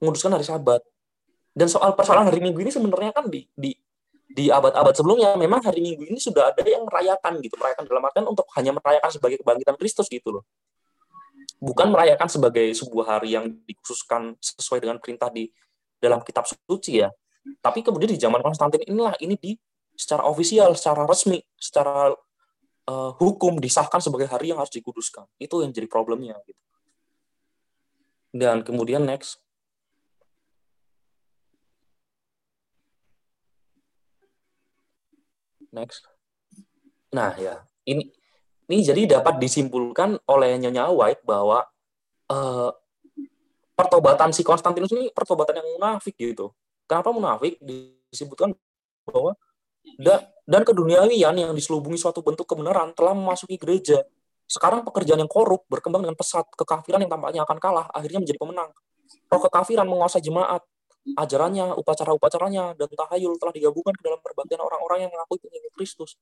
[0.00, 0.80] menguduskan hari Sabat.
[1.52, 3.76] Dan soal persoalan hari Minggu ini sebenarnya kan di di
[4.38, 8.26] di abad-abad sebelumnya memang hari Minggu ini sudah ada yang merayakan gitu, merayakan dalam artian
[8.30, 10.46] untuk hanya merayakan sebagai kebangkitan Kristus gitu loh.
[11.58, 15.50] Bukan merayakan sebagai sebuah hari yang dikhususkan sesuai dengan perintah di
[15.98, 17.10] dalam kitab suci ya.
[17.58, 19.58] Tapi kemudian di zaman Konstantin inilah ini di
[19.98, 22.14] secara ofisial, secara resmi, secara
[22.86, 25.26] uh, hukum disahkan sebagai hari yang harus dikuduskan.
[25.34, 26.62] Itu yang jadi problemnya gitu.
[28.30, 29.42] Dan kemudian next.
[35.72, 36.04] Next.
[37.12, 37.64] Nah, ya.
[37.88, 38.04] Ini
[38.68, 41.64] ini jadi dapat disimpulkan oleh Nyonya White bahwa
[42.28, 42.70] uh,
[43.72, 46.52] pertobatan si Konstantinus ini pertobatan yang munafik gitu.
[46.84, 47.56] Kenapa munafik?
[47.60, 48.52] Disebutkan
[49.08, 49.32] bahwa
[49.96, 54.04] da, dan keduniawian yang diselubungi suatu bentuk kebenaran telah memasuki gereja
[54.48, 56.48] sekarang pekerjaan yang korup berkembang dengan pesat.
[56.56, 58.72] Kekafiran yang tampaknya akan kalah akhirnya menjadi pemenang.
[59.28, 60.64] Roh kekafiran menguasai jemaat.
[61.16, 66.20] Ajarannya, upacara-upacaranya, dan tahayul telah digabungkan ke dalam perbaktian orang-orang yang mengakui pengikut Kristus.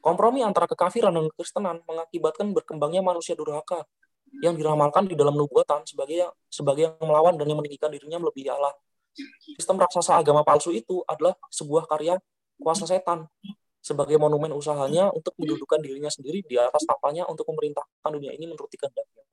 [0.00, 3.84] Kompromi antara kekafiran dan kekristenan mengakibatkan berkembangnya manusia durhaka
[4.40, 8.72] yang diramalkan di dalam nubuatan sebagai sebagai yang melawan dan yang meninggikan dirinya melebihi Allah.
[9.58, 12.16] Sistem raksasa agama palsu itu adalah sebuah karya
[12.62, 13.26] kuasa setan
[13.82, 18.78] sebagai monumen usahanya untuk mendudukan dirinya sendiri di atas tapanya untuk memerintahkan dunia ini menuruti
[18.78, 19.24] kehendaknya.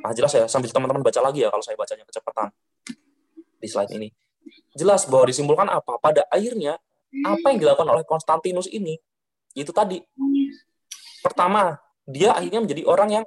[0.00, 2.48] Nah, jelas ya, sambil teman-teman baca lagi ya kalau saya bacanya kecepatan
[3.60, 4.08] di slide ini.
[4.74, 6.00] Jelas bahwa disimpulkan apa?
[6.00, 6.80] Pada akhirnya,
[7.22, 8.96] apa yang dilakukan oleh Konstantinus ini,
[9.52, 10.00] itu tadi.
[11.20, 11.76] Pertama,
[12.08, 13.24] dia akhirnya menjadi orang yang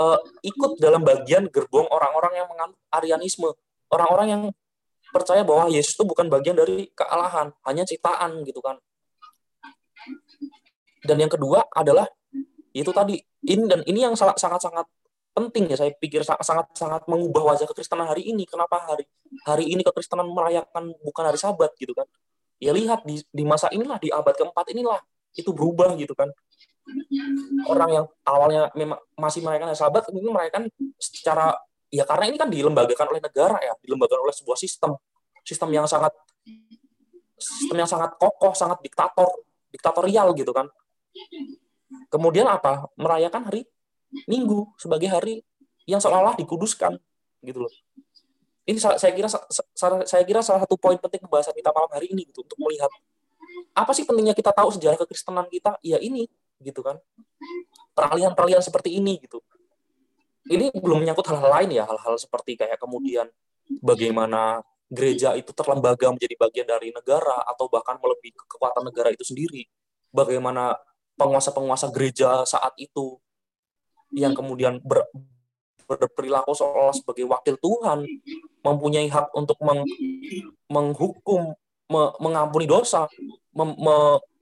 [0.00, 3.52] uh, ikut dalam bagian gerbong orang-orang yang menganut Arianisme.
[3.92, 4.42] Orang-orang yang
[5.12, 8.80] percaya bahwa Yesus itu bukan bagian dari kealahan, hanya ciptaan gitu kan.
[11.04, 12.08] Dan yang kedua adalah
[12.74, 14.88] itu tadi ini dan ini yang sangat sangat
[15.34, 18.46] penting ya saya pikir sangat sangat mengubah wajah kekristenan hari ini.
[18.46, 19.04] Kenapa hari
[19.42, 22.06] hari ini kekristenan merayakan bukan hari Sabat gitu kan?
[22.62, 25.02] Ya lihat di di masa inilah di abad keempat inilah
[25.34, 26.30] itu berubah gitu kan.
[27.66, 30.70] Orang yang awalnya memang masih merayakan hari Sabat ini merayakan
[31.02, 31.58] secara
[31.90, 34.94] ya karena ini kan dilembagakan oleh negara ya, dilembagakan oleh sebuah sistem
[35.42, 36.14] sistem yang sangat
[37.36, 39.28] sistem yang sangat kokoh, sangat diktator,
[39.74, 40.70] diktatorial gitu kan.
[42.08, 42.86] Kemudian apa?
[42.94, 43.66] Merayakan hari
[44.30, 45.42] Minggu sebagai hari
[45.84, 46.96] yang seolah-olah dikuduskan
[47.44, 47.72] gitu loh.
[48.64, 52.40] Ini saya kira saya kira salah satu poin penting pembahasan kita malam hari ini gitu
[52.40, 52.88] untuk melihat
[53.76, 55.76] apa sih pentingnya kita tahu sejarah kekristenan kita?
[55.84, 56.24] Ya ini
[56.64, 56.96] gitu kan.
[57.92, 59.44] Peralihan-peralihan seperti ini gitu.
[60.48, 63.28] Ini belum menyangkut hal-hal lain ya, hal-hal seperti kayak kemudian
[63.80, 64.60] bagaimana
[64.92, 69.64] gereja itu terlembaga menjadi bagian dari negara atau bahkan melebihi kekuatan negara itu sendiri.
[70.12, 70.76] Bagaimana
[71.16, 73.16] penguasa-penguasa gereja saat itu
[74.14, 75.04] yang kemudian ber,
[75.84, 78.06] berperilaku seolah sebagai wakil Tuhan
[78.64, 79.84] mempunyai hak untuk meng,
[80.70, 81.52] menghukum
[81.92, 83.04] me, mengampuni dosa
[83.52, 83.96] mem, me,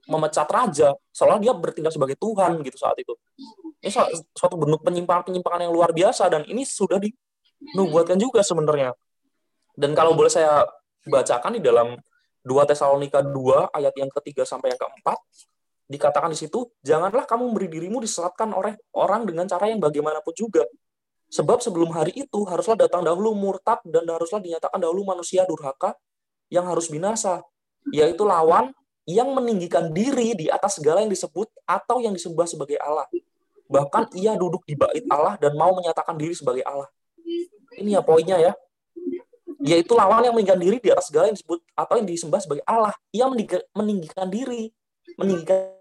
[0.07, 3.13] memecat raja seolah dia bertindak sebagai Tuhan gitu saat itu.
[3.83, 3.91] Ini
[4.31, 8.95] suatu bentuk penyimpangan-penyimpangan yang luar biasa dan ini sudah dinubuatkan juga sebenarnya.
[9.75, 10.63] Dan kalau boleh saya
[11.03, 11.99] bacakan di dalam
[12.43, 15.19] 2 Tesalonika 2 ayat yang ketiga sampai yang keempat
[15.93, 20.65] dikatakan di situ, janganlah kamu memberi dirimu disesatkan oleh orang dengan cara yang bagaimanapun juga.
[21.29, 25.93] Sebab sebelum hari itu haruslah datang dahulu murtad dan haruslah dinyatakan dahulu manusia durhaka
[26.49, 27.41] yang harus binasa,
[27.89, 28.73] yaitu lawan
[29.05, 33.09] yang meninggikan diri di atas segala yang disebut atau yang disembah sebagai Allah.
[33.69, 36.89] Bahkan ia duduk di bait Allah dan mau menyatakan diri sebagai Allah.
[37.73, 38.53] Ini ya poinnya ya.
[39.63, 42.93] Yaitu lawan yang meninggikan diri di atas segala yang disebut atau yang disembah sebagai Allah.
[43.09, 43.25] Ia
[43.73, 44.69] meninggikan diri
[45.17, 45.73] meninggikan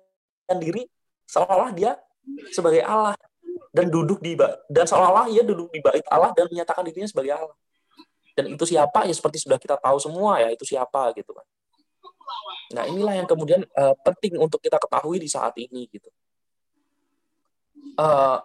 [0.59, 0.83] diri
[1.29, 1.97] seolah-olah dia
[2.53, 3.17] sebagai Allah
[3.73, 4.37] dan duduk di
[4.69, 7.57] dan seolah-olah ia duduk di bait Allah dan menyatakan dirinya sebagai Allah.
[8.33, 9.05] Dan itu siapa?
[9.05, 11.45] Ya seperti sudah kita tahu semua ya, itu siapa gitu kan.
[12.73, 16.09] Nah, inilah yang kemudian uh, penting untuk kita ketahui di saat ini gitu.
[18.01, 18.41] uh,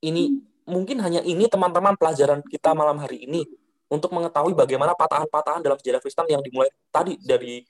[0.00, 3.44] ini mungkin hanya ini teman-teman pelajaran kita malam hari ini
[3.92, 7.60] untuk mengetahui bagaimana patahan-patahan dalam sejarah Kristen yang dimulai tadi dari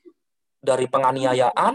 [0.62, 1.74] dari penganiayaan,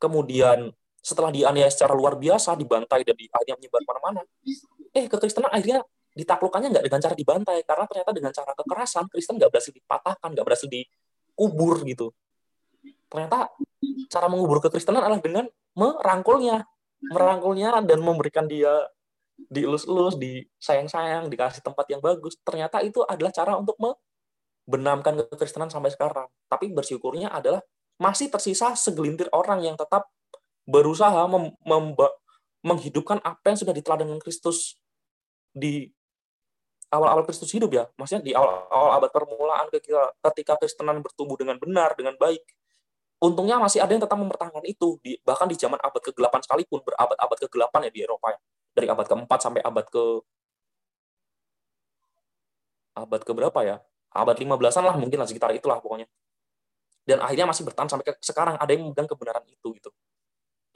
[0.00, 0.72] kemudian
[1.06, 4.26] setelah dianiaya secara luar biasa, dibantai dan di, akhirnya menyebar mana-mana.
[4.90, 5.86] Eh, kekristenan akhirnya
[6.18, 10.46] ditaklukkannya nggak dengan cara dibantai, karena ternyata dengan cara kekerasan, Kristen nggak berhasil dipatahkan, nggak
[10.50, 12.10] berhasil dikubur gitu.
[13.06, 13.54] Ternyata
[14.10, 15.46] cara mengubur kekristenan adalah dengan
[15.78, 16.66] merangkulnya,
[17.14, 18.90] merangkulnya dan memberikan dia
[19.36, 22.34] dielus-elus, disayang-sayang, dikasih tempat yang bagus.
[22.42, 26.26] Ternyata itu adalah cara untuk membenamkan kekristenan sampai sekarang.
[26.50, 27.62] Tapi bersyukurnya adalah
[28.00, 30.08] masih tersisa segelintir orang yang tetap
[30.66, 31.54] berusaha mem
[32.66, 34.74] menghidupkan apa yang sudah diteladankan Kristus
[35.54, 35.86] di
[36.90, 37.86] awal-awal Kristus hidup ya.
[37.94, 42.42] Maksudnya di awal-awal abad permulaan ketika, ketika Kristenan bertumbuh dengan benar, dengan baik.
[43.22, 44.98] Untungnya masih ada yang tetap mempertahankan itu.
[45.00, 48.38] Di, bahkan di zaman abad ke-8 sekalipun, berabad-abad ke-8 ya di Eropa ya
[48.76, 50.04] dari abad ke-4 sampai abad ke
[52.92, 53.76] abad ke berapa ya?
[54.12, 56.04] Abad 15-an lah mungkin lah sekitar itulah pokoknya.
[57.08, 59.88] Dan akhirnya masih bertahan sampai ke sekarang ada yang memegang kebenaran itu gitu.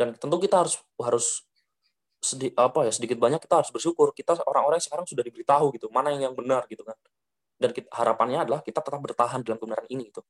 [0.00, 1.44] Dan tentu kita harus harus
[2.20, 6.12] sedikit apa ya sedikit banyak kita harus bersyukur kita orang-orang sekarang sudah diberitahu gitu mana
[6.12, 6.92] yang yang benar gitu kan
[7.56, 10.20] dan kita, harapannya adalah kita tetap bertahan dalam kebenaran ini gitu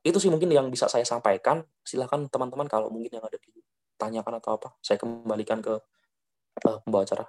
[0.00, 4.56] itu sih mungkin yang bisa saya sampaikan silahkan teman-teman kalau mungkin yang ada ditanyakan atau
[4.56, 5.76] apa saya kembalikan ke
[6.64, 7.26] uh, pembawa acara.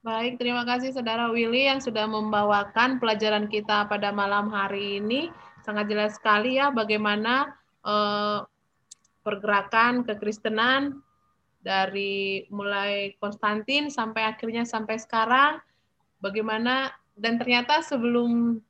[0.00, 5.28] Baik, terima kasih Saudara Willy yang sudah membawakan pelajaran kita pada malam hari ini.
[5.60, 8.44] Sangat jelas sekali ya bagaimana uh,
[9.20, 11.04] pergerakan kekristenan
[11.60, 15.60] dari mulai Konstantin sampai akhirnya sampai sekarang.
[16.20, 18.60] Bagaimana dan ternyata sebelum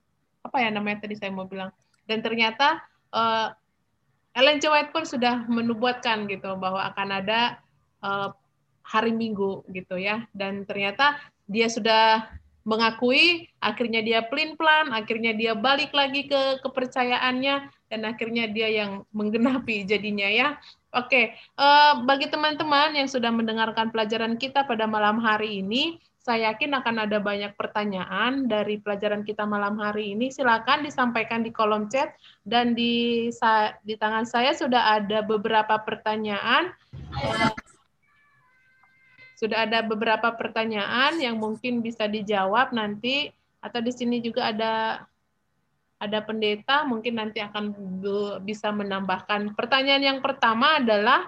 [0.42, 1.70] apa ya namanya tadi saya mau bilang
[2.06, 2.82] dan ternyata
[3.14, 3.54] uh,
[4.34, 4.70] Ellen G.
[4.70, 7.58] White pun sudah menubuatkan gitu bahwa akan ada
[8.02, 8.30] uh,
[8.86, 11.18] hari Minggu gitu ya dan ternyata
[11.50, 12.30] dia sudah
[12.64, 19.02] mengakui akhirnya dia pelin pelan akhirnya dia balik lagi ke kepercayaannya dan akhirnya dia yang
[19.16, 20.48] menggenapi jadinya ya
[20.92, 26.76] oke uh, bagi teman-teman yang sudah mendengarkan pelajaran kita pada malam hari ini saya yakin
[26.76, 30.28] akan ada banyak pertanyaan dari pelajaran kita malam hari ini.
[30.28, 32.12] Silakan disampaikan di kolom chat
[32.44, 33.26] dan di
[33.88, 36.76] di tangan saya sudah ada beberapa pertanyaan.
[39.40, 43.32] Sudah ada beberapa pertanyaan yang mungkin bisa dijawab nanti
[43.64, 44.72] atau di sini juga ada
[45.96, 47.72] ada pendeta mungkin nanti akan
[48.44, 49.56] bisa menambahkan.
[49.56, 51.24] Pertanyaan yang pertama adalah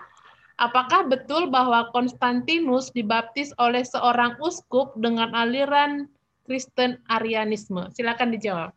[0.60, 6.06] Apakah betul bahwa Konstantinus dibaptis oleh seorang uskup dengan aliran
[6.44, 7.88] Kristen Arianisme?
[7.90, 8.70] Silakan dijawab.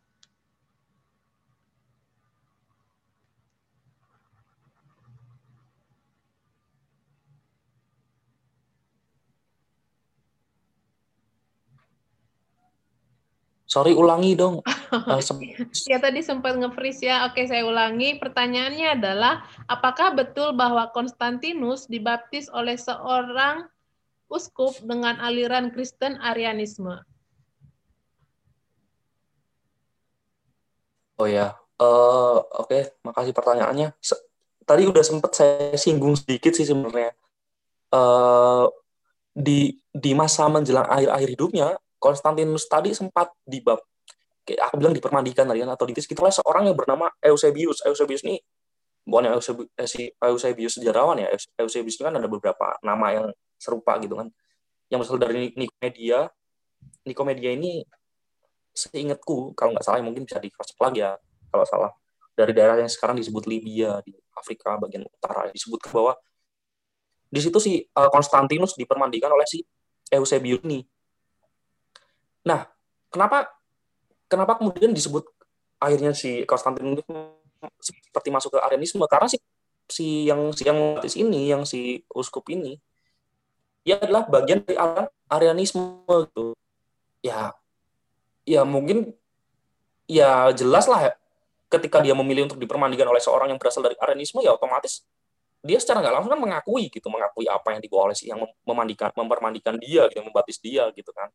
[13.76, 14.64] Sorry, ulangi dong.
[14.86, 15.18] Uh,
[15.90, 17.26] ya tadi sempat nge-freeze ya.
[17.28, 18.16] Oke, saya ulangi.
[18.16, 23.66] Pertanyaannya adalah, apakah betul bahwa Konstantinus dibaptis oleh seorang
[24.30, 27.02] uskup dengan aliran Kristen Arianisme?
[31.18, 32.94] Oh ya, uh, oke, okay.
[33.02, 33.92] makasih pertanyaannya.
[34.64, 37.10] Tadi udah sempat saya singgung sedikit sih sebenarnya.
[37.90, 38.70] Uh,
[39.34, 43.82] di di masa menjelang akhir-akhir hidupnya, Konstantinus tadi sempat dibab
[44.54, 47.82] aku bilang dipermandikan tadi kan atau ditis gitu oleh seorang yang bernama Eusebius.
[47.82, 48.38] Eusebius ini
[49.02, 51.28] bukan Eusebius, eh, Eusebius sejarawan ya.
[51.58, 53.26] Eusebius ini kan ada beberapa nama yang
[53.58, 54.30] serupa gitu kan.
[54.86, 56.30] Yang berasal dari Nikomedia.
[57.02, 57.82] Nikomedia ini
[58.76, 61.16] seingatku kalau nggak salah mungkin bisa di cross lagi ya
[61.48, 61.90] kalau salah
[62.36, 66.12] dari daerah yang sekarang disebut Libya di Afrika bagian utara disebut ke bawah
[67.32, 69.64] di situ si uh, Konstantinus dipermandikan oleh si
[70.12, 70.84] Eusebius ini
[72.46, 72.70] Nah,
[73.10, 73.50] kenapa
[74.30, 75.26] kenapa kemudian disebut
[75.82, 77.02] akhirnya si Konstantinus
[77.82, 79.42] seperti masuk ke Arianisme karena si
[79.90, 82.78] si yang si yang ini yang si uskup ini
[83.86, 84.78] ya adalah bagian dari
[85.26, 86.54] Arianisme gitu.
[87.22, 87.50] Ya
[88.46, 89.10] ya mungkin
[90.06, 91.12] ya jelas lah ya,
[91.66, 95.02] ketika dia memilih untuk dipermandikan oleh seorang yang berasal dari Arianisme ya otomatis
[95.66, 99.10] dia secara nggak langsung kan mengakui gitu mengakui apa yang dibawa oleh si yang memandikan
[99.18, 101.26] mempermandikan dia gitu membaptis dia gitu kan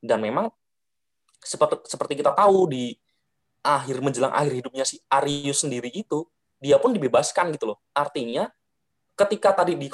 [0.00, 0.48] dan memang
[1.40, 2.96] seperti seperti kita tahu di
[3.60, 6.24] akhir menjelang akhir hidupnya si Arius sendiri itu
[6.60, 7.78] dia pun dibebaskan gitu loh.
[7.96, 8.48] Artinya
[9.16, 9.88] ketika tadi di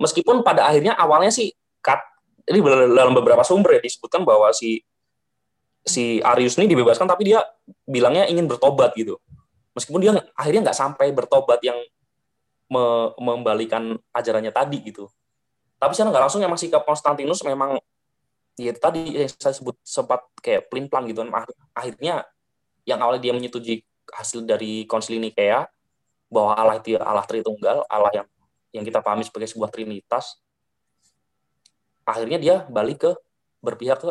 [0.00, 1.52] meskipun pada akhirnya awalnya sih
[2.46, 2.58] ini
[2.94, 4.80] dalam beberapa sumber ya disebutkan bahwa si
[5.84, 7.40] si Arius ini dibebaskan tapi dia
[7.88, 9.16] bilangnya ingin bertobat gitu.
[9.72, 11.78] Meskipun dia akhirnya nggak sampai bertobat yang
[12.70, 15.10] me membalikan ajarannya tadi gitu.
[15.80, 17.80] Tapi secara nggak langsung emang sikap Konstantinus memang
[18.60, 21.24] ya tadi yang saya sebut sempat kayak pelin plan gitu.
[21.24, 21.32] Kan
[21.72, 22.28] akhirnya
[22.84, 25.66] yang awalnya dia menyetujui hasil dari konsili Nikea
[26.30, 28.26] bahwa Allah itu Allah Tritunggal Allah yang
[28.70, 30.38] yang kita pahami sebagai sebuah trinitas
[32.04, 33.10] akhirnya dia balik ke
[33.60, 34.10] berpihak ke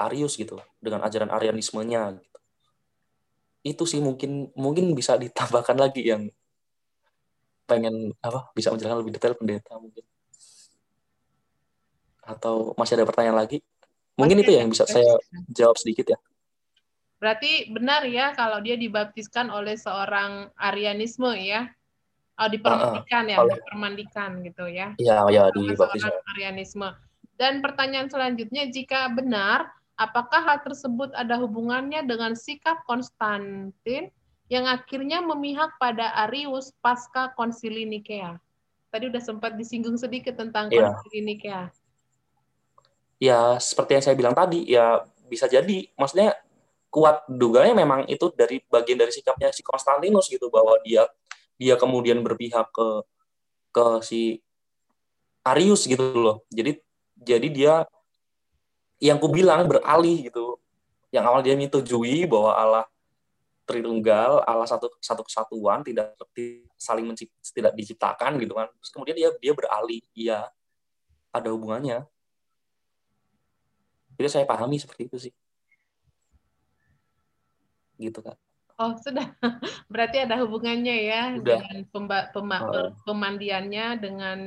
[0.00, 2.38] Arius gitu dengan ajaran Arianismenya gitu.
[3.60, 6.32] Itu sih mungkin mungkin bisa ditambahkan lagi yang
[7.68, 10.02] pengen apa bisa menjelaskan lebih detail pendeta mungkin.
[12.24, 13.62] Atau masih ada pertanyaan lagi?
[14.18, 15.16] Mungkin masih itu yang bisa saya
[15.48, 16.18] jawab sedikit ya.
[17.20, 21.68] Berarti benar ya kalau dia dibaptiskan oleh seorang Arianisme ya?
[22.40, 24.96] Oh, dipermandikan uh, ya, oleh, dipermandikan gitu ya.
[24.96, 26.00] Iya, iya dibaptis.
[26.32, 26.88] Arianisme.
[27.36, 29.68] Dan pertanyaan selanjutnya, jika benar,
[30.00, 34.08] apakah hal tersebut ada hubungannya dengan sikap Konstantin
[34.48, 38.40] yang akhirnya memihak pada Arius pasca konsili Nikea?
[38.88, 40.96] Tadi udah sempat disinggung sedikit tentang ya.
[40.96, 41.68] konsili Nikea.
[43.20, 45.92] Ya, seperti yang saya bilang tadi, ya bisa jadi.
[45.92, 46.40] Maksudnya
[46.88, 51.04] kuat duganya memang itu dari bagian dari sikapnya si Konstantinus gitu bahwa dia
[51.60, 52.88] dia kemudian berpihak ke
[53.76, 54.40] ke si
[55.44, 56.36] Arius gitu loh.
[56.48, 56.80] Jadi
[57.20, 57.74] jadi dia
[58.96, 60.56] yang ku bilang beralih gitu.
[61.12, 62.84] Yang awal dia menyetujui bahwa Allah
[63.68, 66.18] Tritunggal, Allah satu satu kesatuan, tidak
[66.74, 68.66] saling mencipt, tidak diciptakan gitu kan.
[68.66, 70.50] Terus kemudian dia dia beralih, iya
[71.30, 72.02] ada hubungannya.
[74.18, 75.34] Jadi saya pahami seperti itu sih.
[77.94, 78.34] Gitu kan.
[78.80, 79.28] Oh, sudah.
[79.92, 81.60] Berarti ada hubungannya ya Udah.
[81.60, 82.88] dengan pemba, pema, oh.
[83.04, 84.38] pemandiannya dengan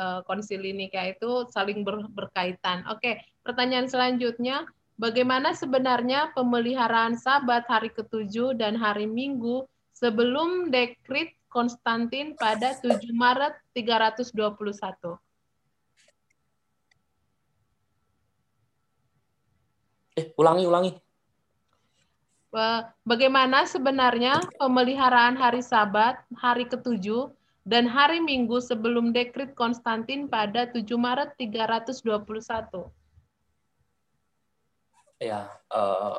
[0.00, 2.88] uh, konsili nikah itu saling ber, berkaitan.
[2.88, 4.64] Oke, pertanyaan selanjutnya,
[4.96, 13.52] bagaimana sebenarnya pemeliharaan sabat hari ketujuh dan hari Minggu sebelum dekrit Konstantin pada 7 Maret
[13.76, 14.32] 321?
[20.16, 20.92] Eh, ulangi, ulangi.
[23.04, 27.28] Bagaimana sebenarnya pemeliharaan hari Sabat, hari ketujuh,
[27.68, 32.88] dan hari Minggu sebelum dekrit Konstantin pada 7 Maret 321?
[35.20, 36.16] Ya, uh,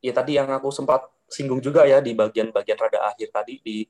[0.00, 3.84] ya tadi yang aku sempat singgung juga ya di bagian-bagian rada akhir tadi di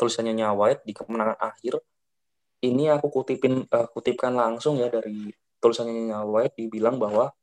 [0.00, 1.76] tulisannya Nyawait di kemenangan akhir.
[2.64, 5.28] Ini aku kutipin uh, kutipkan langsung ya dari
[5.60, 7.36] tulisannya Nyawait dibilang bahwa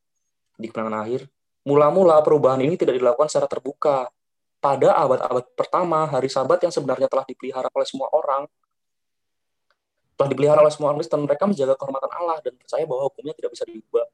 [0.57, 1.29] di kemenangan akhir
[1.65, 4.05] Mula-mula perubahan ini tidak dilakukan secara terbuka.
[4.61, 8.45] Pada abad-abad pertama, hari sabat yang sebenarnya telah dipelihara oleh semua orang,
[10.15, 13.51] telah dipelihara oleh semua orang Kristen, mereka menjaga kehormatan Allah dan percaya bahwa hukumnya tidak
[13.51, 14.05] bisa diubah.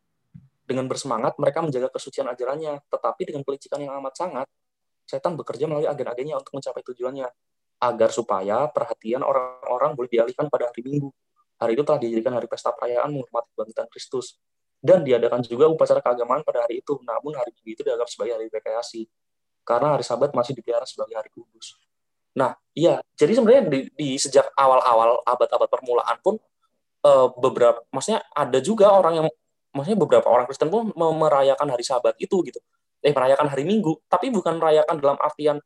[0.65, 4.47] Dengan bersemangat, mereka menjaga kesucian ajarannya, tetapi dengan pelicikan yang amat sangat,
[5.03, 7.27] setan bekerja melalui agen-agennya untuk mencapai tujuannya,
[7.83, 11.11] agar supaya perhatian orang-orang boleh dialihkan pada hari Minggu.
[11.59, 14.39] Hari itu telah dijadikan hari pesta perayaan menghormati kebangkitan Kristus
[14.81, 16.97] dan diadakan juga upacara keagamaan pada hari itu.
[17.05, 19.05] Namun hari Minggu itu dianggap sebagai hari rekreasi
[19.61, 21.77] karena hari Sabat masih dipelihara sebagai hari kudus.
[22.33, 26.39] Nah, iya, jadi sebenarnya di, di sejak awal-awal abad-abad permulaan pun
[27.03, 29.27] uh, beberapa, maksudnya ada juga orang yang,
[29.75, 32.59] maksudnya beberapa orang Kristen pun merayakan hari Sabat itu gitu,
[33.03, 35.59] eh merayakan hari Minggu, tapi bukan merayakan dalam artian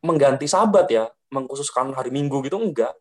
[0.00, 2.96] mengganti Sabat ya, mengkhususkan hari Minggu gitu enggak.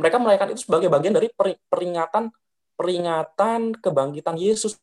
[0.00, 1.28] Mereka merayakan itu sebagai bagian dari
[1.68, 2.32] peringatan
[2.74, 4.78] peringatan kebangkitan Yesus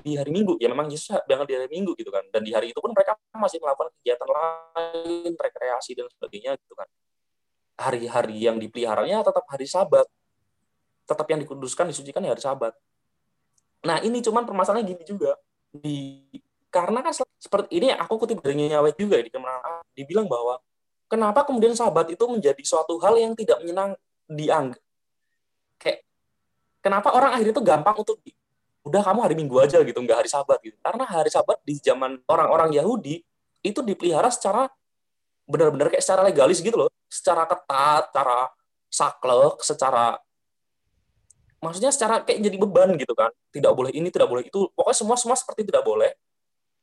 [0.00, 0.56] di hari Minggu.
[0.60, 2.24] Ya memang Yesus berangkat di hari Minggu gitu kan.
[2.32, 6.88] Dan di hari itu pun mereka masih melakukan kegiatan lain, rekreasi dan sebagainya gitu kan.
[7.80, 10.06] Hari-hari yang dipeliharanya tetap hari Sabat.
[11.08, 12.72] Tetap yang dikuduskan, disucikan ya hari Sabat.
[13.88, 15.36] Nah ini cuman permasalahannya gini juga.
[15.72, 16.28] Di
[16.70, 20.62] karena kan seperti ini aku kutip dari nyawet juga di kemenangan dibilang bahwa
[21.10, 23.98] kenapa kemudian sabat itu menjadi suatu hal yang tidak menyenang
[24.30, 24.78] dianggap
[26.80, 28.16] kenapa orang akhirnya itu gampang untuk
[28.80, 30.76] udah kamu hari Minggu aja gitu, nggak hari Sabat gitu.
[30.80, 33.20] Karena hari Sabat di zaman orang-orang Yahudi
[33.60, 34.68] itu dipelihara secara
[35.44, 38.38] benar-benar kayak secara legalis gitu loh, secara ketat, secara
[38.90, 40.04] saklek, secara
[41.60, 43.30] maksudnya secara kayak jadi beban gitu kan.
[43.52, 44.72] Tidak boleh ini, tidak boleh itu.
[44.72, 46.16] Pokoknya semua semua seperti tidak boleh.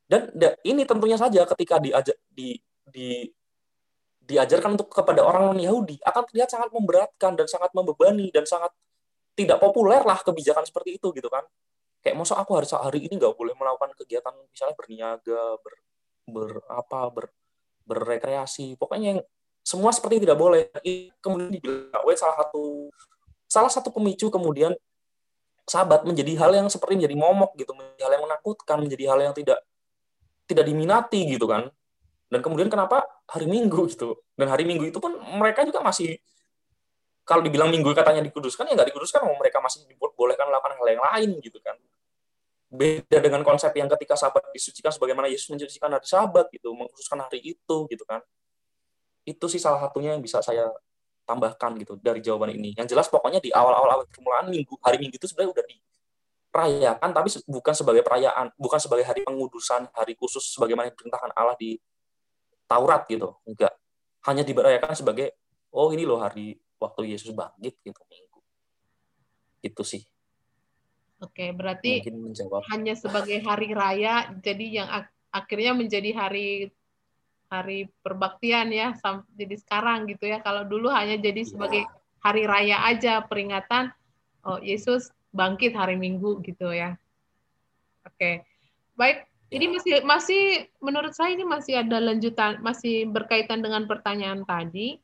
[0.08, 0.32] Dan
[0.64, 2.56] ini tentunya saja ketika diajak di
[2.88, 3.28] di
[4.28, 8.72] diajarkan untuk kepada orang non Yahudi akan terlihat sangat memberatkan dan sangat membebani dan sangat
[9.38, 11.46] tidak populer lah kebijakan seperti itu gitu kan.
[12.02, 15.74] Kayak masa aku harus hari ini nggak boleh melakukan kegiatan misalnya berniaga ber,
[16.26, 17.26] ber apa ber,
[17.86, 18.74] berrekreasi.
[18.82, 19.22] Pokoknya yang
[19.62, 20.74] semua seperti tidak boleh.
[21.22, 22.90] Kemudian dibilang salah satu
[23.48, 24.74] salah satu pemicu kemudian
[25.68, 29.34] sahabat menjadi hal yang seperti menjadi momok gitu, menjadi hal yang menakutkan, menjadi hal yang
[29.38, 29.60] tidak
[30.48, 31.70] tidak diminati gitu kan.
[32.28, 33.04] Dan kemudian kenapa?
[33.28, 34.20] Hari Minggu gitu?
[34.36, 36.20] Dan hari Minggu itu pun mereka juga masih
[37.28, 41.30] kalau dibilang Minggu katanya dikuduskan ya nggak dikuduskan, mereka masih dibolehkan melakukan hal yang lain
[41.44, 41.76] gitu kan.
[42.72, 47.44] Beda dengan konsep yang ketika sahabat disucikan sebagaimana Yesus mensucikan hari Sabat gitu, mengkhususkan hari
[47.44, 48.24] itu gitu kan.
[49.28, 50.72] Itu sih salah satunya yang bisa saya
[51.28, 52.72] tambahkan gitu dari jawaban ini.
[52.80, 57.30] Yang jelas pokoknya di awal-awal awal permulaan minggu hari Minggu itu sebenarnya udah dirayakan tapi
[57.44, 61.76] bukan sebagai perayaan, bukan sebagai hari pengudusan, hari khusus sebagaimana diperintahkan Allah di
[62.72, 63.36] Taurat gitu.
[63.44, 63.76] Enggak.
[64.24, 65.36] Hanya diberayakan sebagai
[65.76, 68.40] oh ini loh hari waktu Yesus bangkit gitu Minggu.
[69.62, 70.06] Itu sih.
[71.18, 72.06] Oke, berarti
[72.70, 76.70] hanya sebagai hari raya jadi yang ak akhirnya menjadi hari
[77.50, 78.94] hari perbaktian ya
[79.34, 80.40] jadi sekarang gitu ya.
[80.46, 81.50] Kalau dulu hanya jadi iya.
[81.50, 81.82] sebagai
[82.22, 83.90] hari raya aja peringatan
[84.46, 86.96] oh Yesus bangkit hari Minggu gitu ya.
[88.06, 88.46] Oke.
[88.94, 89.74] Baik, ini iya.
[89.74, 90.44] masih masih
[90.84, 95.02] menurut saya ini masih ada lanjutan masih berkaitan dengan pertanyaan tadi.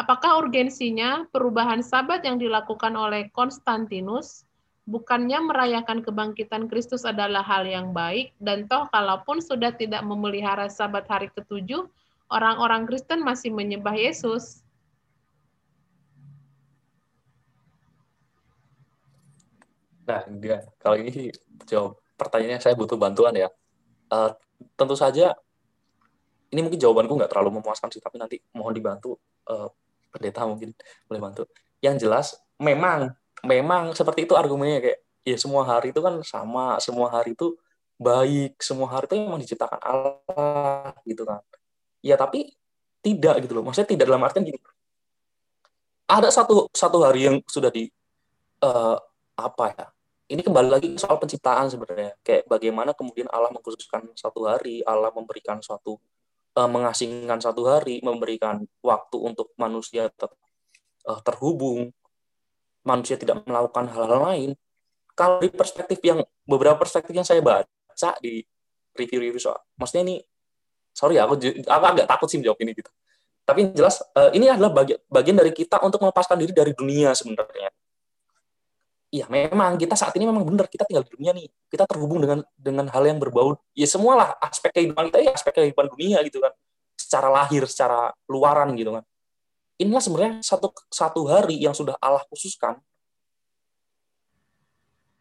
[0.00, 4.48] Apakah urgensinya perubahan sabat yang dilakukan oleh Konstantinus
[4.88, 11.04] bukannya merayakan kebangkitan Kristus adalah hal yang baik, dan toh kalaupun sudah tidak memelihara sabat
[11.04, 11.84] hari ketujuh,
[12.32, 14.64] orang-orang Kristen masih menyembah Yesus.
[20.08, 21.28] Nah, dia kalau ini
[21.68, 23.52] jawab pertanyaannya saya butuh bantuan ya.
[24.08, 24.32] Uh,
[24.80, 25.36] tentu saja
[26.50, 29.68] ini mungkin jawabanku nggak terlalu memuaskan sih, tapi nanti mohon dibantu uh,
[30.10, 30.74] pendeta mungkin
[31.06, 31.42] boleh bantu.
[31.80, 32.26] Yang jelas
[32.60, 33.14] memang
[33.46, 37.56] memang seperti itu argumennya kayak ya semua hari itu kan sama, semua hari itu
[38.00, 41.40] baik, semua hari itu memang diciptakan Allah gitu kan.
[42.00, 42.56] Ya tapi
[43.04, 43.64] tidak gitu loh.
[43.64, 44.60] Maksudnya tidak dalam artian gini.
[46.10, 47.88] Ada satu satu hari yang sudah di
[48.64, 48.96] uh,
[49.38, 49.86] apa ya?
[50.30, 52.14] Ini kembali lagi soal penciptaan sebenarnya.
[52.22, 55.98] Kayak bagaimana kemudian Allah mengkhususkan satu hari, Allah memberikan suatu
[56.56, 60.34] uh, mengasingkan satu hari, memberikan waktu untuk manusia tetap
[61.06, 61.92] uh, terhubung,
[62.86, 64.50] manusia tidak melakukan hal-hal lain,
[65.12, 68.40] kalau di perspektif yang beberapa perspektif yang saya baca di
[68.96, 70.16] review-review soal, maksudnya ini,
[70.96, 71.36] sorry ya, aku,
[71.66, 72.90] aku agak takut sih menjawab ini gitu.
[73.44, 74.70] Tapi jelas uh, ini adalah
[75.10, 77.74] bagian dari kita untuk melepaskan diri dari dunia sebenarnya.
[79.10, 81.50] Iya, memang kita saat ini memang benar kita tinggal di dunia nih.
[81.66, 83.58] Kita terhubung dengan dengan hal yang berbau.
[83.74, 86.54] Ya semualah aspek kehidupan kita ya aspek kehidupan dunia gitu kan.
[86.94, 89.02] Secara lahir, secara luaran gitu kan
[89.80, 92.76] inilah sebenarnya satu satu hari yang sudah Allah khususkan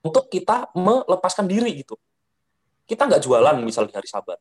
[0.04, 1.96] untuk kita melepaskan diri gitu.
[2.84, 4.36] Kita nggak jualan misal di hari Sabat.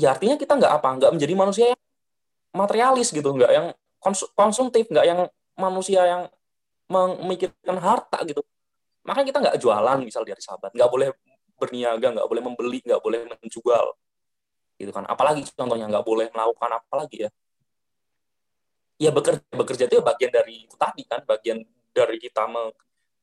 [0.00, 1.80] Ya artinya kita nggak apa, nggak menjadi manusia yang
[2.56, 3.66] materialis gitu, nggak yang
[4.32, 5.20] konsumtif, nggak yang
[5.60, 6.22] manusia yang
[6.90, 8.42] memikirkan harta gitu.
[9.06, 11.08] Makanya kita nggak jualan misal di hari Sabat, nggak boleh
[11.56, 13.86] berniaga, nggak boleh membeli, nggak boleh menjual,
[14.76, 15.06] gitu kan.
[15.06, 17.30] Apalagi contohnya nggak boleh melakukan apa lagi ya,
[19.00, 21.22] ya bekerja bekerja itu ya bagian dari itu tadi kan.
[21.24, 21.62] Bagian
[21.94, 22.74] dari kita me,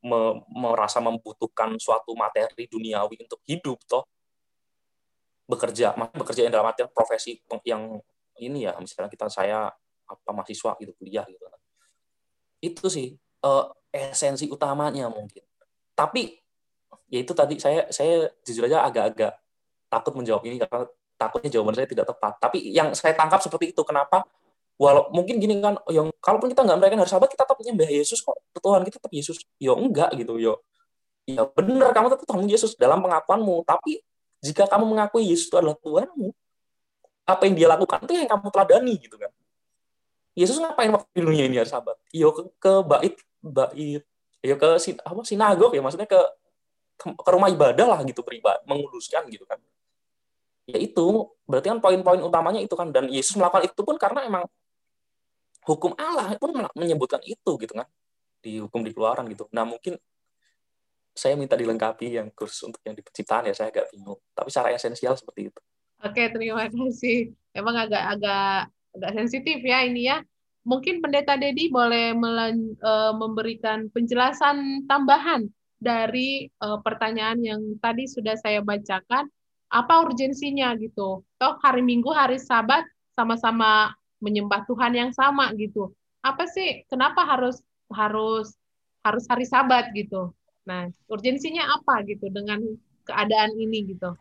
[0.02, 4.08] me, merasa membutuhkan suatu materi duniawi untuk hidup toh.
[5.48, 8.02] Bekerja bekerja yang dalam artian profesi yang
[8.42, 8.76] ini ya.
[8.82, 9.72] Misalnya kita saya
[10.08, 11.48] apa mahasiswa gitu kuliah gitu
[12.62, 13.08] itu sih
[13.48, 13.64] uh,
[13.96, 15.44] esensi utamanya mungkin.
[15.96, 16.36] Tapi
[17.08, 19.34] ya itu tadi saya saya jujur aja agak-agak
[19.88, 20.84] takut menjawab ini karena
[21.16, 22.38] takutnya jawaban saya tidak tepat.
[22.38, 24.28] Tapi yang saya tangkap seperti itu kenapa?
[24.78, 28.20] Walau mungkin gini kan yang kalaupun kita nggak merayakan hari sabat kita tetap menyembah Yesus
[28.22, 28.38] kok.
[28.62, 29.42] Tuhan kita tetap Yesus.
[29.58, 30.62] Yo enggak gitu yo
[31.28, 33.66] ya benar kamu tetap Tuhan Yesus dalam pengakuanmu.
[33.66, 34.06] Tapi
[34.46, 36.30] jika kamu mengakui Yesus itu adalah Tuhanmu
[37.28, 39.32] apa yang dia lakukan itu yang kamu teladani gitu kan?
[40.38, 41.98] Yesus ngapain waktu di dunia ini hari sabat?
[42.14, 43.18] Yo ke, ke bait
[43.50, 44.04] bait
[44.44, 46.22] yo ke sin, apa sinagog ya maksudnya ke
[46.98, 49.58] ke rumah ibadah lah gitu beribadah menguduskan gitu kan
[50.68, 54.44] ya itu berarti kan poin-poin utamanya itu kan dan Yesus melakukan itu pun karena emang
[55.68, 57.88] hukum Allah pun menyebutkan itu gitu kan
[58.40, 59.52] di hukum di keluaran gitu.
[59.52, 60.00] Nah mungkin
[61.12, 64.22] saya minta dilengkapi yang kurs untuk yang di penciptaan ya saya agak bingung.
[64.32, 65.60] Tapi secara esensial seperti itu.
[66.00, 67.34] Oke terima kasih.
[67.52, 70.24] Emang agak-agak agak sensitif ya ini ya.
[70.68, 75.48] Mungkin Pendeta Dedi boleh melan, uh, memberikan penjelasan tambahan
[75.80, 79.32] dari uh, pertanyaan yang tadi sudah saya bacakan.
[79.72, 81.24] Apa urgensinya gitu?
[81.40, 82.84] Toh hari Minggu, hari Sabat
[83.16, 85.96] sama-sama menyembah Tuhan yang sama gitu.
[86.20, 88.52] Apa sih kenapa harus harus
[89.08, 90.36] harus hari Sabat gitu?
[90.68, 92.60] Nah, urgensinya apa gitu dengan
[93.08, 94.12] keadaan ini gitu?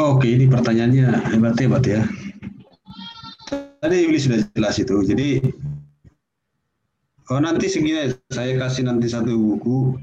[0.00, 2.02] Oke, ini pertanyaannya hebat-hebat ya.
[3.80, 4.96] Tadi Yuli sudah jelas itu.
[5.08, 5.28] Jadi
[7.30, 9.94] Oh nanti segini saya kasih nanti satu buku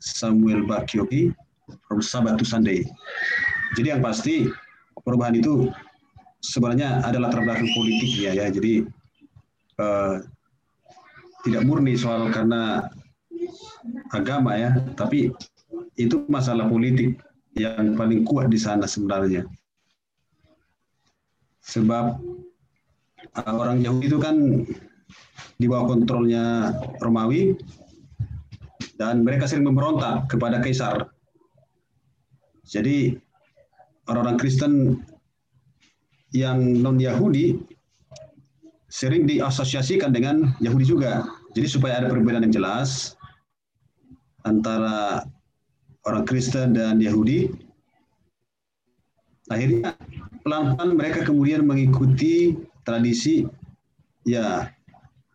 [0.00, 1.28] Samuel Bakyoki
[1.84, 2.88] from Sabbath to Sunday.
[3.76, 4.48] Jadi yang pasti
[5.04, 5.68] perubahan itu
[6.40, 8.48] sebenarnya adalah latar belakang politik ya ya.
[8.48, 8.88] Jadi
[9.76, 10.24] uh,
[11.44, 12.88] tidak murni soal karena
[14.16, 15.36] agama ya, tapi
[16.00, 17.20] itu masalah politik
[17.52, 19.44] yang paling kuat di sana sebenarnya.
[21.62, 22.18] Sebab
[23.38, 24.66] uh, orang Yahudi itu kan
[25.58, 27.54] di bawah kontrolnya Romawi
[28.98, 31.10] dan mereka sering memberontak kepada kaisar.
[32.66, 33.14] Jadi
[34.10, 34.72] orang-orang Kristen
[36.32, 37.60] yang non Yahudi
[38.92, 41.24] sering diasosiasikan dengan Yahudi juga.
[41.52, 43.16] Jadi supaya ada perbedaan yang jelas
[44.44, 45.24] antara
[46.08, 47.52] orang Kristen dan Yahudi,
[49.52, 49.94] akhirnya
[50.42, 53.46] pelan-pelan mereka kemudian mengikuti tradisi
[54.26, 54.70] ya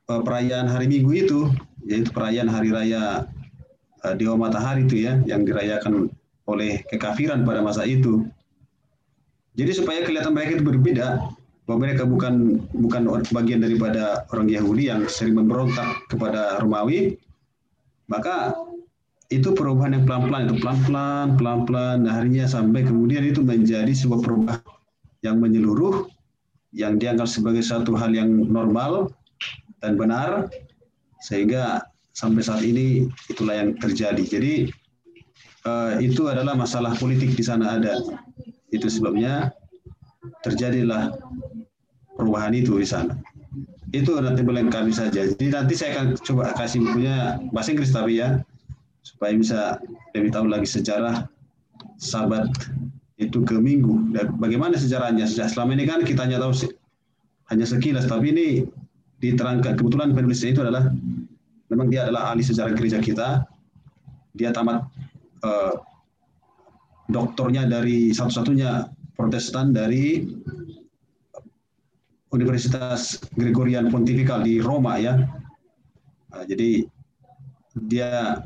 [0.08, 1.40] uh, perayaan hari Minggu itu,
[1.88, 3.28] yaitu perayaan hari raya
[4.04, 6.12] uh, Dewa Matahari itu ya, yang dirayakan
[6.48, 8.28] oleh kekafiran pada masa itu.
[9.58, 11.08] Jadi supaya kelihatan mereka itu berbeda,
[11.68, 13.02] bahwa mereka bukan bukan
[13.36, 17.20] bagian daripada orang Yahudi yang sering memberontak kepada Romawi,
[18.08, 18.56] maka
[19.28, 24.77] itu perubahan yang pelan-pelan itu pelan-pelan pelan-pelan nah akhirnya sampai kemudian itu menjadi sebuah perubahan
[25.28, 26.08] yang menyeluruh
[26.72, 29.12] yang dianggap sebagai satu hal yang normal
[29.84, 30.48] dan benar
[31.24, 31.84] sehingga
[32.16, 34.24] sampai saat ini itulah yang terjadi.
[34.26, 34.54] Jadi
[35.68, 38.02] uh, itu adalah masalah politik di sana ada.
[38.74, 39.54] Itu sebabnya
[40.42, 41.14] terjadilah
[42.18, 43.14] perubahan itu di sana.
[43.94, 45.30] Itu nanti melengkapi saja.
[45.32, 48.44] Jadi nanti saya akan coba kasih bukunya bahasa Inggris tapi ya
[49.06, 49.60] supaya bisa
[50.12, 51.32] lebih tahu lagi sejarah
[51.96, 52.52] sahabat
[53.18, 54.14] itu ke minggu.
[54.14, 55.26] Dan bagaimana sejarahnya?
[55.26, 56.54] Selama ini kan kita hanya tahu
[57.50, 58.48] hanya sekilas, tapi ini
[59.18, 60.94] diterangkan kebetulan penulisnya itu adalah
[61.74, 63.44] memang dia adalah ahli sejarah gereja kita
[64.38, 64.86] dia tamat
[65.42, 65.74] uh,
[67.10, 70.30] doktornya dari satu-satunya Protestan dari
[72.30, 75.18] Universitas Gregorian Pontifical di Roma ya
[76.38, 76.86] uh, jadi
[77.90, 78.46] dia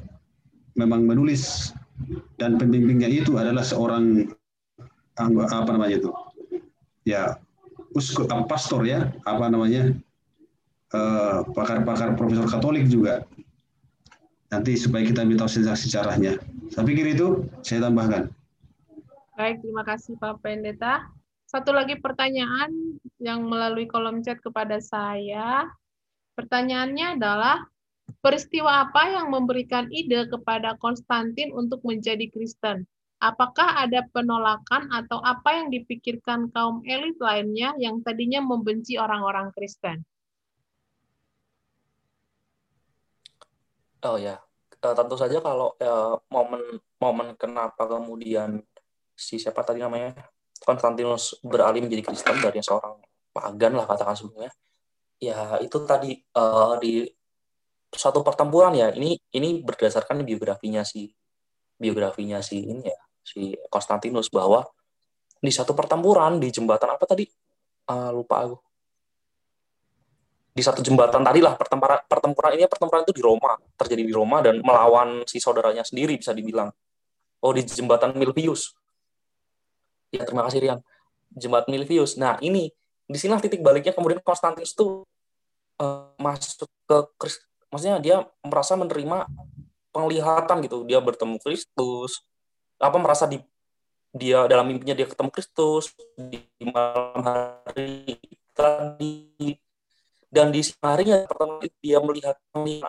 [0.79, 1.75] memang menulis
[2.39, 4.31] dan pembimbingnya itu adalah seorang
[5.19, 6.11] apa namanya itu
[7.03, 7.35] ya
[7.91, 9.95] uskup pastor ya apa namanya
[10.91, 13.23] Eh, pakar-pakar profesor Katolik juga.
[14.51, 16.35] Nanti supaya kita sejarah sejarahnya.
[16.67, 18.27] Saya pikir itu saya tambahkan.
[19.39, 21.07] Baik, terima kasih Pak Pendeta.
[21.47, 25.71] Satu lagi pertanyaan yang melalui kolom chat kepada saya.
[26.35, 27.63] Pertanyaannya adalah,
[28.19, 32.83] peristiwa apa yang memberikan ide kepada Konstantin untuk menjadi Kristen?
[33.21, 40.01] Apakah ada penolakan atau apa yang dipikirkan kaum elit lainnya yang tadinya membenci orang-orang Kristen?
[44.01, 44.41] Oh ya,
[44.81, 48.65] uh, tentu saja kalau uh, momen momen kenapa kemudian
[49.13, 50.17] si siapa tadi namanya
[50.65, 52.97] Konstantinus beralih menjadi Kristen dari seorang
[53.29, 54.49] pagan lah katakan sebelumnya,
[55.21, 57.05] ya itu tadi uh, di
[57.93, 58.89] satu pertempuran ya.
[58.89, 61.05] Ini ini berdasarkan biografinya si
[61.77, 64.65] biografinya si ini ya si Konstantinus bahwa
[65.41, 67.25] di satu pertempuran di jembatan apa tadi?
[67.89, 68.57] Uh, lupa aku.
[70.51, 74.43] Di satu jembatan tadi lah pertempuran pertempuran ini pertempuran itu di Roma terjadi di Roma
[74.43, 76.69] dan melawan si saudaranya sendiri bisa dibilang.
[77.41, 78.75] Oh di jembatan Milvius.
[80.11, 80.79] Ya terima kasih Rian.
[81.33, 82.19] Jembatan Milvius.
[82.19, 82.69] Nah ini
[83.07, 85.07] di sini titik baliknya kemudian Konstantinus itu
[85.81, 86.97] uh, masuk ke
[87.71, 89.25] maksudnya dia merasa menerima
[89.95, 90.83] penglihatan gitu.
[90.85, 92.27] Dia bertemu Kristus
[92.81, 93.37] apa merasa di
[94.11, 98.19] dia dalam mimpinya dia ketemu Kristus di malam hari
[98.51, 99.55] tadi
[100.27, 102.35] dan di siang harinya pertama dia melihat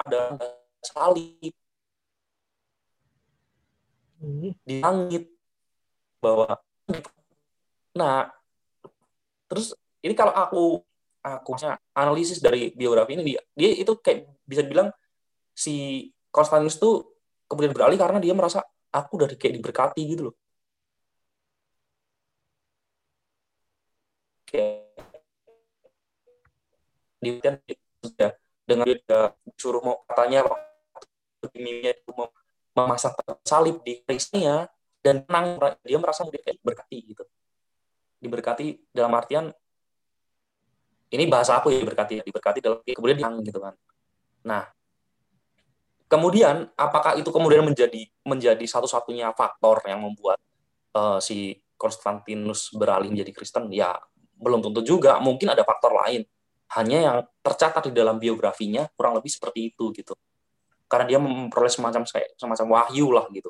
[0.03, 0.41] ada
[0.83, 1.55] salib
[4.67, 5.31] di langit
[6.19, 6.59] bahwa
[7.95, 8.31] nah
[9.47, 10.63] terus ini kalau aku
[11.23, 11.51] aku
[11.95, 14.91] analisis dari biografi ini dia, dia itu kayak bisa dibilang
[15.55, 17.15] si Konstantinus tuh
[17.47, 20.37] kemudian beralih karena dia merasa aku dari kayak diberkati gitu loh.
[24.45, 24.93] Kayak
[28.19, 28.31] ya
[28.67, 30.43] dengan dia disuruh mau katanya
[31.43, 32.11] mimpinya itu
[32.75, 33.15] memasang
[33.47, 34.67] salib di kerisnya
[35.03, 37.25] dan tenang dia merasa dia kayak berkati gitu.
[38.23, 39.51] Diberkati dalam artian
[41.13, 43.75] ini bahasa aku ya diberkati diberkati dalam kemudian dia gitu kan.
[44.47, 44.65] Nah
[46.13, 50.37] kemudian apakah itu kemudian menjadi menjadi satu-satunya faktor yang membuat
[50.93, 53.73] uh, si Konstantinus beralih menjadi Kristen?
[53.73, 53.97] Ya
[54.37, 55.17] belum tentu juga.
[55.25, 56.29] Mungkin ada faktor lain.
[56.77, 60.13] Hanya yang tercatat di dalam biografinya kurang lebih seperti itu gitu.
[60.85, 62.05] Karena dia memperoleh semacam
[62.37, 63.49] semacam wahyu lah gitu.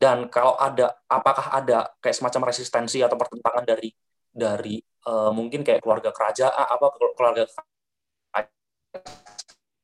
[0.00, 3.92] Dan kalau ada apakah ada kayak semacam resistensi atau pertentangan dari
[4.32, 6.86] dari uh, mungkin kayak keluarga kerajaan apa
[7.16, 7.48] keluarga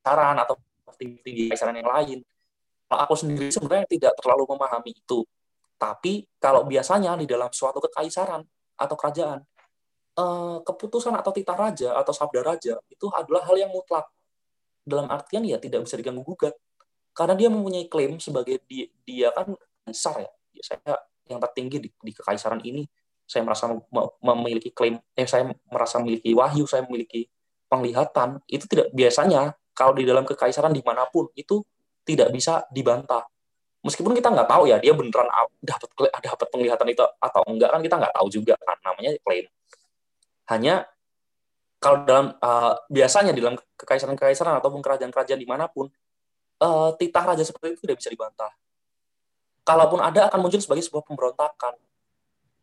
[0.04, 0.56] saran atau
[0.96, 2.18] tinggi kaisaran yang lain.
[2.88, 5.24] Kalau aku sendiri sebenarnya tidak terlalu memahami itu.
[5.80, 8.44] Tapi kalau biasanya di dalam suatu kekaisaran
[8.78, 9.40] atau kerajaan
[10.18, 14.06] uh, keputusan atau titah raja atau sabda raja itu adalah hal yang mutlak.
[14.82, 16.54] Dalam artian ya tidak bisa diganggu gugat.
[17.12, 19.52] Karena dia mempunyai klaim sebagai dia, dia kan
[19.84, 20.30] besar ya.
[20.62, 20.96] Saya
[21.28, 22.84] yang tertinggi di, di kekaisaran ini.
[23.22, 23.70] Saya merasa
[24.20, 27.30] memiliki klaim eh saya merasa memiliki wahyu saya memiliki
[27.70, 28.42] penglihatan.
[28.50, 31.60] Itu tidak biasanya kalau di dalam kekaisaran di mana pun itu
[32.04, 33.24] tidak bisa dibantah
[33.82, 35.26] meskipun kita nggak tahu ya dia beneran
[35.58, 35.88] dapat
[36.22, 39.46] dapat penglihatan itu atau enggak kan kita nggak tahu juga kan namanya klaim
[40.50, 40.86] hanya
[41.82, 45.90] kalau dalam uh, biasanya dalam kekaisaran-kekaisaran ataupun kerajaan-kerajaan di mana pun
[46.62, 48.54] uh, titah raja seperti itu tidak bisa dibantah.
[49.66, 51.74] Kalaupun ada akan muncul sebagai sebuah pemberontakan.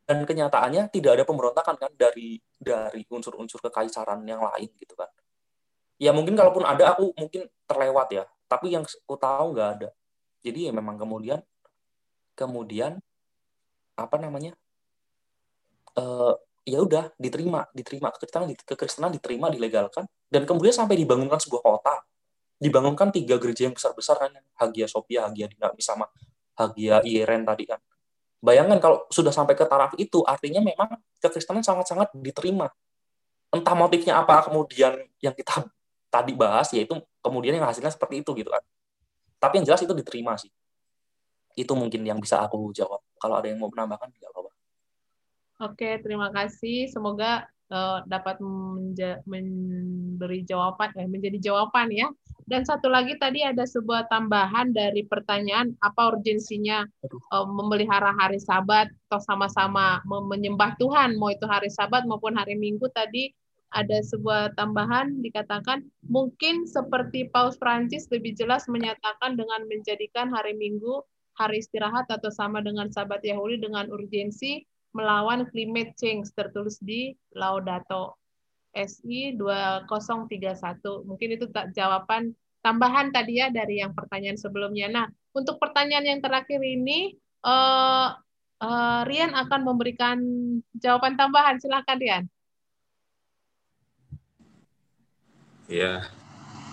[0.10, 5.12] Dan kenyataannya tidak ada pemberontakan kan dari dari unsur-unsur kekaisaran yang lain gitu kan.
[6.00, 8.24] Ya mungkin kalaupun ada aku mungkin terlewat ya.
[8.48, 9.90] Tapi yang aku tahu nggak ada.
[10.42, 11.44] Jadi ya memang kemudian
[12.40, 13.04] kemudian
[14.00, 14.56] apa namanya
[16.00, 22.00] uh, ya udah diterima diterima kekristenan kekristenan diterima dilegalkan dan kemudian sampai dibangunkan sebuah kota
[22.60, 26.12] dibangunkan tiga gereja yang besar-besar kan Hagia Sophia, Hagia Dinamis sama
[26.60, 27.80] Hagia Ieren tadi kan.
[28.40, 32.68] Bayangkan kalau sudah sampai ke taraf itu artinya memang kekristenan sangat-sangat diterima.
[33.50, 35.68] Entah motifnya apa kemudian yang kita
[36.10, 38.62] tadi bahas yaitu kemudian yang hasilnya seperti itu gitu kan.
[39.40, 40.52] Tapi yang jelas itu diterima sih.
[41.56, 43.00] Itu mungkin yang bisa aku jawab.
[43.16, 44.52] Kalau ada yang mau menambahkan tidak apa-apa.
[45.70, 46.92] Oke, terima kasih.
[46.92, 48.42] Semoga uh, dapat
[49.24, 52.10] memberi jawaban, eh, menjadi jawaban ya
[52.50, 56.82] dan satu lagi tadi ada sebuah tambahan dari pertanyaan apa urgensinya
[57.30, 62.90] uh, memelihara hari Sabat atau sama-sama menyembah Tuhan, mau itu hari Sabat maupun hari Minggu
[62.90, 63.30] tadi
[63.70, 71.06] ada sebuah tambahan dikatakan mungkin seperti Paus Prancis lebih jelas menyatakan dengan menjadikan hari Minggu
[71.40, 74.60] hari istirahat atau sama dengan Sabat Yahudi dengan urgensi
[74.92, 78.20] melawan climate change tertulis di Laudato
[78.76, 81.08] SI 2031.
[81.08, 84.92] Mungkin itu tak jawaban tambahan tadi ya dari yang pertanyaan sebelumnya.
[84.92, 87.16] Nah, untuk pertanyaan yang terakhir ini
[87.48, 88.14] uh,
[88.60, 90.18] uh, Rian akan memberikan
[90.76, 91.58] jawaban tambahan.
[91.62, 92.24] Silakan Rian.
[95.70, 96.10] Ya.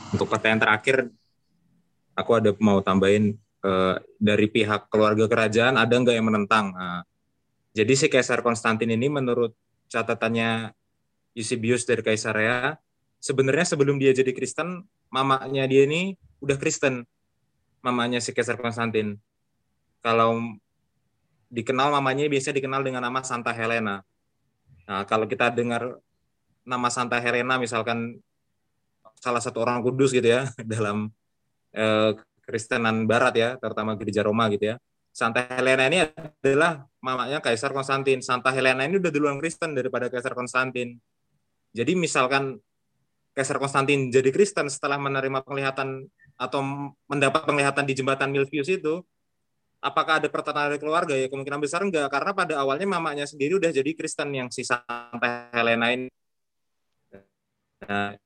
[0.08, 1.12] Untuk pertanyaan terakhir
[2.16, 6.72] aku ada mau tambahin uh, dari pihak keluarga kerajaan ada nggak yang menentang?
[6.72, 7.04] Uh,
[7.76, 9.52] jadi si Kaisar Konstantin ini menurut
[9.92, 10.72] catatannya
[11.36, 12.80] Eusebius dari Kaisarea,
[13.20, 17.04] sebenarnya sebelum dia jadi Kristen, mamanya dia ini udah Kristen.
[17.84, 19.20] Mamanya si Kaisar Konstantin.
[20.00, 20.40] Kalau
[21.52, 24.00] dikenal mamanya biasa dikenal dengan nama Santa Helena.
[24.88, 26.00] Nah, kalau kita dengar
[26.64, 28.24] nama Santa Helena misalkan
[29.20, 31.10] salah satu orang kudus gitu ya dalam
[31.72, 32.12] eh,
[32.46, 34.76] Kristenan Barat ya, terutama gereja Roma gitu ya.
[35.10, 38.22] Santa Helena ini adalah mamanya Kaisar Konstantin.
[38.22, 41.00] Santa Helena ini udah duluan Kristen daripada Kaisar Konstantin.
[41.74, 42.60] Jadi misalkan
[43.34, 46.06] Kaisar Konstantin jadi Kristen setelah menerima penglihatan
[46.38, 46.60] atau
[47.08, 49.02] mendapat penglihatan di jembatan Milvius itu,
[49.80, 51.16] apakah ada pertentangan dari keluarga?
[51.16, 55.50] Ya kemungkinan besar enggak, karena pada awalnya mamanya sendiri udah jadi Kristen yang si Santa
[55.50, 56.12] Helena ini.
[57.88, 58.16] Nah,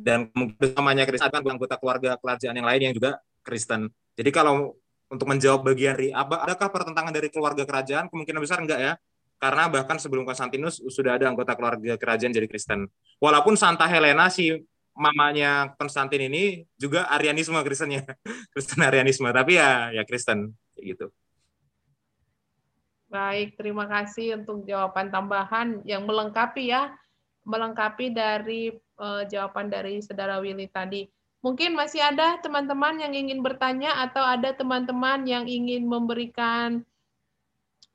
[0.00, 3.92] dan kemungkinan mamanya Kristen kan anggota keluarga kerajaan yang lain yang juga Kristen.
[4.16, 4.76] Jadi kalau
[5.10, 8.92] untuk menjawab bagian dari apa adakah pertentangan dari keluarga kerajaan kemungkinan besar enggak ya
[9.40, 12.86] karena bahkan sebelum Konstantinus sudah ada anggota keluarga kerajaan jadi Kristen.
[13.18, 14.52] Walaupun Santa Helena si
[14.92, 18.04] mamanya Konstantin ini juga Arianisme Kristennya,
[18.52, 21.08] Kristen Arianisme, tapi ya ya Kristen gitu.
[23.10, 26.94] Baik, terima kasih untuk jawaban tambahan yang melengkapi ya,
[27.42, 28.70] melengkapi dari
[29.00, 31.08] uh, jawaban dari Saudara Willy tadi.
[31.40, 36.84] Mungkin masih ada teman-teman yang ingin bertanya atau ada teman-teman yang ingin memberikan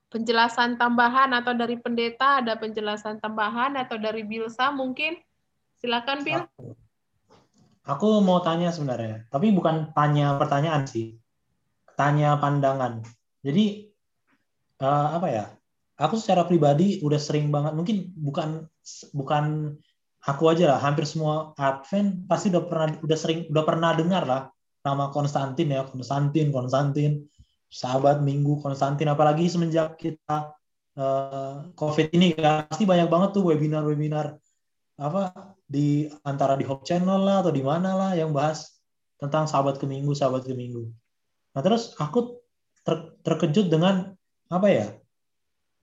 [0.10, 5.22] penjelasan tambahan atau dari pendeta ada penjelasan tambahan atau dari Bilsa mungkin
[5.77, 6.41] silakan Bil.
[7.86, 11.22] Aku, mau tanya sebenarnya, tapi bukan tanya pertanyaan sih,
[11.94, 13.06] tanya pandangan.
[13.45, 13.94] Jadi
[14.82, 15.45] uh, apa ya?
[15.95, 18.65] Aku secara pribadi udah sering banget, mungkin bukan
[19.14, 19.77] bukan
[20.26, 24.41] aku aja lah, hampir semua Advent pasti udah pernah udah sering udah pernah dengar lah
[24.81, 27.26] nama Konstantin ya, Konstantin, Konstantin
[27.69, 30.53] sahabat Minggu Konstantin apalagi semenjak kita
[30.95, 34.38] uh, COVID ini kan pasti banyak banget tuh webinar-webinar
[34.95, 38.80] apa di antara di Hope Channel lah atau di mana lah yang bahas
[39.19, 40.88] tentang sahabat ke minggu, sahabat ke minggu.
[41.56, 42.39] Nah, terus aku
[42.84, 44.15] ter, terkejut dengan
[44.47, 44.88] apa ya?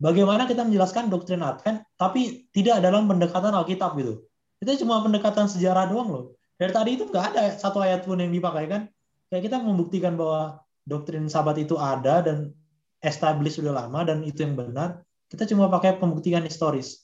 [0.01, 4.25] Bagaimana kita menjelaskan doktrin Advent tapi tidak dalam pendekatan Alkitab gitu.
[4.63, 6.25] Itu cuma pendekatan sejarah doang loh.
[6.55, 8.87] Dari tadi itu nggak ada satu ayat pun yang dipakai kan.
[9.27, 12.55] Kayak kita membuktikan bahwa doktrin sahabat itu ada dan
[13.03, 15.03] established sudah lama dan itu yang benar.
[15.27, 17.03] Kita cuma pakai pembuktian historis.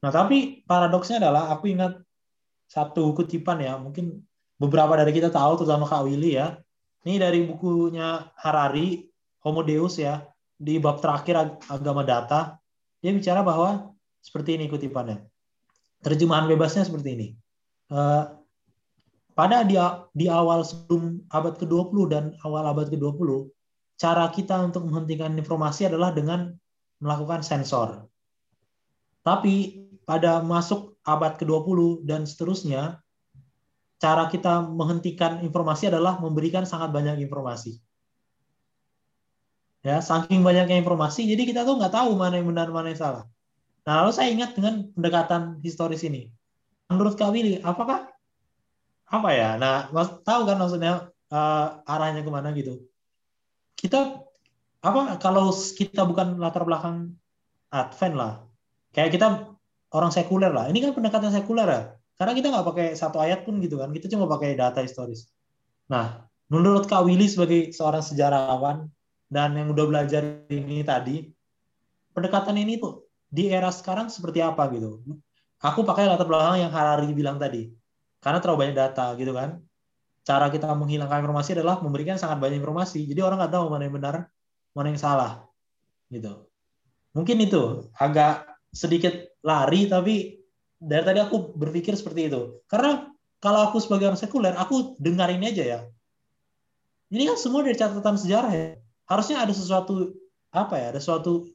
[0.00, 2.00] Nah, tapi paradoksnya adalah aku ingat
[2.70, 4.24] satu kutipan ya, mungkin
[4.56, 6.56] beberapa dari kita tahu, terutama Kak Willy ya.
[7.04, 9.08] Ini dari bukunya Harari,
[9.44, 10.24] Homo Deus ya,
[10.56, 12.60] di bab terakhir agama data,
[13.00, 15.29] dia bicara bahwa seperti ini kutipannya.
[16.00, 17.28] Terjemahan bebasnya seperti ini.
[17.92, 18.40] Uh,
[19.36, 19.76] pada di,
[20.16, 23.48] di awal sebelum abad ke-20 dan awal abad ke-20,
[24.00, 26.52] cara kita untuk menghentikan informasi adalah dengan
[27.00, 28.04] melakukan sensor.
[29.24, 33.00] Tapi pada masuk abad ke-20 dan seterusnya,
[34.00, 37.76] cara kita menghentikan informasi adalah memberikan sangat banyak informasi.
[39.80, 43.24] Ya, saking banyaknya informasi, jadi kita tuh nggak tahu mana yang benar, mana yang salah.
[43.90, 46.30] Nah, lalu saya ingat dengan pendekatan historis ini.
[46.94, 48.06] Menurut Kak Willy, apakah
[49.10, 49.58] apa ya?
[49.58, 49.90] Nah,
[50.22, 52.86] tahu kan maksudnya uh, arahnya ke mana gitu.
[53.74, 54.22] Kita
[54.86, 57.18] apa kalau kita bukan latar belakang
[57.74, 58.46] Advent lah,
[58.94, 59.58] kayak kita
[59.90, 60.70] orang sekuler lah.
[60.70, 61.82] Ini kan pendekatan sekuler ya.
[62.14, 63.90] Karena kita nggak pakai satu ayat pun gitu kan.
[63.90, 65.26] Kita cuma pakai data historis.
[65.90, 68.86] Nah, menurut Kak Willy sebagai seorang sejarawan
[69.26, 71.26] dan yang udah belajar ini tadi,
[72.14, 75.00] pendekatan ini tuh di era sekarang seperti apa gitu.
[75.62, 77.70] Aku pakai latar belakang yang Harari bilang tadi.
[78.20, 79.62] Karena terlalu banyak data gitu kan.
[80.26, 83.08] Cara kita menghilangkan informasi adalah memberikan sangat banyak informasi.
[83.08, 84.14] Jadi orang nggak tahu mana yang benar,
[84.76, 85.46] mana yang salah.
[86.12, 86.44] Gitu.
[87.16, 90.38] Mungkin itu agak sedikit lari tapi
[90.80, 92.60] dari tadi aku berpikir seperti itu.
[92.68, 93.08] Karena
[93.40, 95.80] kalau aku sebagai orang sekuler, aku dengarin aja ya.
[97.10, 98.66] Ini kan semua dari catatan sejarah ya.
[99.08, 100.12] Harusnya ada sesuatu
[100.52, 100.92] apa ya?
[100.94, 101.48] Ada suatu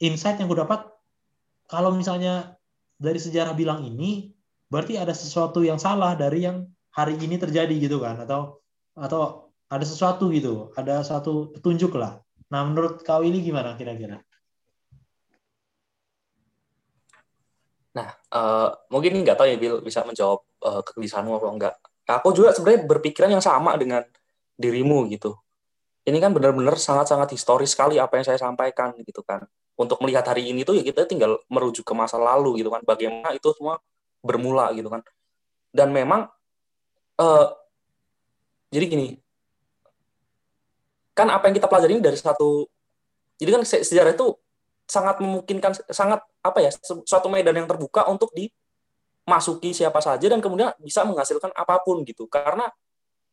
[0.00, 0.95] insight yang gue dapat.
[1.66, 2.54] Kalau misalnya
[2.96, 4.30] dari sejarah bilang ini,
[4.70, 8.22] berarti ada sesuatu yang salah dari yang hari ini terjadi gitu kan?
[8.22, 8.62] Atau
[8.96, 12.22] atau ada sesuatu gitu, ada satu petunjuk lah.
[12.48, 14.22] Nah, menurut kau ini gimana kira-kira?
[17.96, 21.74] Nah, uh, mungkin nggak tahu ya Bill bisa menjawab uh, kegelisahanmu atau enggak.
[22.06, 24.06] Aku juga sebenarnya berpikiran yang sama dengan
[24.54, 25.34] dirimu gitu.
[26.06, 29.42] Ini kan benar-benar sangat-sangat historis sekali apa yang saya sampaikan gitu kan.
[29.76, 32.80] Untuk melihat hari ini tuh ya kita tinggal merujuk ke masa lalu gitu kan.
[32.82, 33.76] Bagaimana itu semua
[34.24, 35.04] bermula gitu kan.
[35.70, 36.32] Dan memang
[37.20, 37.46] uh,
[38.72, 39.08] jadi gini,
[41.16, 42.68] kan apa yang kita pelajari ini dari satu
[43.40, 44.36] jadi kan sejarah itu
[44.84, 46.70] sangat memungkinkan sangat apa ya
[47.08, 52.28] suatu medan yang terbuka untuk dimasuki siapa saja dan kemudian bisa menghasilkan apa pun gitu
[52.28, 52.68] karena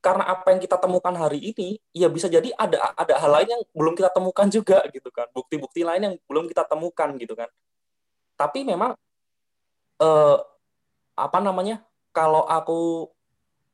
[0.04, 3.64] karena apa yang kita temukan hari ini ya bisa jadi ada ada hal lain yang
[3.72, 7.48] belum kita temukan juga gitu kan bukti-bukti lain yang belum kita temukan gitu kan
[8.36, 9.00] tapi memang
[10.04, 10.38] eh,
[11.16, 11.80] apa namanya
[12.12, 13.08] kalau aku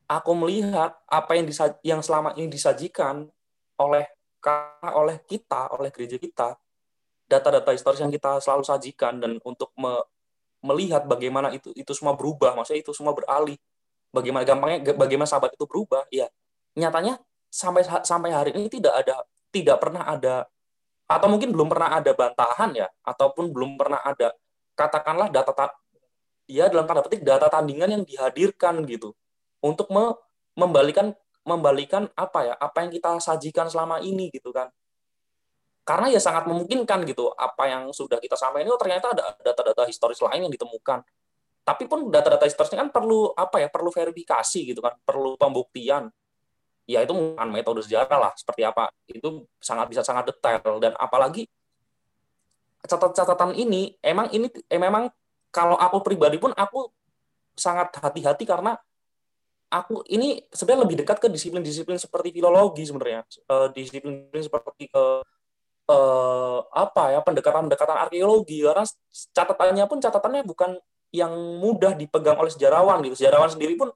[0.05, 3.25] aku melihat apa yang disaj yang selama ini disajikan
[3.81, 4.05] oleh
[4.93, 6.53] oleh kita oleh gereja kita
[7.29, 9.97] data-data historis yang kita selalu sajikan dan untuk me
[10.59, 13.55] melihat bagaimana itu itu semua berubah, maksudnya itu semua beralih.
[14.09, 16.05] Bagaimana gampangnya bagaimana sahabat itu berubah?
[16.09, 16.27] Ya,
[16.73, 20.45] nyatanya sampai sampai hari ini tidak ada tidak pernah ada
[21.09, 24.29] atau mungkin belum pernah ada bantahan ya ataupun belum pernah ada
[24.77, 25.73] katakanlah data
[26.45, 29.17] ya dalam tanda petik data tandingan yang dihadirkan gitu
[29.61, 30.13] untuk me,
[30.53, 34.69] membalikan membalikan apa ya apa yang kita sajikan selama ini gitu kan
[35.81, 40.21] karena ya sangat memungkinkan gitu apa yang sudah kita sampaikan itu ternyata ada data-data historis
[40.21, 41.01] lain yang ditemukan
[41.63, 46.09] tapi pun data-data historisnya kan perlu apa ya perlu verifikasi gitu kan perlu pembuktian.
[46.89, 48.89] Ya itu bukan metode sejarah lah seperti apa.
[49.05, 50.81] Itu sangat bisa sangat detail.
[50.81, 51.45] Dan apalagi
[52.81, 55.13] catatan-catatan ini emang ini eh, memang
[55.53, 56.89] kalau aku pribadi pun aku
[57.53, 58.73] sangat hati-hati karena
[59.69, 63.21] aku ini sebenarnya lebih dekat ke disiplin-disiplin seperti filologi sebenarnya.
[63.45, 65.03] Uh, disiplin seperti ke
[65.93, 68.65] uh, apa ya pendekatan-pendekatan arkeologi.
[68.65, 68.85] Karena
[69.33, 73.15] catatannya pun catatannya bukan yang mudah dipegang oleh sejarawan gitu.
[73.25, 73.89] Sejarawan sendiri pun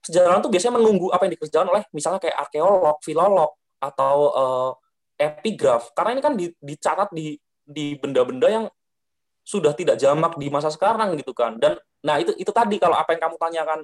[0.00, 4.70] sejarawan tuh biasanya menunggu apa yang dikerjakan oleh misalnya kayak arkeolog, filolog atau uh,
[5.20, 5.92] epigraf.
[5.94, 8.64] Karena ini kan dicatat di di benda-benda yang
[9.46, 11.56] sudah tidak jamak di masa sekarang gitu kan.
[11.60, 13.80] Dan nah itu itu tadi kalau apa yang kamu tanyakan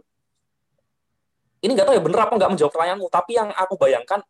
[1.64, 4.20] ini nggak tahu ya bener apa nggak menjawab pertanyaanmu, tapi yang aku bayangkan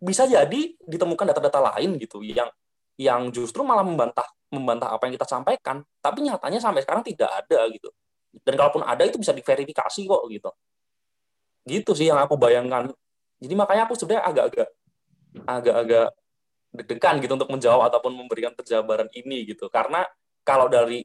[0.00, 2.48] bisa jadi ditemukan data-data lain gitu yang
[2.96, 7.70] yang justru malah membantah membantah apa yang kita sampaikan tapi nyatanya sampai sekarang tidak ada
[7.70, 7.90] gitu.
[8.42, 10.50] Dan kalaupun ada itu bisa diverifikasi kok gitu.
[11.66, 12.90] Gitu sih yang aku bayangkan.
[13.40, 14.68] Jadi makanya aku sebenarnya agak-agak
[15.46, 16.08] agak-agak
[16.70, 19.66] deg-degan gitu untuk menjawab ataupun memberikan penjabaran ini gitu.
[19.70, 20.06] Karena
[20.46, 21.02] kalau dari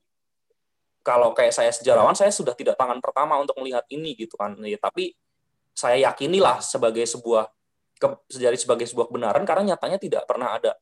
[1.05, 4.57] kalau kayak saya sejarawan saya sudah tidak tangan pertama untuk melihat ini gitu kan.
[4.65, 5.13] Ya, tapi
[5.76, 7.45] saya yakinilah sebagai sebuah
[8.01, 10.73] ke, jadi sebagai sebuah kebenaran karena nyatanya tidak pernah ada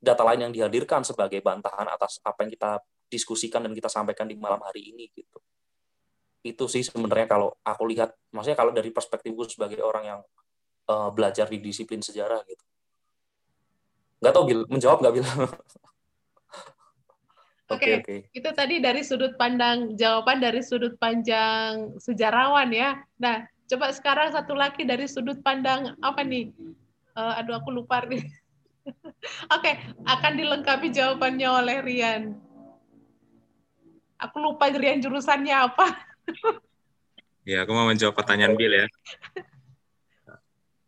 [0.00, 2.80] data lain yang dihadirkan sebagai bantahan atas apa yang kita
[3.12, 5.38] diskusikan dan kita sampaikan di malam hari ini gitu
[6.40, 10.20] itu sih sebenarnya kalau aku lihat maksudnya kalau dari perspektifku sebagai orang yang
[10.88, 12.64] uh, belajar di disiplin sejarah gitu
[14.24, 15.26] nggak tahu Bil menjawab nggak Bil
[17.70, 18.18] Oke, okay, okay.
[18.34, 22.98] itu tadi dari sudut pandang jawaban dari sudut pandang sejarawan ya.
[23.22, 26.50] Nah, coba sekarang satu lagi dari sudut pandang apa nih?
[27.14, 28.26] Uh, aduh, aku lupa nih.
[28.86, 28.96] Oke,
[29.50, 29.74] okay,
[30.08, 32.22] akan dilengkapi jawabannya oleh Rian.
[34.20, 35.86] Aku lupa Rian jurusannya apa.
[37.48, 38.86] ya, aku mau menjawab pertanyaan Bill ya.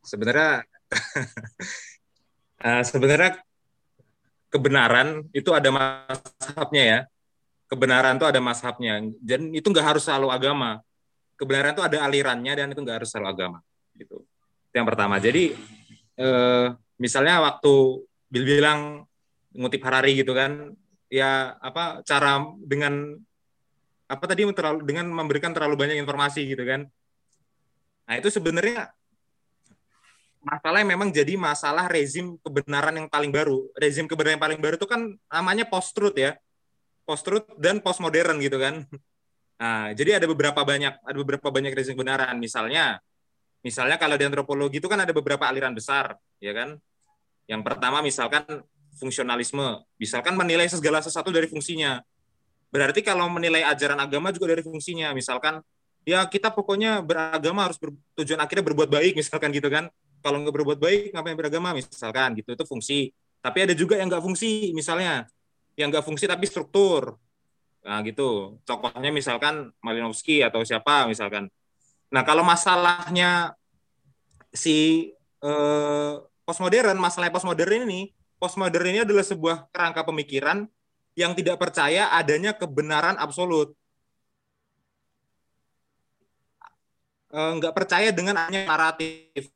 [0.03, 0.65] Sebenarnya
[2.61, 3.41] uh, sebenarnya
[4.53, 7.01] kebenaran itu ada mashabnya ya.
[7.69, 9.01] Kebenaran itu ada mashabnya.
[9.21, 10.85] Dan itu nggak harus selalu agama.
[11.41, 13.59] Kebenaran itu ada alirannya dan itu nggak harus selalu agama.
[13.97, 14.21] Gitu.
[14.69, 15.17] Itu yang pertama.
[15.17, 15.57] Jadi
[16.21, 16.67] eh,
[17.03, 19.03] misalnya waktu Bill bilang
[19.51, 20.71] ngutip Harari gitu kan,
[21.11, 23.19] ya apa cara dengan
[24.07, 26.87] apa tadi terlalu dengan memberikan terlalu banyak informasi gitu kan.
[28.07, 28.93] Nah, itu sebenarnya
[30.43, 33.67] masalahnya memang jadi masalah rezim kebenaran yang paling baru.
[33.75, 36.37] Rezim kebenaran yang paling baru itu kan namanya post truth ya.
[37.09, 38.85] Post truth dan post modern gitu kan.
[39.57, 42.37] Nah, jadi ada beberapa banyak ada beberapa banyak rezim kebenaran.
[42.37, 43.01] Misalnya
[43.63, 46.77] misalnya kalau di antropologi itu kan ada beberapa aliran besar, ya kan?
[47.47, 48.45] Yang pertama misalkan
[48.97, 52.01] fungsionalisme, misalkan menilai segala sesuatu dari fungsinya.
[52.73, 55.61] Berarti kalau menilai ajaran agama juga dari fungsinya, misalkan
[56.03, 59.89] ya kita pokoknya beragama harus bertujuan akhirnya berbuat baik misalkan gitu kan.
[60.23, 62.55] Kalau nggak berbuat baik ngapain beragama misalkan gitu.
[62.55, 63.11] Itu fungsi.
[63.43, 65.27] Tapi ada juga yang nggak fungsi misalnya.
[65.75, 67.19] Yang nggak fungsi tapi struktur.
[67.83, 68.63] Nah gitu.
[68.63, 71.51] Tokohnya misalkan Malinowski atau siapa misalkan.
[72.15, 73.59] Nah kalau masalahnya
[74.55, 75.11] si
[75.43, 76.15] eh,
[76.53, 80.69] postmodern masalah postmodern ini postmodern ini adalah sebuah kerangka pemikiran
[81.17, 83.73] yang tidak percaya adanya kebenaran absolut
[87.33, 89.49] eh, nggak percaya dengan hanya naratif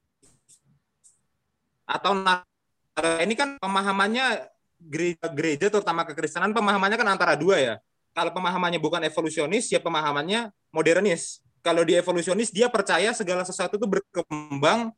[1.85, 2.17] atau
[3.21, 4.49] ini kan pemahamannya
[4.81, 7.75] gereja-gereja terutama kekristenan pemahamannya kan antara dua ya.
[8.17, 11.45] Kalau pemahamannya bukan evolusionis ya pemahamannya modernis.
[11.61, 14.91] Kalau di evolusionis dia percaya segala sesuatu itu berkembang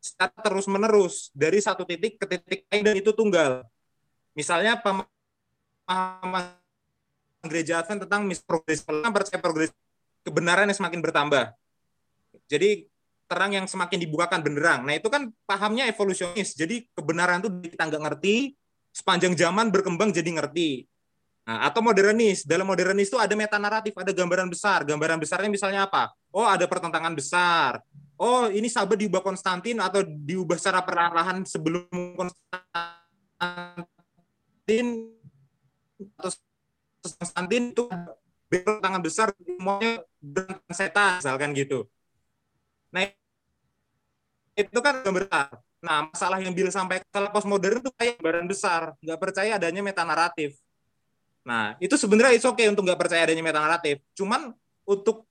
[0.00, 3.62] secara terus-menerus dari satu titik ke titik lain dan itu tunggal.
[4.32, 6.56] Misalnya pemahaman
[7.44, 9.70] gereja Advent tentang progres percaya progres
[10.24, 11.52] kebenaran yang semakin bertambah.
[12.48, 12.88] Jadi
[13.30, 14.82] terang yang semakin dibukakan benderang.
[14.82, 16.58] Nah itu kan pahamnya evolusionis.
[16.58, 18.58] Jadi kebenaran itu kita nggak ngerti,
[18.90, 20.88] sepanjang zaman berkembang jadi ngerti.
[21.46, 22.42] Nah, atau modernis.
[22.46, 24.82] Dalam modernis itu ada meta naratif, ada gambaran besar.
[24.86, 26.10] Gambaran besarnya misalnya apa?
[26.30, 27.82] Oh ada pertentangan besar.
[28.20, 31.88] Oh ini sahabat diubah Konstantin atau diubah secara perlahan sebelum
[32.20, 32.36] Konstantin
[36.20, 36.28] atau
[37.00, 37.88] Konstantin itu
[38.52, 40.04] pertentangan besar semuanya
[40.68, 41.88] setan misalkan gitu.
[42.92, 43.08] Nah
[44.52, 45.24] itu kan gambar.
[45.80, 50.04] Nah, masalah yang Bill sampai kalau postmodern itu kayak gambaran besar, nggak percaya adanya meta
[50.04, 50.60] naratif.
[51.40, 54.04] Nah, itu sebenarnya itu oke okay untuk nggak percaya adanya meta naratif.
[54.12, 54.52] Cuman
[54.84, 55.24] untuk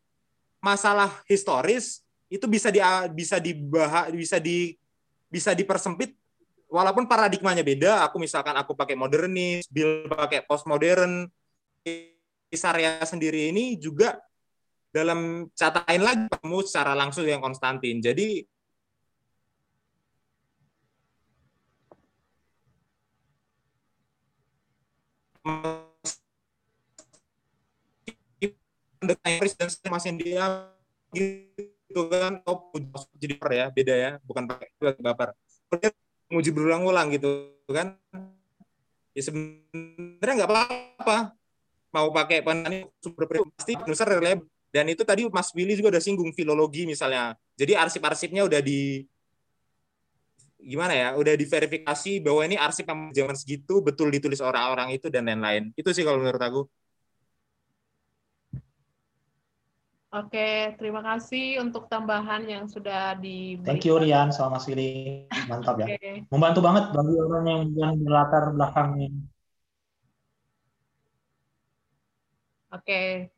[0.58, 2.80] masalah historis itu bisa di
[3.12, 4.78] bisa dibahas bisa di
[5.30, 6.14] bisa dipersempit
[6.70, 8.06] walaupun paradigmanya beda.
[8.08, 11.28] Aku misalkan aku pakai modernis, Bill pakai postmodern,
[12.50, 14.18] Isarya sendiri ini juga
[14.90, 18.02] dalam catatan lagi kamu secara langsung yang Konstantin.
[18.02, 18.42] Jadi
[29.00, 29.16] dan
[29.90, 30.68] masih dia
[31.16, 32.70] gitu kan oh
[33.18, 35.30] jadi ya beda ya bukan pakai baper.
[36.30, 37.98] Menguji berulang-ulang gitu kan.
[39.18, 41.18] Ya sebenarnya nggak apa-apa.
[41.90, 43.26] Mau pakai penani super
[43.58, 47.34] pasti besar reliable dan itu tadi Mas Willy juga udah singgung filologi misalnya.
[47.58, 49.02] Jadi arsip-arsipnya udah di
[50.60, 55.26] gimana ya udah diverifikasi bahwa ini arsip yang zaman segitu betul ditulis orang-orang itu dan
[55.26, 55.74] lain-lain.
[55.74, 56.62] Itu sih kalau menurut aku
[60.10, 63.62] Oke, terima kasih untuk tambahan yang sudah di.
[63.62, 65.86] Thank you Rian sama Mas Willy, mantap ya.
[66.34, 69.14] Membantu banget bagi orang yang yang latar belakangnya.
[72.74, 73.30] Oke,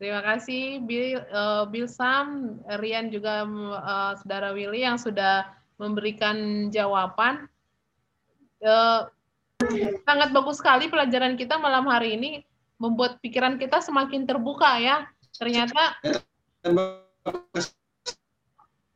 [0.00, 5.44] Terima kasih Bill, uh, Bill Sam, Rian juga uh, Saudara Willy yang sudah
[5.76, 7.44] memberikan jawaban.
[8.64, 9.04] Uh,
[10.08, 12.40] sangat bagus sekali pelajaran kita malam hari ini
[12.80, 15.04] membuat pikiran kita semakin terbuka ya.
[15.36, 15.82] Ternyata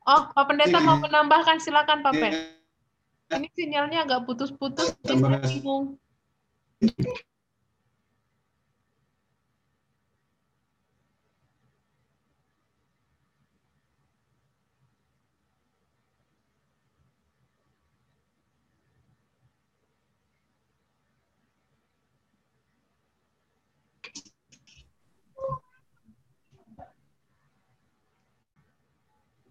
[0.05, 2.33] Oh, Pak Pendeta mau menambahkan silakan Pak Pen.
[3.33, 5.97] Ini sinyalnya agak putus-putus, bingung.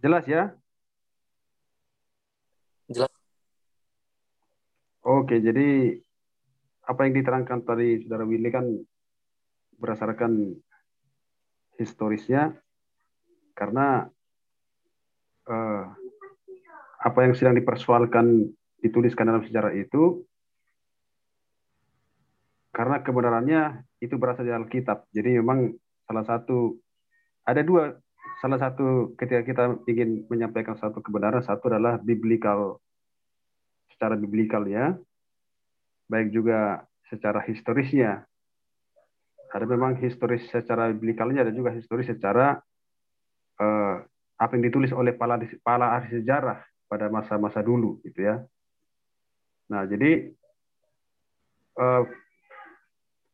[0.04, 0.52] Jelas ya?
[2.92, 3.08] Jelas.
[5.00, 5.96] Oke, jadi
[6.84, 8.68] apa yang diterangkan tadi Saudara Willy kan
[9.80, 10.60] berdasarkan
[11.80, 12.52] historisnya
[13.56, 14.04] karena
[15.48, 15.84] uh,
[17.00, 18.52] apa yang sedang dipersoalkan
[18.84, 20.20] dituliskan dalam sejarah itu
[22.76, 25.08] karena kebenarannya itu berasal dari Alkitab.
[25.16, 25.72] Jadi memang
[26.04, 26.76] salah satu
[27.48, 28.03] ada dua
[28.42, 32.80] salah satu ketika kita ingin menyampaikan satu kebenaran, satu adalah biblical,
[33.94, 34.94] secara biblical ya,
[36.10, 38.26] baik juga secara historisnya.
[39.54, 42.58] Ada memang historis secara biblikalnya, ada juga historis secara
[43.62, 43.96] uh,
[44.34, 46.58] apa yang ditulis oleh para, para ahli sejarah
[46.90, 48.42] pada masa-masa dulu, gitu ya.
[49.70, 50.34] Nah, jadi
[51.78, 52.02] uh,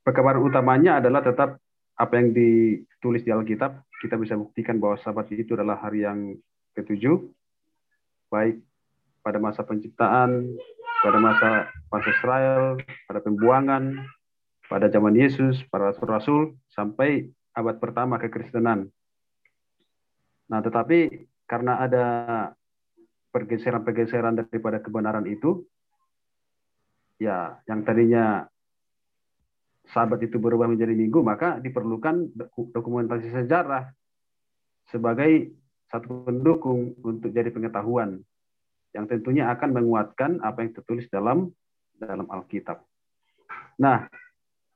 [0.04, 1.56] perkabaran utamanya adalah tetap
[1.96, 6.34] apa yang ditulis di Alkitab kita bisa buktikan bahwa sabat itu adalah hari yang
[6.74, 7.20] ketujuh,
[8.32, 8.58] baik
[9.20, 10.56] pada masa penciptaan,
[11.04, 14.00] pada masa masa Israel, pada pembuangan,
[14.66, 18.88] pada zaman Yesus, para rasul-rasul, sampai abad pertama kekristenan.
[20.50, 22.06] Nah, tetapi karena ada
[23.30, 25.62] pergeseran-pergeseran daripada kebenaran itu,
[27.22, 28.49] ya yang tadinya
[29.90, 32.30] sahabat itu berubah menjadi minggu, maka diperlukan
[32.74, 33.90] dokumentasi sejarah
[34.90, 35.54] sebagai
[35.90, 38.22] satu pendukung untuk jadi pengetahuan
[38.94, 41.50] yang tentunya akan menguatkan apa yang tertulis dalam
[41.98, 42.82] dalam Alkitab.
[43.82, 44.06] Nah,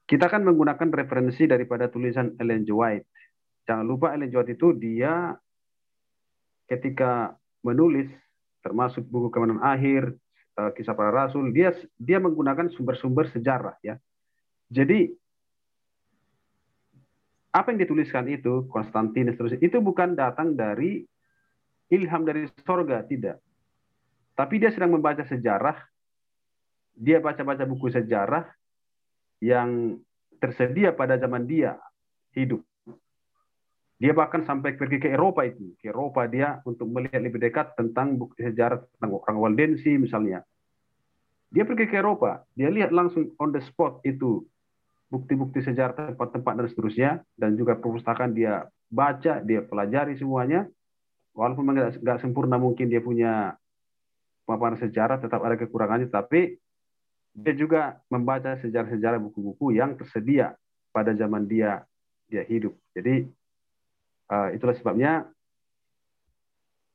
[0.04, 2.70] kita kan menggunakan referensi daripada tulisan Ellen G.
[2.74, 3.06] White.
[3.66, 4.34] Jangan lupa Ellen G.
[4.38, 5.34] White itu dia
[6.66, 8.10] ketika menulis
[8.60, 10.02] termasuk buku kemenangan akhir,
[10.58, 13.98] eh, kisah para rasul, dia dia menggunakan sumber-sumber sejarah ya
[14.74, 15.14] jadi
[17.54, 21.06] apa yang dituliskan itu Konstantinus terus itu bukan datang dari
[21.94, 23.38] ilham dari sorga tidak.
[24.34, 25.78] Tapi dia sedang membaca sejarah,
[26.98, 28.50] dia baca-baca buku sejarah
[29.38, 30.02] yang
[30.42, 31.78] tersedia pada zaman dia
[32.34, 32.58] hidup.
[34.02, 38.18] Dia bahkan sampai pergi ke Eropa itu, ke Eropa dia untuk melihat lebih dekat tentang
[38.18, 40.42] bukti sejarah tentang orang Waldensi misalnya.
[41.54, 44.42] Dia pergi ke Eropa, dia lihat langsung on the spot itu
[45.14, 50.66] bukti-bukti sejarah tempat-tempat dan seterusnya dan juga perpustakaan dia baca, dia pelajari semuanya.
[51.34, 51.66] Walaupun
[52.02, 53.54] nggak sempurna mungkin dia punya
[54.46, 56.58] pemaparan sejarah, tetap ada kekurangannya, tapi
[57.34, 60.54] dia juga membaca sejarah-sejarah buku-buku yang tersedia
[60.94, 61.82] pada zaman dia
[62.30, 62.74] dia hidup.
[62.94, 63.26] Jadi
[64.30, 65.26] uh, itulah sebabnya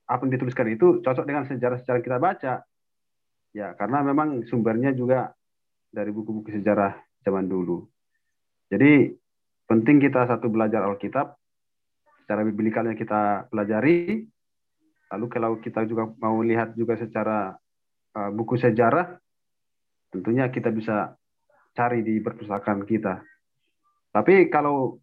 [0.09, 2.53] apa yang dituliskan itu cocok dengan sejarah-sejarah kita baca.
[3.51, 5.33] Ya, karena memang sumbernya juga
[5.89, 7.85] dari buku-buku sejarah zaman dulu.
[8.69, 9.09] Jadi
[9.65, 11.33] penting kita satu belajar Alkitab,
[12.21, 14.21] secara biblikalnya kita pelajari,
[15.09, 17.57] lalu kalau kita juga mau lihat juga secara
[18.13, 19.17] uh, buku sejarah,
[20.13, 21.17] tentunya kita bisa
[21.73, 23.25] cari di perpustakaan kita.
[24.13, 24.97] Tapi kalau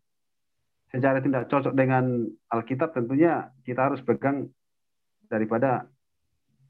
[0.90, 4.46] sejarah tidak cocok dengan Alkitab, tentunya kita harus pegang
[5.26, 5.86] daripada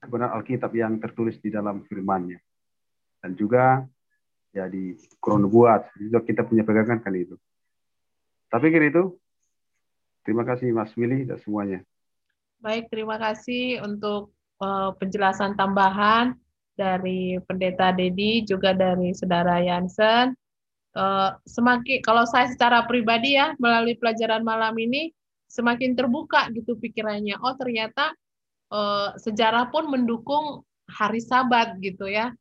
[0.00, 2.40] kebenaran Alkitab yang tertulis di dalam firman-Nya.
[3.20, 3.84] Dan juga
[4.56, 4.96] ya di
[5.26, 5.92] buat.
[6.00, 7.36] Itu kita punya pegangan kan itu.
[8.48, 9.12] Tapi kira itu
[10.24, 11.84] terima kasih Mas Willy dan semuanya.
[12.64, 14.32] Baik terima kasih untuk
[14.64, 16.32] uh, penjelasan tambahan
[16.72, 20.32] dari Pendeta Dedi juga dari Saudara Yansen
[20.96, 25.12] uh, semakin kalau saya secara pribadi ya melalui pelajaran malam ini
[25.52, 27.36] semakin terbuka gitu pikirannya.
[27.44, 28.16] Oh ternyata
[28.72, 32.32] uh, sejarah pun mendukung hari Sabat gitu ya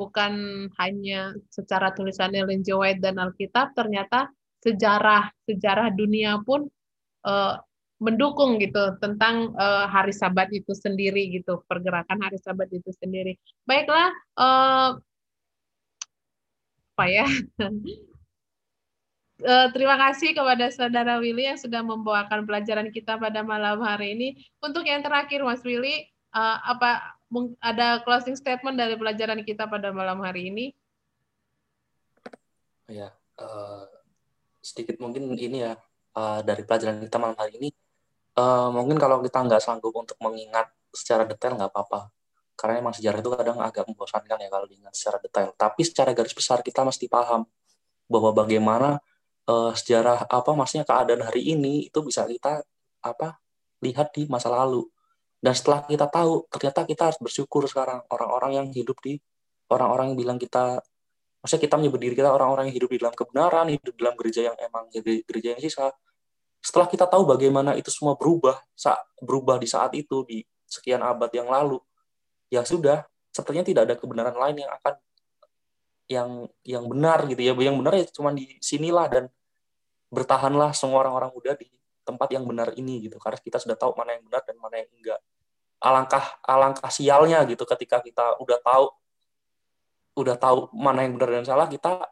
[0.00, 0.32] bukan
[0.80, 2.64] hanya secara tulisan Ellen.
[2.64, 4.32] White dan Alkitab, ternyata
[4.64, 6.64] sejarah sejarah dunia pun
[7.28, 7.60] uh,
[8.00, 13.36] mendukung gitu tentang uh, hari Sabat itu sendiri gitu pergerakan hari Sabat itu sendiri.
[13.68, 14.08] Baiklah,
[14.40, 14.96] uh,
[16.96, 17.28] apa ya?
[19.44, 24.28] uh, terima kasih kepada Saudara Willy yang sudah membawakan pelajaran kita pada malam hari ini.
[24.64, 27.19] Untuk yang terakhir, Mas Willy, uh, apa
[27.62, 30.66] ada closing statement dari pelajaran kita pada malam hari ini?
[32.90, 33.86] Ya, uh,
[34.58, 35.78] sedikit mungkin ini ya
[36.18, 37.70] uh, dari pelajaran kita malam hari ini.
[38.34, 42.10] Uh, mungkin kalau kita nggak sanggup untuk mengingat secara detail nggak apa-apa
[42.60, 45.48] karena emang sejarah itu kadang agak membosankan ya kalau diingat secara detail.
[45.56, 47.48] Tapi secara garis besar kita mesti paham
[48.04, 49.00] bahwa bagaimana
[49.48, 52.60] uh, sejarah apa maksudnya keadaan hari ini itu bisa kita
[53.00, 53.40] apa
[53.80, 54.84] lihat di masa lalu.
[55.40, 59.16] Dan setelah kita tahu, ternyata kita harus bersyukur sekarang orang-orang yang hidup di
[59.72, 60.84] orang-orang yang bilang kita
[61.40, 64.40] maksudnya kita menyebut diri kita orang-orang yang hidup di dalam kebenaran, hidup di dalam gereja
[64.52, 64.84] yang emang
[65.24, 65.88] gereja yang sisa.
[66.60, 68.60] Setelah kita tahu bagaimana itu semua berubah,
[69.24, 71.80] berubah di saat itu di sekian abad yang lalu,
[72.52, 74.94] ya sudah sepertinya tidak ada kebenaran lain yang akan
[76.10, 76.30] yang
[76.66, 79.24] yang benar gitu ya yang benar ya cuma di sinilah dan
[80.10, 81.70] bertahanlah semua orang-orang muda di
[82.10, 84.90] tempat yang benar ini gitu karena kita sudah tahu mana yang benar dan mana yang
[84.98, 85.20] enggak
[85.80, 88.86] alangkah alangkah sialnya gitu ketika kita udah tahu
[90.18, 92.04] udah tahu mana yang benar dan salah kita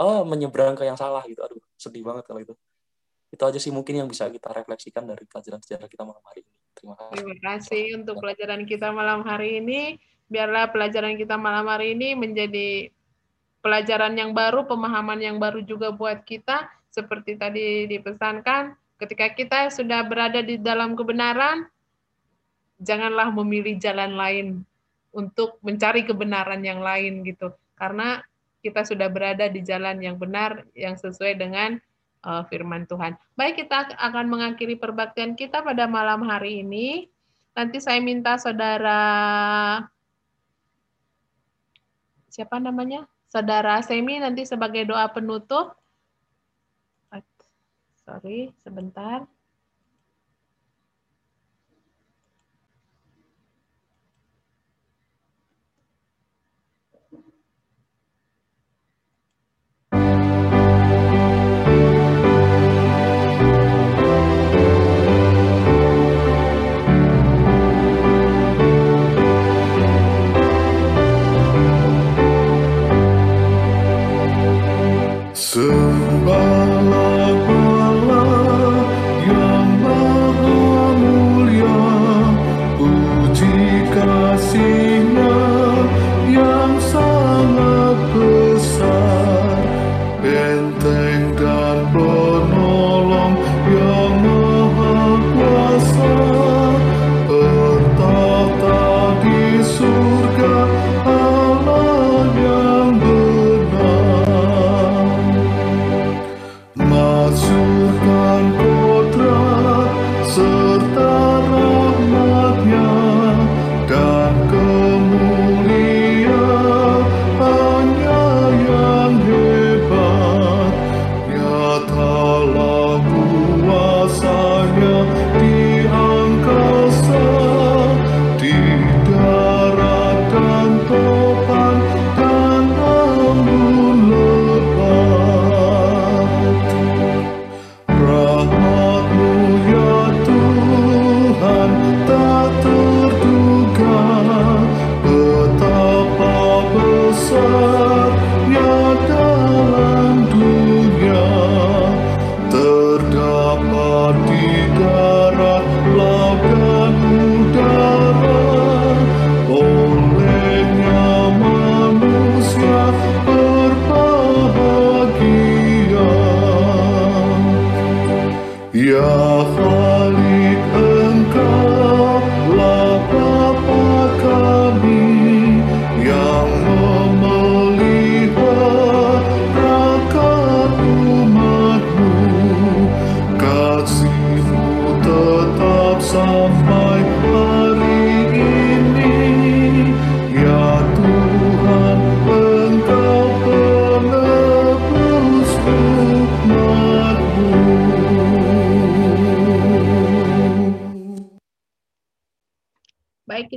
[0.00, 2.54] oh menyeberang ke yang salah gitu aduh sedih banget kalau itu
[3.28, 6.62] itu aja sih mungkin yang bisa kita refleksikan dari pelajaran sejarah kita malam hari ini
[6.82, 7.14] Terima kasih.
[7.14, 10.00] Terima kasih untuk pelajaran kita malam hari ini.
[10.32, 12.88] Biarlah pelajaran kita malam hari ini menjadi
[13.60, 16.66] pelajaran yang baru, pemahaman yang baru juga buat kita.
[16.92, 21.66] Seperti tadi dipesankan, ketika kita sudah berada di dalam kebenaran,
[22.78, 24.46] janganlah memilih jalan lain
[25.10, 27.50] untuk mencari kebenaran yang lain gitu.
[27.74, 28.22] Karena
[28.62, 31.82] kita sudah berada di jalan yang benar, yang sesuai dengan
[32.22, 33.18] uh, firman Tuhan.
[33.34, 37.10] Baik, kita akan mengakhiri perbaktian kita pada malam hari ini.
[37.52, 38.96] Nanti saya minta saudara
[42.32, 43.04] siapa namanya?
[43.28, 45.76] Saudara Semi nanti sebagai doa penutup.
[48.06, 49.28] Sorry, sebentar.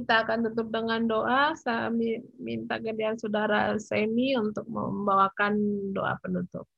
[0.05, 1.57] Akan tutup dengan doa.
[1.57, 1.89] Saya
[2.37, 5.57] minta kemudian saudara Semi untuk membawakan
[5.95, 6.69] doa penutup.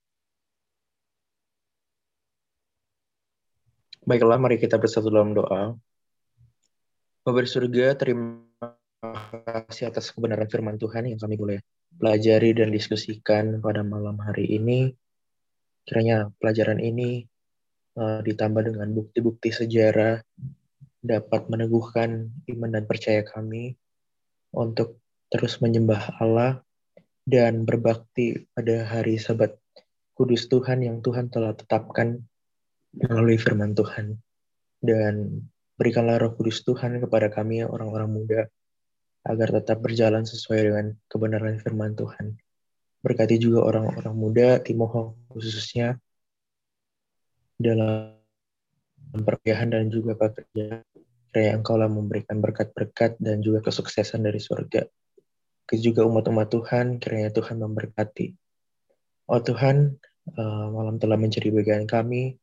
[4.07, 5.75] Baiklah, mari kita bersatu dalam doa.
[7.27, 8.39] Bapak surga, terima
[9.43, 11.59] kasih atas kebenaran firman Tuhan yang kami boleh
[11.99, 14.95] pelajari dan diskusikan pada malam hari ini.
[15.87, 17.23] kiranya pelajaran ini
[17.95, 20.19] uh, ditambah dengan bukti-bukti sejarah
[21.07, 23.79] dapat meneguhkan iman dan percaya kami
[24.51, 24.99] untuk
[25.31, 26.59] terus menyembah Allah
[27.23, 29.55] dan berbakti pada hari Sabat
[30.17, 32.25] Kudus Tuhan yang Tuhan telah tetapkan
[32.95, 34.17] melalui firman Tuhan.
[34.81, 35.45] Dan
[35.77, 38.41] berikanlah roh kudus Tuhan kepada kami orang-orang muda
[39.27, 42.39] agar tetap berjalan sesuai dengan kebenaran firman Tuhan.
[43.03, 45.99] Berkati juga orang-orang muda, Timoho khususnya,
[47.59, 48.17] dalam
[49.11, 50.86] perpiahan dan juga pekerjaan.
[51.37, 54.89] Kiranya engkau lah memberikan berkat-berkat dan juga kesuksesan dari surga.
[55.69, 58.33] Ke juga umat-umat Tuhan, kiranya Tuhan memberkati.
[59.29, 60.01] Oh Tuhan,
[60.33, 62.41] uh, malam telah menjadi bagian kami,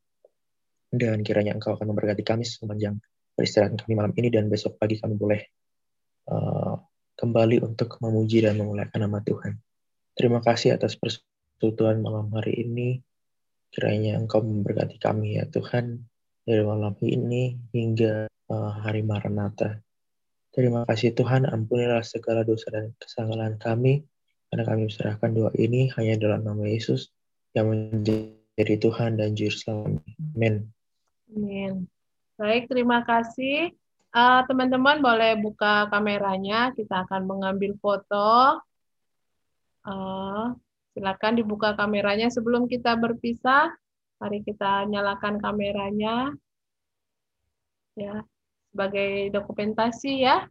[0.95, 3.03] dan kiranya Engkau akan memberkati kami sepanjang
[3.35, 5.43] peristirahat kami malam ini dan besok pagi kami boleh
[6.31, 6.79] uh,
[7.19, 9.59] kembali untuk memuji dan memuliakan nama Tuhan.
[10.15, 13.03] Terima kasih atas persekutuan malam hari ini.
[13.75, 15.99] Kiranya Engkau memberkati kami ya Tuhan
[16.47, 19.81] dari malam ini hingga hari Maranatha.
[20.55, 24.07] Terima kasih Tuhan, ampunilah segala dosa dan kesalahan kami,
[24.51, 27.11] karena kami serahkan doa ini hanya dalam nama Yesus
[27.59, 30.07] yang menjadi Tuhan dan Juru Selamat.
[30.39, 30.71] Amin.
[31.35, 31.91] Amin.
[32.39, 33.75] Baik, terima kasih.
[34.15, 38.63] Eh, teman-teman uh, boleh buka kameranya, kita akan mengambil foto.
[39.83, 40.55] Uh,
[40.95, 43.75] silakan dibuka kameranya sebelum kita berpisah.
[44.23, 46.31] Mari kita nyalakan kameranya.
[47.99, 48.23] Ya,
[48.75, 50.51] sebagai dokumentasi ya.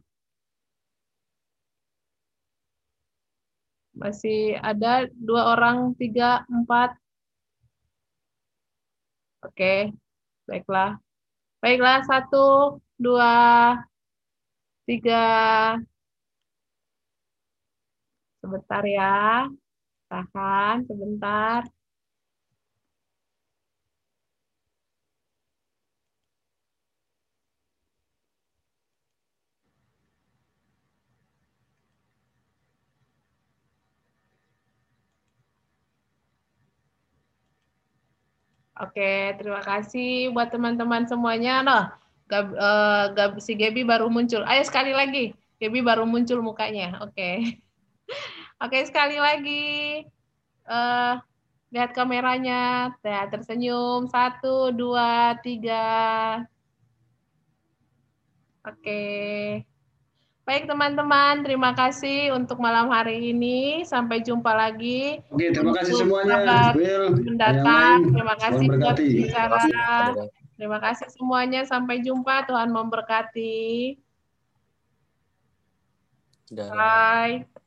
[3.92, 6.96] Masih ada dua orang, tiga, empat.
[9.44, 9.92] Oke,
[10.48, 10.96] Baiklah.
[11.60, 13.32] Baiklah, satu, dua,
[14.88, 15.20] tiga.
[18.40, 19.48] Sebentar ya.
[20.08, 21.60] Tahan sebentar.
[38.74, 41.62] Oke, terima kasih buat teman-teman semuanya.
[41.62, 41.82] Noh,
[42.26, 44.42] Gab, uh, si Gaby baru muncul.
[44.42, 45.30] Ayo sekali lagi.
[45.62, 46.98] Gaby baru muncul mukanya.
[47.06, 47.60] Oke.
[48.62, 50.02] Oke, sekali lagi.
[50.66, 51.22] Uh,
[51.70, 52.90] lihat kameranya.
[53.06, 54.10] Ya, tersenyum.
[54.10, 55.84] Satu, dua, tiga.
[58.64, 58.98] Oke.
[60.44, 63.80] Baik teman-teman, terima kasih untuk malam hari ini.
[63.88, 65.16] Sampai jumpa lagi.
[65.32, 66.76] Oke, terima kasih semuanya.
[66.76, 68.12] Will, mendatang.
[68.12, 69.60] Terima kasih buat bicara.
[70.60, 71.64] Terima kasih semuanya.
[71.64, 72.44] Sampai jumpa.
[72.44, 73.96] Tuhan memberkati.
[76.52, 77.63] Bye.